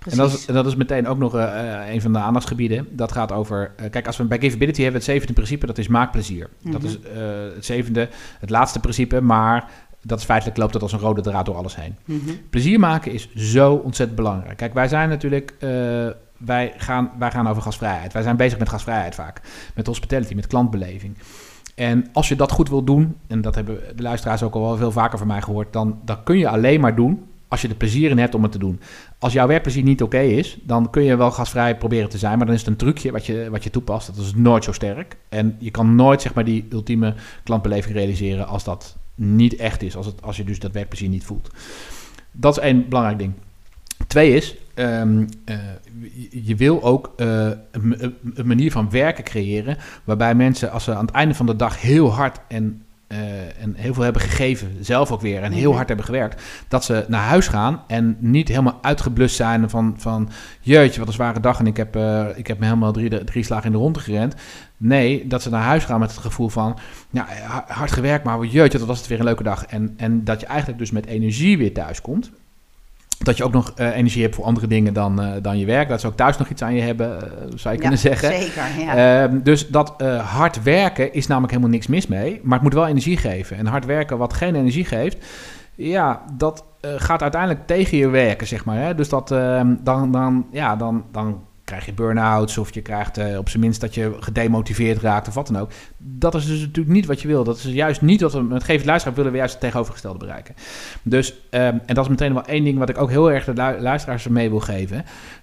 En 0.09 0.17
dat, 0.17 0.33
is, 0.33 0.47
dat 0.47 0.67
is 0.67 0.75
meteen 0.75 1.07
ook 1.07 1.19
nog 1.19 1.35
uh, 1.35 1.93
een 1.93 2.01
van 2.01 2.13
de 2.13 2.19
aandachtsgebieden. 2.19 2.89
Dat 2.91 3.13
gaat 3.13 3.33
over. 3.33 3.73
Uh, 3.81 3.91
kijk, 3.91 4.07
als 4.07 4.17
we 4.17 4.25
bij 4.25 4.39
Givability 4.39 4.83
hebben, 4.83 5.01
het 5.01 5.11
zevende 5.11 5.33
principe, 5.33 5.67
dat 5.67 5.79
is 5.79 5.89
maak 5.89 6.13
plezier. 6.13 6.51
Dat 6.63 6.83
is 6.83 6.99
uh, 6.99 7.05
het 7.55 7.65
zevende, 7.65 8.09
het 8.41 8.51
laatste 8.51 8.81
principe, 8.81 9.21
maar 9.21 9.71
dat 10.03 10.19
is 10.19 10.25
feitelijk 10.25 10.59
loopt 10.59 10.73
dat 10.73 10.83
als 10.83 10.93
een 10.93 10.99
rode 10.99 11.21
draad 11.21 11.47
door 11.47 11.55
alles 11.55 11.77
heen. 11.77 11.97
Mm 12.05 12.21
-hmm. 12.25 12.41
Plezier 12.51 12.79
maken 12.79 13.13
is 13.13 13.35
zo 13.35 13.75
ontzettend 13.75 14.19
belangrijk. 14.19 14.57
Kijk, 14.57 14.75
wij 14.75 14.89
zijn 14.89 15.09
natuurlijk. 15.09 15.55
wij, 16.39 16.75
gaan, 16.77 17.11
wij 17.19 17.31
gaan 17.31 17.49
over 17.49 17.63
gasvrijheid. 17.63 18.13
Wij 18.13 18.23
zijn 18.23 18.37
bezig 18.37 18.59
met 18.59 18.69
gasvrijheid 18.69 19.15
vaak. 19.15 19.41
Met 19.75 19.87
hospitality, 19.87 20.35
met 20.35 20.47
klantbeleving. 20.47 21.17
En 21.75 22.07
als 22.13 22.29
je 22.29 22.37
dat 22.37 22.53
goed 22.53 22.69
wil 22.69 22.85
doen, 22.85 23.17
en 23.27 23.41
dat 23.41 23.55
hebben 23.55 23.97
de 23.97 24.03
luisteraars 24.03 24.43
ook 24.43 24.55
al 24.55 24.63
wel 24.63 24.77
veel 24.77 24.93
vaker 24.93 25.19
van 25.19 25.27
mij 25.27 25.43
gehoord, 25.43 25.73
dan, 25.73 26.01
dan 26.05 26.23
kun 26.23 26.39
je 26.39 26.49
alleen 26.49 26.81
maar 26.81 26.95
doen 26.95 27.30
als 27.51 27.63
je 27.63 27.69
er 27.69 27.75
plezier 27.75 28.11
in 28.11 28.19
hebt 28.19 28.35
om 28.35 28.43
het 28.43 28.53
te 28.53 28.59
doen. 28.59 28.81
Als 29.19 29.33
jouw 29.33 29.47
werkplezier 29.47 29.83
niet 29.83 30.03
oké 30.03 30.21
is, 30.21 30.59
dan 30.63 30.91
kun 30.91 31.03
je 31.03 31.17
wel 31.17 31.31
gasvrij 31.31 31.77
proberen 31.77 32.09
te 32.09 32.19
zijn. 32.19 32.37
Maar 32.37 32.47
dan 32.47 32.55
is 32.55 32.61
het 32.61 32.71
een 32.71 32.77
trucje 32.77 33.11
wat 33.11 33.27
je, 33.27 33.49
wat 33.51 33.65
je 33.65 33.71
toepast. 33.71 34.07
Dat 34.07 34.25
is 34.25 34.35
nooit 34.35 34.65
zo 34.65 34.73
sterk. 34.73 35.17
En 35.29 35.57
je 35.59 35.71
kan 35.71 35.95
nooit 35.95 36.23
zeg 36.23 36.35
maar, 36.35 36.45
die 36.45 36.67
ultieme 36.71 37.15
klantbeleving 37.45 37.95
realiseren 37.95 38.47
als 38.47 38.65
dat 38.65 38.97
niet 39.15 39.57
echt 39.57 39.83
is. 39.83 39.97
Als, 39.97 40.07
het, 40.07 40.23
als 40.23 40.37
je 40.37 40.45
dus 40.45 40.59
dat 40.59 40.73
werkplezier 40.73 41.09
niet 41.09 41.25
voelt. 41.25 41.51
Dat 42.33 42.57
is 42.57 42.63
één 42.63 42.89
belangrijk 42.89 43.19
ding. 43.19 43.33
Twee 44.07 44.35
is, 44.35 44.57
um, 44.75 45.29
uh, 45.45 45.57
je 46.31 46.57
wil 46.57 46.83
ook 46.83 47.13
een, 47.17 48.15
een 48.35 48.47
manier 48.47 48.73
van 48.73 48.91
werken 48.91 49.25
creëren. 49.25 49.77
Waarbij 50.05 50.35
mensen, 50.35 50.71
als 50.71 50.85
ze 50.85 50.95
aan 50.95 51.07
het 51.07 51.15
einde 51.15 51.35
van 51.35 51.47
de 51.47 51.57
dag 51.57 51.81
heel 51.81 52.13
hard 52.13 52.41
en 52.49 52.83
uh, 53.13 53.63
en 53.63 53.75
heel 53.77 53.95
veel 53.95 54.03
hebben 54.03 54.23
gegeven, 54.23 54.77
zelf 54.81 55.13
ook 55.13 55.21
weer, 55.21 55.43
en 55.43 55.53
heel 55.53 55.69
mhm. 55.69 55.77
hard 55.77 55.89
hebben 55.89 56.07
gewerkt, 56.07 56.43
dat 56.69 56.85
ze 56.85 57.05
naar 57.09 57.25
huis 57.25 57.49
gaan 57.49 57.83
en 57.87 58.17
niet 58.19 58.49
helemaal 58.49 58.79
uitgeblust 58.83 59.37
zijn 59.37 59.71
van, 59.71 59.95
van 59.97 60.29
jeetje, 60.61 60.99
wat 60.99 61.09
een 61.09 61.15
zware 61.15 61.41
dag 61.41 61.59
en 61.59 61.67
ik 61.67 61.77
heb, 61.77 61.97
uh, 61.97 62.27
ik 62.35 62.47
heb 62.47 62.59
me 62.59 62.65
helemaal 62.65 62.93
drie, 62.93 63.25
drie 63.25 63.45
slagen 63.45 63.67
in 63.67 63.73
de 63.73 63.79
ronde 63.79 64.01
gerend. 64.01 64.35
Nee, 64.77 65.27
dat 65.27 65.43
ze 65.43 65.51
naar 65.51 65.63
huis 65.63 65.85
gaan 65.85 66.01
met 66.01 66.11
het 66.11 66.21
gevoel 66.21 66.49
van, 66.49 66.79
ja, 67.11 67.27
hard 67.67 67.93
gewerkt, 67.93 68.25
maar 68.25 68.45
jeetje, 68.45 68.79
dat 68.79 68.87
was 68.87 68.99
het 68.99 69.07
weer 69.07 69.19
een 69.19 69.25
leuke 69.25 69.43
dag. 69.43 69.65
En, 69.65 69.95
en 69.97 70.25
dat 70.25 70.41
je 70.41 70.47
eigenlijk 70.47 70.79
dus 70.79 70.91
met 70.91 71.07
energie 71.07 71.59
weer 71.59 71.73
thuis 71.73 72.01
komt 72.01 72.31
dat 73.25 73.37
je 73.37 73.45
ook 73.45 73.53
nog 73.53 73.73
uh, 73.77 73.97
energie 73.97 74.23
hebt 74.23 74.35
voor 74.35 74.45
andere 74.45 74.67
dingen 74.67 74.95
dan, 74.95 75.23
uh, 75.23 75.33
dan 75.43 75.59
je 75.59 75.67
werk. 75.67 75.89
Dat 75.89 76.01
ze 76.01 76.07
ook 76.07 76.17
thuis 76.17 76.37
nog 76.37 76.49
iets 76.49 76.63
aan 76.63 76.75
je 76.75 76.81
hebben, 76.81 77.09
uh, 77.09 77.23
zou 77.55 77.75
je 77.75 77.75
ja, 77.75 77.77
kunnen 77.77 77.99
zeggen. 77.99 78.33
Zeker, 78.33 78.63
ja. 78.79 79.23
Ehm, 79.23 79.43
dus 79.43 79.69
dat 79.69 80.03
hard 80.25 80.63
werken 80.63 81.13
is 81.13 81.27
namelijk 81.27 81.53
helemaal 81.53 81.73
niks 81.73 81.87
mis 81.87 82.07
mee. 82.07 82.41
Maar 82.43 82.53
het 82.53 82.63
moet 82.63 82.75
wel 82.75 82.87
energie 82.87 83.17
geven. 83.17 83.57
En 83.57 83.67
hard 83.67 83.87
werken 83.87 84.19
wat 84.19 84.33
geen 84.33 84.55
energie 84.55 84.85
geeft... 84.85 85.27
Ja, 85.75 86.23
dat 86.37 86.65
gaat 86.81 87.23
uiteindelijk 87.23 87.67
tegen 87.67 87.99
je 87.99 88.09
werken, 88.09 88.47
zeg 88.47 88.65
maar. 88.65 88.77
Hè? 88.77 88.95
Dus 88.95 89.09
dat, 89.09 89.31
ehm, 89.31 89.75
dan, 89.83 90.13
dan, 90.13 90.47
ja, 90.51 90.77
dan, 90.77 91.05
dan 91.13 91.41
krijg 91.71 91.87
je 91.87 91.93
burn-outs 91.93 92.59
of 92.59 92.75
je 92.75 92.81
krijgt 92.81 93.19
uh, 93.19 93.39
op 93.39 93.49
zijn 93.49 93.63
minst 93.63 93.81
dat 93.81 93.95
je 93.95 94.17
gedemotiveerd 94.21 95.01
raakt 95.01 95.29
of 95.29 95.35
wat 95.35 95.47
dan 95.47 95.59
ook. 95.59 95.71
Dat 95.99 96.35
is 96.35 96.47
dus 96.47 96.61
natuurlijk 96.61 96.95
niet 96.95 97.07
wat 97.07 97.21
je 97.21 97.29
wil. 97.29 97.45
Dat 97.45 97.57
is 97.57 97.65
juist 97.65 98.03
niet 98.03 98.21
wat 98.21 98.33
we 98.33 98.43
met 98.43 98.65
Geef 98.65 98.85
Luisteraar 98.85 99.17
willen 99.17 99.33
we 99.33 99.39
juist 99.39 99.53
het 99.53 99.63
tegenovergestelde 99.63 100.19
bereiken. 100.19 100.55
Dus, 101.03 101.33
um, 101.51 101.81
en 101.87 101.95
dat 101.95 102.05
is 102.05 102.11
meteen 102.11 102.35
wel 102.35 102.45
één 102.45 102.65
ding 102.65 102.79
wat 102.79 102.89
ik 102.89 102.99
ook 102.99 103.11
heel 103.11 103.33
erg 103.33 103.45
de 103.45 103.77
luisteraars 103.81 104.29
mee 104.29 104.51
wil 104.51 104.61
geven. 104.61 104.97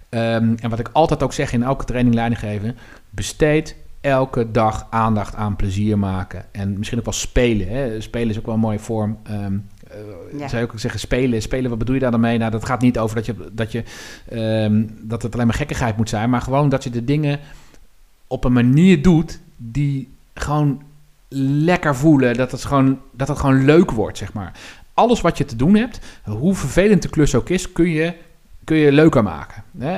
Um, 0.09 0.55
en 0.55 0.69
wat 0.69 0.79
ik 0.79 0.89
altijd 0.93 1.23
ook 1.23 1.33
zeg 1.33 1.53
in 1.53 1.63
elke 1.63 1.85
training 1.85 2.15
leiding 2.15 2.39
geven. 2.39 2.77
Besteed 3.09 3.75
elke 4.01 4.51
dag 4.51 4.87
aandacht 4.89 5.35
aan 5.35 5.55
plezier 5.55 5.99
maken. 5.99 6.45
En 6.51 6.77
misschien 6.77 6.97
ook 6.99 7.05
wel 7.05 7.13
spelen. 7.13 7.67
Hè. 7.67 8.01
Spelen 8.01 8.29
is 8.29 8.37
ook 8.37 8.45
wel 8.45 8.53
een 8.53 8.59
mooie 8.59 8.79
vorm. 8.79 9.17
Uh, 9.29 9.45
ja. 10.37 10.47
zou 10.47 10.61
je 10.61 10.71
ook 10.71 10.79
zeggen 10.79 10.99
spelen. 10.99 11.41
Spelen, 11.41 11.69
wat 11.69 11.79
bedoel 11.79 11.95
je 11.95 12.01
daar 12.01 12.11
dan 12.11 12.19
mee? 12.19 12.37
Nou, 12.37 12.51
dat 12.51 12.65
gaat 12.65 12.81
niet 12.81 12.99
over 12.99 13.15
dat, 13.15 13.25
je, 13.25 13.35
dat, 13.51 13.71
je, 13.71 13.83
um, 14.33 14.97
dat 15.01 15.21
het 15.21 15.33
alleen 15.33 15.47
maar 15.47 15.55
gekkigheid 15.55 15.97
moet 15.97 16.09
zijn, 16.09 16.29
maar 16.29 16.41
gewoon 16.41 16.69
dat 16.69 16.83
je 16.83 16.89
de 16.89 17.03
dingen 17.03 17.39
op 18.27 18.43
een 18.43 18.53
manier 18.53 19.01
doet 19.01 19.39
die 19.57 20.09
gewoon 20.33 20.81
lekker 21.29 21.95
voelen. 21.95 22.33
Dat 22.33 22.51
het 22.51 22.65
gewoon, 22.65 22.99
dat 23.11 23.27
het 23.27 23.37
gewoon 23.37 23.65
leuk 23.65 23.91
wordt, 23.91 24.17
zeg 24.17 24.33
maar. 24.33 24.51
Alles 24.93 25.21
wat 25.21 25.37
je 25.37 25.45
te 25.45 25.55
doen 25.55 25.75
hebt, 25.75 25.99
hoe 26.23 26.55
vervelend 26.55 27.01
de 27.01 27.09
klus 27.09 27.35
ook 27.35 27.49
is, 27.49 27.71
kun 27.71 27.89
je 27.89 28.13
kun 28.67 28.77
je 28.77 28.91
leuker 28.91 29.23
maken. 29.23 29.63
Hè? 29.77 29.95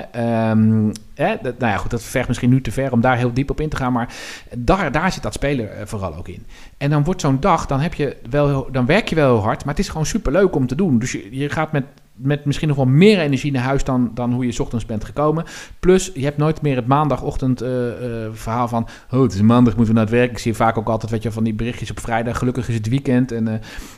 Um, 0.49 0.91
hè? 1.15 1.35
Nou 1.41 1.53
ja, 1.59 1.77
goed, 1.77 1.91
dat 1.91 2.03
vergt 2.03 2.27
misschien 2.27 2.49
nu 2.49 2.61
te 2.61 2.71
ver 2.71 2.91
om 2.91 3.01
daar 3.01 3.17
heel 3.17 3.33
diep 3.33 3.49
op 3.49 3.61
in 3.61 3.69
te 3.69 3.75
gaan, 3.75 3.93
maar 3.93 4.13
daar, 4.57 4.91
daar 4.91 5.11
zit 5.11 5.23
dat 5.23 5.33
spelen 5.33 5.77
eh, 5.77 5.85
vooral 5.85 6.15
ook 6.15 6.27
in. 6.27 6.45
En 6.77 6.89
dan 6.89 7.03
wordt 7.03 7.21
zo'n 7.21 7.39
dag, 7.39 7.65
dan, 7.65 7.79
heb 7.79 7.93
je 7.93 8.17
wel, 8.29 8.71
dan 8.71 8.85
werk 8.85 9.07
je 9.07 9.15
wel 9.15 9.33
heel 9.33 9.43
hard, 9.43 9.65
maar 9.65 9.73
het 9.73 9.83
is 9.83 9.89
gewoon 9.89 10.05
super 10.05 10.31
leuk 10.31 10.55
om 10.55 10.67
te 10.67 10.75
doen. 10.75 10.99
Dus 10.99 11.11
je, 11.11 11.27
je 11.31 11.49
gaat 11.49 11.71
met 11.71 11.83
met 12.21 12.45
misschien 12.45 12.67
nog 12.67 12.77
wel 12.77 12.85
meer 12.85 13.19
energie 13.19 13.51
naar 13.51 13.63
huis 13.63 13.83
dan, 13.83 14.11
dan 14.13 14.33
hoe 14.33 14.45
je 14.45 14.61
ochtends 14.61 14.85
bent 14.85 15.03
gekomen. 15.03 15.43
Plus, 15.79 16.11
je 16.13 16.23
hebt 16.23 16.37
nooit 16.37 16.61
meer 16.61 16.75
het 16.75 16.87
maandagochtend 16.87 17.61
eh, 17.61 17.87
eh, 17.87 18.29
verhaal 18.31 18.67
van... 18.67 18.87
oh, 19.11 19.21
het 19.21 19.33
is 19.33 19.41
maandag, 19.41 19.75
moeten 19.75 19.93
we 19.93 19.99
naar 19.99 20.09
het 20.09 20.19
werk. 20.19 20.31
Ik 20.31 20.37
zie 20.37 20.53
vaak 20.53 20.77
ook 20.77 20.89
altijd 20.89 21.11
weet 21.11 21.23
je, 21.23 21.31
van 21.31 21.43
die 21.43 21.53
berichtjes 21.53 21.91
op 21.91 21.99
vrijdag. 21.99 22.37
Gelukkig 22.37 22.69
is 22.69 22.75
het 22.75 22.89
weekend. 22.89 23.31
En, 23.31 23.47
eh, 23.47 23.53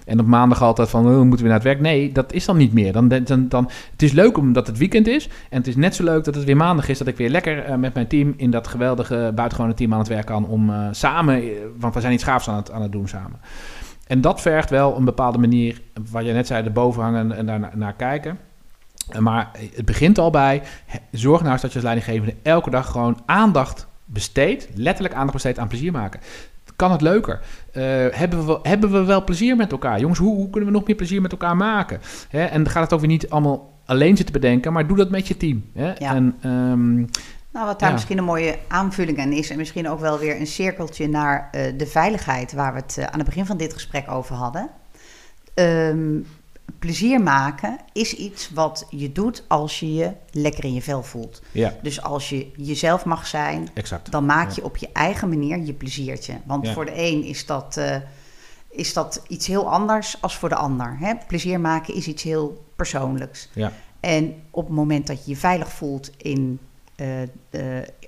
en 0.05 0.19
op 0.19 0.25
maandag 0.25 0.61
altijd 0.61 0.89
van, 0.89 1.05
oh, 1.05 1.21
moeten 1.21 1.37
we 1.37 1.43
naar 1.43 1.53
het 1.53 1.63
werk. 1.63 1.79
Nee, 1.79 2.11
dat 2.11 2.33
is 2.33 2.45
dan 2.45 2.57
niet 2.57 2.73
meer. 2.73 2.93
Dan, 2.93 3.07
dan, 3.07 3.47
dan, 3.47 3.69
het 3.91 4.01
is 4.01 4.11
leuk 4.11 4.37
omdat 4.37 4.67
het 4.67 4.77
weekend 4.77 5.07
is. 5.07 5.29
En 5.49 5.57
het 5.57 5.67
is 5.67 5.75
net 5.75 5.95
zo 5.95 6.03
leuk 6.03 6.23
dat 6.23 6.35
het 6.35 6.43
weer 6.43 6.57
maandag 6.57 6.89
is... 6.89 6.97
dat 6.97 7.07
ik 7.07 7.17
weer 7.17 7.29
lekker 7.29 7.79
met 7.79 7.93
mijn 7.93 8.07
team 8.07 8.33
in 8.37 8.51
dat 8.51 8.67
geweldige 8.67 9.31
buitengewone 9.35 9.73
team 9.73 9.93
aan 9.93 9.99
het 9.99 10.07
werk 10.07 10.25
kan... 10.25 10.45
om 10.45 10.71
samen, 10.91 11.43
want 11.79 11.93
we 11.93 12.01
zijn 12.01 12.13
iets 12.13 12.23
gaafs 12.23 12.49
aan 12.49 12.55
het, 12.55 12.71
aan 12.71 12.81
het 12.81 12.91
doen 12.91 13.07
samen. 13.07 13.39
En 14.11 14.21
dat 14.21 14.41
vergt 14.41 14.69
wel 14.69 14.97
een 14.97 15.05
bepaalde 15.05 15.37
manier, 15.37 15.81
wat 16.11 16.25
je 16.25 16.31
net 16.31 16.47
zei, 16.47 16.65
erboven 16.65 17.03
hangen 17.03 17.31
en 17.31 17.45
daar 17.45 17.71
naar 17.73 17.93
kijken. 17.93 18.37
Maar 19.19 19.51
het 19.75 19.85
begint 19.85 20.17
al 20.17 20.29
bij, 20.29 20.61
zorg 21.11 21.41
nou 21.41 21.53
eens 21.53 21.61
dat 21.61 21.69
je 21.71 21.75
als 21.75 21.85
leidinggevende 21.85 22.35
elke 22.41 22.69
dag 22.69 22.91
gewoon 22.91 23.21
aandacht 23.25 23.87
besteedt, 24.05 24.67
letterlijk 24.73 25.13
aandacht 25.13 25.33
besteedt 25.33 25.59
aan 25.59 25.67
plezier 25.67 25.91
maken. 25.91 26.19
Kan 26.75 26.91
het 26.91 27.01
leuker? 27.01 27.39
Uh, 27.73 27.83
hebben, 28.11 28.45
we, 28.45 28.59
hebben 28.61 28.91
we 28.91 29.03
wel 29.03 29.23
plezier 29.23 29.55
met 29.55 29.71
elkaar? 29.71 29.99
Jongens, 29.99 30.19
hoe, 30.19 30.35
hoe 30.35 30.49
kunnen 30.49 30.69
we 30.69 30.75
nog 30.75 30.87
meer 30.87 30.95
plezier 30.95 31.21
met 31.21 31.31
elkaar 31.31 31.57
maken? 31.57 31.99
Hè? 32.29 32.43
En 32.43 32.63
dan 32.63 32.71
gaat 32.71 32.83
het 32.83 32.93
ook 32.93 32.99
weer 32.99 33.09
niet 33.09 33.29
allemaal 33.29 33.79
alleen 33.85 34.17
zitten 34.17 34.33
bedenken, 34.33 34.73
maar 34.73 34.87
doe 34.87 34.97
dat 34.97 35.09
met 35.09 35.27
je 35.27 35.37
team. 35.37 35.63
Hè? 35.73 35.87
Ja. 35.87 36.15
En 36.15 36.35
um, 36.45 37.09
nou, 37.51 37.65
wat 37.65 37.79
daar 37.79 37.91
misschien 37.91 38.17
een 38.17 38.23
mooie 38.23 38.59
aanvulling 38.67 39.19
aan 39.19 39.31
is, 39.31 39.49
en 39.49 39.57
misschien 39.57 39.89
ook 39.89 39.99
wel 39.99 40.19
weer 40.19 40.39
een 40.39 40.47
cirkeltje 40.47 41.07
naar 41.07 41.49
uh, 41.51 41.77
de 41.77 41.87
veiligheid, 41.87 42.53
waar 42.53 42.73
we 42.73 42.79
het 42.79 42.95
uh, 42.99 43.05
aan 43.05 43.19
het 43.19 43.27
begin 43.27 43.45
van 43.45 43.57
dit 43.57 43.73
gesprek 43.73 44.11
over 44.11 44.35
hadden. 44.35 44.69
Um, 45.53 46.25
plezier 46.79 47.21
maken 47.21 47.77
is 47.93 48.15
iets 48.15 48.49
wat 48.49 48.85
je 48.89 49.11
doet 49.11 49.43
als 49.47 49.79
je 49.79 49.93
je 49.93 50.11
lekker 50.31 50.63
in 50.63 50.73
je 50.73 50.81
vel 50.81 51.03
voelt. 51.03 51.41
Ja. 51.51 51.73
Dus 51.81 52.01
als 52.01 52.29
je 52.29 52.51
jezelf 52.55 53.05
mag 53.05 53.27
zijn, 53.27 53.69
exact. 53.73 54.11
dan 54.11 54.25
maak 54.25 54.51
je 54.51 54.63
op 54.63 54.77
je 54.77 54.89
eigen 54.93 55.29
manier 55.29 55.59
je 55.59 55.73
pleziertje. 55.73 56.33
Want 56.45 56.69
voor 56.69 56.85
de 56.85 56.93
een 56.95 57.23
is 57.23 57.45
dat, 57.45 57.75
uh, 57.77 57.95
is 58.69 58.93
dat 58.93 59.21
iets 59.27 59.47
heel 59.47 59.69
anders 59.69 60.21
als 60.21 60.35
voor 60.35 60.49
de 60.49 60.55
ander. 60.55 60.97
Hè? 60.99 61.13
Plezier 61.27 61.59
maken 61.59 61.93
is 61.95 62.07
iets 62.07 62.23
heel 62.23 62.65
persoonlijks. 62.75 63.49
Ja. 63.53 63.71
En 63.99 64.43
op 64.49 64.65
het 64.65 64.75
moment 64.75 65.07
dat 65.07 65.25
je 65.25 65.31
je 65.31 65.37
veilig 65.37 65.71
voelt 65.71 66.11
in 66.17 66.59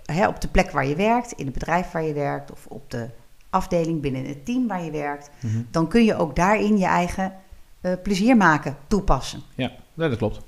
hè, 0.05 0.27
op 0.27 0.41
de 0.41 0.47
plek 0.47 0.71
waar 0.71 0.85
je 0.85 0.95
werkt, 0.95 1.31
in 1.31 1.45
het 1.45 1.53
bedrijf 1.53 1.91
waar 1.91 2.03
je 2.03 2.13
werkt 2.13 2.51
of 2.51 2.65
op 2.67 2.91
de 2.91 3.09
afdeling 3.49 4.01
binnen 4.01 4.25
het 4.25 4.45
team 4.45 4.67
waar 4.67 4.83
je 4.83 4.91
werkt, 4.91 5.29
Mhm. 5.41 5.61
dan 5.71 5.87
kun 5.87 6.03
je 6.05 6.15
ook 6.15 6.35
daarin 6.35 6.77
je 6.77 6.85
eigen 6.85 7.33
uh, 7.81 7.93
plezier 8.03 8.37
maken 8.37 8.77
toepassen. 8.87 9.41
Ja, 9.55 9.71
dat 9.93 10.17
klopt. 10.17 10.39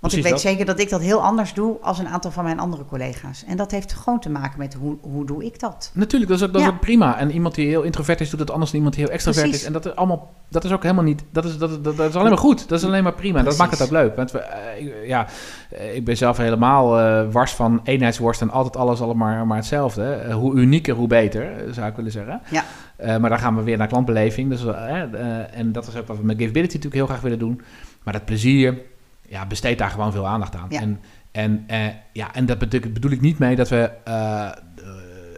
Want 0.00 0.12
Precies 0.12 0.30
ik 0.30 0.34
weet 0.34 0.42
dat. 0.42 0.52
zeker 0.52 0.74
dat 0.74 0.84
ik 0.84 0.90
dat 0.90 1.00
heel 1.00 1.22
anders 1.22 1.54
doe 1.54 1.76
als 1.80 1.98
een 1.98 2.08
aantal 2.08 2.30
van 2.30 2.44
mijn 2.44 2.58
andere 2.58 2.84
collega's. 2.84 3.44
En 3.46 3.56
dat 3.56 3.70
heeft 3.70 3.92
gewoon 3.92 4.20
te 4.20 4.30
maken 4.30 4.58
met 4.58 4.74
hoe, 4.74 4.96
hoe 5.00 5.26
doe 5.26 5.44
ik 5.44 5.60
dat? 5.60 5.90
Natuurlijk, 5.94 6.30
dat 6.30 6.40
is, 6.40 6.46
ook, 6.46 6.52
dat 6.52 6.60
Ja. 6.62 6.66
is 6.68 6.72
ook 6.74 6.80
prima. 6.80 7.18
En 7.18 7.30
iemand 7.30 7.54
die 7.54 7.66
heel 7.68 7.82
introvert 7.82 8.20
is, 8.20 8.30
doet 8.30 8.40
het 8.40 8.50
anders 8.50 8.70
dan 8.70 8.76
iemand 8.80 8.96
die 8.96 9.04
heel 9.04 9.14
extravert 9.14 9.44
Precies. 9.44 9.60
is. 9.62 9.66
En 9.66 9.72
dat 9.72 9.86
is 9.86 9.94
allemaal, 9.96 10.30
dat 10.48 10.64
is 10.64 10.72
ook 10.72 10.82
helemaal 10.82 11.04
niet, 11.04 11.24
dat 11.30 11.44
is, 11.44 11.58
dat, 11.58 11.84
dat, 11.84 11.96
dat 11.96 12.08
is 12.08 12.14
alleen 12.16 12.28
maar 12.28 12.38
goed. 12.38 12.68
Dat 12.68 12.78
is 12.78 12.84
alleen 12.84 13.02
maar 13.02 13.12
prima. 13.14 13.42
Dat 13.42 13.56
maakt 13.56 13.70
het 13.70 13.82
ook 13.82 13.88
Precies. 13.88 14.06
leuk. 14.06 14.16
Want 14.16 14.30
we, 14.30 14.38
eh, 14.38 14.86
ik- 14.86 15.06
ja, 15.06 15.26
eh, 15.70 15.94
ik 15.96 16.04
ben 16.04 16.16
zelf 16.16 16.36
helemaal 16.36 16.98
eh, 16.98 17.32
wars 17.32 17.52
van 17.52 17.80
eenheidsworst 17.84 18.40
en 18.40 18.50
altijd 18.50 18.76
alles 18.76 19.00
allemaal 19.00 19.44
maar 19.46 19.56
hetzelfde. 19.56 20.32
Hoe 20.32 20.54
unieker, 20.56 20.94
hoe 20.94 21.06
beter, 21.08 21.52
zou 21.70 21.88
ik 21.88 21.96
willen 21.96 22.12
zeggen. 22.12 22.40
Ja. 22.50 22.64
Eh, 22.96 23.16
maar 23.16 23.30
dan 23.30 23.38
gaan 23.38 23.56
we 23.56 23.62
weer 23.62 23.76
naar 23.76 23.86
klantbeleving. 23.88 24.50
Dus, 24.50 24.64
en 25.52 25.72
dat 25.72 25.86
is 25.86 25.96
ook 25.96 26.06
wat 26.06 26.16
we 26.16 26.24
met 26.24 26.36
Giveability 26.36 26.74
natuurlijk 26.74 26.94
heel 26.94 27.06
graag 27.06 27.20
willen 27.20 27.38
doen. 27.38 27.60
Maar 28.02 28.12
dat 28.12 28.24
plezier, 28.24 28.78
ja, 29.28 29.46
besteed 29.46 29.78
daar 29.78 29.90
gewoon 29.90 30.12
veel 30.12 30.26
aandacht 30.26 30.56
aan. 30.56 30.66
Ja. 30.68 30.80
En, 30.80 31.00
en, 31.32 31.64
eh, 31.66 31.86
ja, 32.12 32.34
en 32.34 32.46
dat 32.46 32.58
bedoel, 32.58 32.80
bedoel 32.92 33.10
ik 33.10 33.20
niet 33.20 33.38
mee 33.38 33.56
dat 33.56 33.68
we 33.68 33.90
eh, 34.04 34.44
eh, 34.44 34.52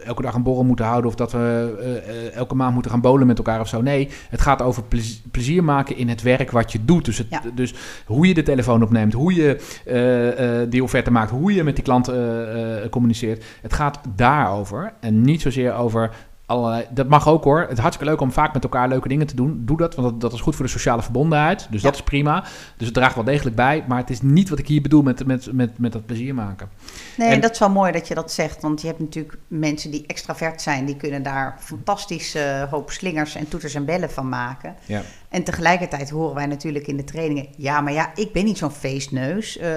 elke 0.05 0.21
dag 0.21 0.33
een 0.33 0.43
borrel 0.43 0.63
moeten 0.63 0.85
houden... 0.85 1.09
of 1.09 1.15
dat 1.15 1.31
we 1.31 2.31
elke 2.35 2.55
maand 2.55 2.73
moeten 2.73 2.91
gaan 2.91 3.01
bowlen 3.01 3.27
met 3.27 3.37
elkaar 3.37 3.59
of 3.59 3.67
zo. 3.67 3.81
Nee, 3.81 4.09
het 4.29 4.41
gaat 4.41 4.61
over 4.61 4.83
plez- 4.83 5.19
plezier 5.31 5.63
maken 5.63 5.97
in 5.97 6.09
het 6.09 6.21
werk 6.21 6.51
wat 6.51 6.71
je 6.71 6.85
doet. 6.85 7.05
Dus, 7.05 7.17
het, 7.17 7.27
Ja. 7.29 7.41
dus 7.55 7.73
hoe 8.05 8.27
je 8.27 8.33
de 8.33 8.43
telefoon 8.43 8.83
opneemt, 8.83 9.13
hoe 9.13 9.33
je 9.33 9.55
eh, 9.85 10.69
die 10.71 10.83
offerte 10.83 11.11
maakt... 11.11 11.31
hoe 11.31 11.53
je 11.53 11.63
met 11.63 11.75
die 11.75 11.83
klant 11.83 12.11
communiceert. 12.89 13.43
Het 13.61 13.73
gaat 13.73 13.99
daarover 14.15 14.93
en 14.99 15.21
niet 15.21 15.41
zozeer 15.41 15.73
over... 15.73 16.11
Allerlei, 16.51 16.85
dat 16.89 17.07
mag 17.07 17.27
ook 17.27 17.43
hoor. 17.43 17.59
Het 17.61 17.71
is 17.71 17.77
hartstikke 17.77 18.11
leuk 18.11 18.21
om 18.21 18.31
vaak 18.31 18.53
met 18.53 18.63
elkaar 18.63 18.87
leuke 18.87 19.07
dingen 19.07 19.27
te 19.27 19.35
doen. 19.35 19.61
Doe 19.65 19.77
dat, 19.77 19.95
want 19.95 20.09
dat, 20.09 20.21
dat 20.21 20.33
is 20.33 20.41
goed 20.41 20.55
voor 20.55 20.65
de 20.65 20.71
sociale 20.71 21.01
verbondenheid. 21.01 21.67
Dus 21.69 21.81
Ja. 21.81 21.87
dat 21.87 21.95
is 21.99 22.03
prima. 22.03 22.41
Dus 22.77 22.85
het 22.85 22.93
draagt 22.93 23.15
wel 23.15 23.23
degelijk 23.23 23.55
bij. 23.55 23.83
Maar 23.87 23.97
het 23.97 24.09
is 24.09 24.21
niet 24.21 24.49
wat 24.49 24.59
ik 24.59 24.67
hier 24.67 24.81
bedoel 24.81 25.01
met, 25.01 25.25
met, 25.25 25.51
met, 25.53 25.77
met 25.77 25.91
dat 25.91 26.05
plezier 26.05 26.33
maken. 26.35 26.69
Nee, 27.17 27.29
En- 27.29 27.41
dat 27.41 27.51
is 27.51 27.59
wel 27.59 27.69
mooi 27.69 27.91
dat 27.91 28.07
je 28.07 28.13
dat 28.15 28.31
zegt. 28.31 28.61
Want 28.61 28.81
je 28.81 28.87
hebt 28.87 28.99
natuurlijk 28.99 29.37
mensen 29.47 29.91
die 29.91 30.03
extravert 30.07 30.61
zijn, 30.61 30.85
die 30.85 30.95
kunnen 30.97 31.23
daar 31.23 31.55
fantastische 31.59 32.67
hoop 32.69 32.91
slingers 32.91 33.35
en 33.35 33.47
toeters 33.47 33.73
en 33.73 33.85
bellen 33.85 34.11
van 34.11 34.29
maken. 34.29 34.75
Ja. 34.85 35.01
En 35.29 35.43
tegelijkertijd 35.43 36.09
horen 36.09 36.35
wij 36.35 36.45
natuurlijk 36.45 36.87
in 36.87 36.97
de 36.97 37.03
trainingen, 37.03 37.47
ja, 37.57 37.81
maar 37.81 37.93
ja, 37.93 38.11
ik 38.15 38.31
ben 38.33 38.45
niet 38.45 38.57
zo'n 38.57 38.71
feestneus. 38.71 39.57
Eh, 39.57 39.69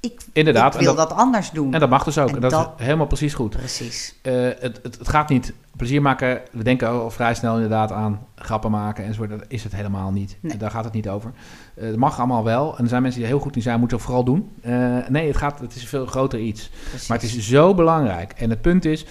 ik, 0.00 0.20
Inderdaad, 0.32 0.74
ik 0.74 0.78
en 0.80 0.86
wil 0.86 0.94
dat- 0.94 1.08
dat, 1.08 1.18
anders 1.18 1.50
doen. 1.50 1.74
En 1.74 1.80
dat 1.80 1.88
mag 1.90 2.04
dus 2.04 2.18
ook. 2.18 2.28
En 2.28 2.34
En 2.34 2.40
dat, 2.40 2.50
dat- 2.50 2.72
is 2.78 2.84
helemaal 2.84 3.06
precies 3.06 3.34
goed. 3.34 3.56
Precies. 3.56 4.14
Eh, 4.22 4.32
het, 4.58 4.80
het, 4.82 4.98
het 4.98 5.08
gaat 5.08 5.28
niet 5.28 5.52
plezier 5.76 6.02
maken. 6.02 6.40
We 6.52 6.62
denken 6.64 6.88
al 6.88 7.10
vrij 7.10 7.34
snel 7.34 7.54
inderdaad 7.54 7.92
aan 7.92 8.26
grappen 8.34 8.70
maken 8.70 9.04
enzovoort. 9.04 9.30
Dat 9.30 9.44
is 9.48 9.62
het 9.64 9.72
helemaal 9.74 10.10
niet. 10.10 10.36
Nee. 10.40 10.56
Daar 10.56 10.70
gaat 10.70 10.84
het 10.84 10.92
niet 10.92 11.08
over. 11.08 11.32
Eh, 11.74 11.86
het 11.86 11.96
mag 11.96 12.18
allemaal 12.18 12.44
wel. 12.44 12.76
En 12.76 12.82
er 12.82 12.88
zijn 12.88 13.02
mensen 13.02 13.20
die 13.20 13.30
heel 13.30 13.38
goed 13.40 13.56
in 13.56 13.62
zijn, 13.62 13.78
moeten 13.78 13.96
het 13.96 14.06
vooral 14.06 14.24
doen. 14.24 14.50
Eh, 14.62 14.96
nee, 15.08 15.26
het, 15.26 15.36
gaat, 15.36 15.60
het 15.60 15.74
is 15.74 15.82
een 15.82 15.88
veel 15.88 16.06
groter 16.06 16.38
iets. 16.38 16.70
precies. 16.88 17.08
Maar 17.08 17.18
het 17.18 17.26
is 17.26 17.48
zo 17.48 17.74
belangrijk. 17.74 18.32
En 18.32 18.50
het 18.50 18.60
punt 18.60 18.84
is, 18.84 19.04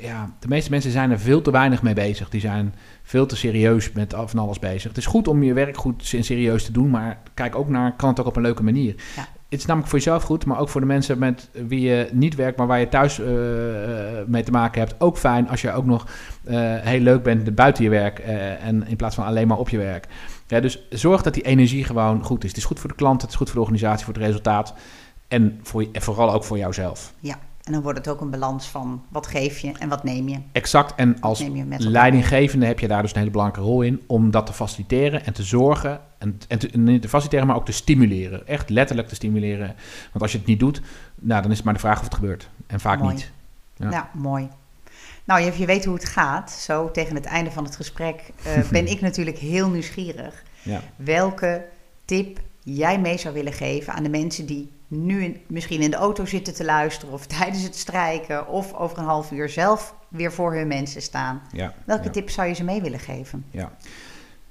ja, 0.00 0.30
de 0.38 0.48
meeste 0.48 0.70
mensen 0.70 0.90
zijn 0.90 1.10
er 1.10 1.18
veel 1.20 1.42
te 1.42 1.50
weinig 1.50 1.82
mee 1.82 1.94
bezig. 1.94 2.28
Die 2.28 2.40
zijn 2.40 2.74
veel 3.02 3.26
te 3.26 3.36
serieus 3.36 3.92
met 3.92 4.14
van 4.26 4.38
alles 4.38 4.58
bezig. 4.58 4.88
Het 4.88 4.96
is 4.98 5.06
goed 5.06 5.28
om 5.28 5.42
je 5.42 5.52
werk 5.52 5.76
goed 5.76 6.12
en 6.16 6.24
serieus 6.24 6.64
te 6.64 6.72
doen, 6.72 6.90
maar 6.90 7.18
kijk 7.34 7.54
ook 7.56 7.68
naar, 7.68 7.96
kan 7.96 8.08
het 8.08 8.20
ook 8.20 8.26
op 8.26 8.36
een 8.36 8.42
leuke 8.42 8.62
manier. 8.62 8.94
Ja. 9.16 9.28
Het 9.50 9.58
is 9.58 9.66
namelijk 9.66 9.90
voor 9.90 9.98
jezelf 9.98 10.22
goed, 10.22 10.44
maar 10.44 10.58
ook 10.58 10.68
voor 10.68 10.80
de 10.80 10.86
mensen 10.86 11.18
met 11.18 11.48
wie 11.52 11.80
je 11.80 12.08
niet 12.12 12.34
werkt, 12.34 12.58
maar 12.58 12.66
waar 12.66 12.80
je 12.80 12.88
thuis 12.88 13.20
eh, 13.20 14.18
eh, 14.18 14.26
mee 14.26 14.42
te 14.42 14.50
maken 14.50 14.80
hebt. 14.80 14.94
Ook 14.98 15.18
fijn 15.18 15.48
als 15.48 15.60
je 15.60 15.72
ook 15.72 15.84
nog 15.84 16.06
eh, 16.44 16.56
heel 16.60 17.00
leuk 17.00 17.22
bent 17.22 17.54
buiten 17.54 17.84
je 17.84 17.90
werk 17.90 18.18
en 18.18 18.86
in 18.86 18.96
plaats 18.96 19.14
van 19.14 19.24
alleen 19.24 19.48
maar 19.48 19.58
op 19.58 19.68
je 19.68 19.78
werk. 19.78 20.06
Dus 20.46 20.86
zorg 20.90 21.22
dat 21.22 21.34
die 21.34 21.42
energie 21.42 21.84
gewoon 21.84 22.24
goed 22.24 22.44
is. 22.44 22.48
Het 22.48 22.58
is 22.58 22.64
goed 22.64 22.80
voor 22.80 22.88
de 22.88 22.96
klant, 22.96 23.20
het 23.22 23.30
is 23.30 23.36
goed 23.36 23.46
voor 23.46 23.56
de 23.56 23.62
organisatie, 23.62 24.04
voor 24.04 24.14
het 24.14 24.22
resultaat. 24.22 24.74
En, 25.28 25.60
voor, 25.62 25.86
en 25.92 26.02
vooral 26.02 26.32
ook 26.32 26.44
voor 26.44 26.58
jouzelf. 26.58 27.14
Ja, 27.20 27.38
en 27.64 27.72
dan 27.72 27.82
wordt 27.82 27.98
het 27.98 28.08
ook 28.08 28.20
een 28.20 28.30
balans 28.30 28.66
van 28.66 29.04
wat 29.08 29.26
geef 29.26 29.58
je 29.58 29.72
en 29.78 29.88
wat 29.88 30.04
neem 30.04 30.28
je. 30.28 30.38
Exact. 30.52 30.94
En 30.94 31.20
als 31.20 31.44
leidinggevende 31.78 32.66
heb 32.66 32.78
je 32.78 32.88
daar 32.88 33.02
dus 33.02 33.10
een 33.10 33.18
hele 33.18 33.30
belangrijke 33.30 33.68
rol 33.68 33.82
in 33.82 34.02
om 34.06 34.30
dat 34.30 34.46
te 34.46 34.52
faciliteren 34.52 35.24
en 35.24 35.32
te 35.32 35.42
zorgen. 35.42 36.00
En, 36.18 36.38
en 36.48 36.58
te, 36.58 36.78
niet 36.78 37.02
te 37.02 37.08
faciliteren, 37.08 37.46
maar 37.46 37.56
ook 37.56 37.64
te 37.64 37.72
stimuleren. 37.72 38.46
Echt 38.46 38.70
letterlijk 38.70 39.08
te 39.08 39.14
stimuleren. 39.14 39.74
Want 40.10 40.22
als 40.22 40.32
je 40.32 40.38
het 40.38 40.46
niet 40.46 40.60
doet, 40.60 40.80
nou, 41.14 41.42
dan 41.42 41.50
is 41.50 41.56
het 41.56 41.64
maar 41.64 41.74
de 41.74 41.80
vraag 41.80 41.98
of 41.98 42.04
het 42.04 42.14
gebeurt. 42.14 42.48
En 42.66 42.80
vaak 42.80 43.00
Mooi. 43.00 43.14
niet. 43.14 43.30
Ja. 43.76 43.90
Ja. 43.90 44.10
mooi. 44.14 44.48
Nou, 45.24 45.40
je, 45.40 45.52
je 45.58 45.66
weet 45.66 45.84
hoe 45.84 45.94
het 45.94 46.04
gaat. 46.04 46.50
Zo 46.50 46.90
tegen 46.90 47.14
het 47.14 47.24
einde 47.24 47.50
van 47.50 47.64
het 47.64 47.76
gesprek 47.76 48.30
eh, 48.42 48.68
ben 48.70 48.86
ik 48.86 49.00
natuurlijk 49.00 49.38
heel 49.38 49.68
nieuwsgierig. 49.68 50.42
Ja. 50.62 50.80
welke 50.96 51.64
tip 52.04 52.40
jij 52.62 53.00
mee 53.00 53.18
zou 53.18 53.34
willen 53.34 53.52
geven 53.52 53.92
aan 53.92 54.02
de 54.02 54.08
mensen 54.08 54.46
die 54.46 54.70
nu 54.90 55.22
in- 55.22 55.40
misschien 55.46 55.80
in 55.80 55.90
de 55.90 55.96
auto 55.96 56.24
zitten 56.24 56.54
te 56.54 56.64
luisteren 56.64 57.14
of 57.14 57.26
tijdens 57.38 57.62
het 57.62 57.76
strijken 57.76 58.48
of 58.48 58.74
over 58.74 58.98
een 58.98 59.04
half 59.04 59.30
uur 59.32 59.48
zelf 59.48 59.94
weer 60.08 60.32
voor 60.32 60.54
hun 60.54 60.68
mensen 60.68 61.02
staan. 61.02 61.42
Ja. 61.52 61.74
Welke 61.84 62.04
ja. 62.04 62.10
tip 62.10 62.30
zou 62.30 62.48
je 62.48 62.54
ze 62.54 62.64
mee 62.64 62.82
willen 62.82 62.98
geven? 62.98 63.44
Ja. 63.50 63.72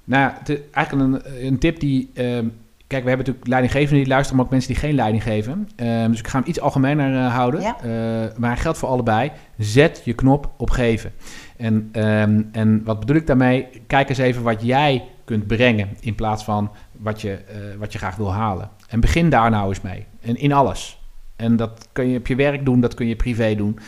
Nou 0.04 0.32
eigenlijk 0.70 1.24
een, 1.24 1.46
een 1.46 1.58
tip 1.58 1.80
die... 1.80 2.10
ehm, 2.14 2.48
kijk, 2.86 3.02
we 3.02 3.08
hebben 3.08 3.26
natuurlijk 3.26 3.46
leidinggevenden 3.46 3.98
die 3.98 4.08
luisteren, 4.08 4.36
maar 4.36 4.44
ook 4.44 4.52
mensen 4.52 4.72
die 4.72 4.80
geen 4.80 4.94
leiding 4.94 5.22
geven. 5.22 5.68
Ehm, 5.76 6.10
dus 6.10 6.18
ik 6.18 6.28
ga 6.28 6.38
hem 6.38 6.48
iets 6.48 6.60
algemener 6.60 7.24
eh, 7.24 7.34
houden. 7.34 7.60
Ja. 7.60 7.76
Eh, 7.82 8.38
maar 8.38 8.56
geldt 8.56 8.78
voor 8.78 8.88
allebei. 8.88 9.32
Zet 9.58 10.02
je 10.04 10.12
knop 10.12 10.50
op 10.56 10.70
geven. 10.70 11.12
En, 11.56 11.88
ehm, 11.92 12.42
en 12.52 12.84
wat 12.84 13.00
bedoel 13.00 13.16
ik 13.16 13.26
daarmee? 13.26 13.68
Kijk 13.86 14.08
eens 14.08 14.18
even 14.18 14.42
wat 14.42 14.62
jij 14.62 15.04
kunt 15.24 15.46
brengen 15.46 15.88
in 16.00 16.14
plaats 16.14 16.44
van 16.44 16.70
wat 16.92 17.20
je, 17.20 17.32
eh, 17.32 17.56
wat 17.78 17.92
je 17.92 17.98
graag 17.98 18.16
wil 18.16 18.32
halen. 18.32 18.70
En 18.88 19.00
begin 19.00 19.30
daar 19.30 19.50
nou 19.50 19.68
eens 19.68 19.80
mee. 19.80 20.06
En 20.20 20.36
in 20.36 20.52
alles. 20.52 21.00
En 21.36 21.56
dat 21.56 21.88
kun 21.92 22.08
je 22.08 22.18
op 22.18 22.26
je 22.26 22.34
werk 22.34 22.64
doen, 22.64 22.80
dat 22.80 22.94
kun 22.94 23.06
je 23.06 23.16
privé 23.16 23.54
doen. 23.54 23.78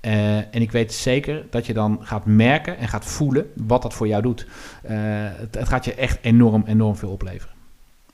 Eh, 0.00 0.36
en 0.36 0.48
ik 0.62 0.72
weet 0.72 0.92
zeker 0.94 1.46
dat 1.50 1.66
je 1.66 1.72
dan 1.74 1.98
gaat 2.02 2.24
merken 2.26 2.78
en 2.78 2.88
gaat 2.88 3.04
voelen 3.04 3.50
wat 3.54 3.82
dat 3.82 3.94
voor 3.94 4.08
jou 4.08 4.22
doet. 4.22 4.46
Eh, 4.82 4.96
het, 5.38 5.54
het 5.54 5.68
gaat 5.68 5.84
je 5.84 5.94
echt 5.94 6.18
enorm, 6.22 6.62
enorm 6.66 6.96
veel 6.96 7.10
opleveren. 7.10 7.54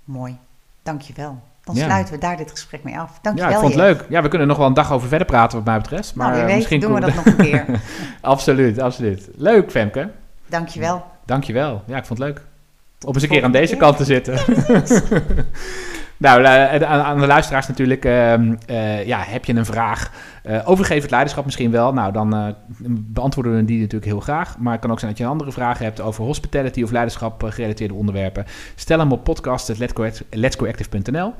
Mooi, 0.05 0.37
dankjewel. 0.83 1.43
Dan 1.64 1.75
Ja. 1.75 1.85
sluiten 1.85 2.14
we 2.14 2.20
daar 2.20 2.37
dit 2.37 2.51
gesprek 2.51 2.83
mee 2.85 2.99
af. 2.99 3.11
Ja, 3.12 3.18
Dankjewel. 3.22 3.53
ik 3.53 3.59
vond 3.59 3.75
het 3.75 3.83
leuk. 3.83 4.05
Ja, 4.09 4.22
we 4.22 4.29
kunnen 4.29 4.49
nog 4.49 4.57
wel 4.57 4.66
een 4.66 4.75
dag 4.75 4.93
over 4.93 5.09
verder 5.09 5.27
praten 5.27 5.57
wat 5.57 5.66
mij 5.66 5.79
betreft. 5.79 6.14
Maar 6.14 6.27
nou, 6.27 6.33
wie 6.33 6.43
eh, 6.43 6.47
weet 6.49 6.57
misschien 6.57 6.81
doen 6.81 6.95
we 6.95 7.01
dat 7.01 7.14
nog 7.14 7.25
een 7.27 7.37
keer. 7.37 7.81
absoluut, 8.20 8.79
absoluut. 8.81 9.29
Leuk, 9.37 9.70
Femke. 9.70 10.11
Dankjewel. 10.47 11.05
Dankjewel. 11.25 11.83
Ja, 11.87 11.97
ik 11.97 12.05
vond 12.05 12.18
het 12.18 12.29
leuk. 12.29 12.43
Om 13.07 13.14
eens 13.14 13.22
een 13.22 13.29
keer 13.29 13.45
aan 13.45 13.53
deze 13.53 13.72
keer. 13.72 13.83
kant 13.83 13.97
te 13.97 14.05
zitten. 14.05 14.35
Nou, 16.17 16.43
uh, 16.43 16.83
aan 16.83 17.21
de 17.21 17.27
luisteraars 17.27 17.69
natuurlijk, 17.69 18.05
uh, 18.05 18.39
uh, 18.39 19.07
ja, 19.07 19.23
heb 19.27 19.45
je 19.45 19.55
een 19.55 19.65
vraag 19.65 20.11
uh, 20.47 20.61
over 20.65 20.95
het 20.95 21.11
leiderschap 21.11 21.45
misschien 21.45 21.71
wel? 21.71 21.93
Nou, 21.93 22.12
dan 22.12 22.55
beantwoorden 22.89 23.57
we 23.57 23.65
die 23.65 23.81
natuurlijk 23.81 24.11
heel 24.11 24.21
graag. 24.21 24.59
Maar 24.59 24.73
het 24.73 24.81
kan 24.81 24.91
ook 24.91 24.99
zijn 24.99 25.11
dat 25.11 25.19
je 25.19 25.27
een 25.27 25.31
andere 25.31 25.53
vraag 25.53 25.79
hebt 25.79 26.01
over 26.01 26.25
hospitality 26.25 26.83
of 26.83 26.91
leiderschap 26.91 27.43
gerelateerde 27.43 27.95
onderwerpen. 27.95 28.45
Stel 28.75 28.99
hem 28.99 29.12
op 29.12 29.25
podcast.letsgoactive.nl. 29.25 31.35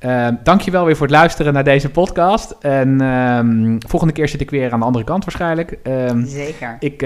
Uh, 0.00 0.28
dankjewel 0.42 0.84
weer 0.84 0.96
voor 0.96 1.06
het 1.06 1.16
luisteren 1.16 1.52
naar 1.52 1.64
deze 1.64 1.90
podcast. 1.90 2.56
En 2.60 3.00
um, 3.00 3.78
volgende 3.88 4.14
keer 4.14 4.28
zit 4.28 4.40
ik 4.40 4.50
weer 4.50 4.72
aan 4.72 4.80
de 4.80 4.86
andere 4.86 5.04
kant 5.04 5.24
waarschijnlijk. 5.24 5.78
Zeker. 6.24 6.76
Ik, 6.78 7.00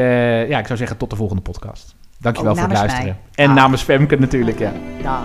ja, 0.48 0.58
ik 0.58 0.66
zou 0.66 0.78
zeggen 0.78 0.96
tot 0.96 1.10
de 1.10 1.16
volgende 1.16 1.42
podcast. 1.42 1.94
Dankjewel 2.18 2.52
oh, 2.52 2.58
voor 2.58 2.68
het 2.68 2.78
luisteren. 2.78 3.16
Mij. 3.34 3.46
En 3.46 3.54
namens 3.54 3.82
Femke 3.82 4.16
natuurlijk, 4.16 4.58
ja. 4.58 4.72
Dag. 5.02 5.22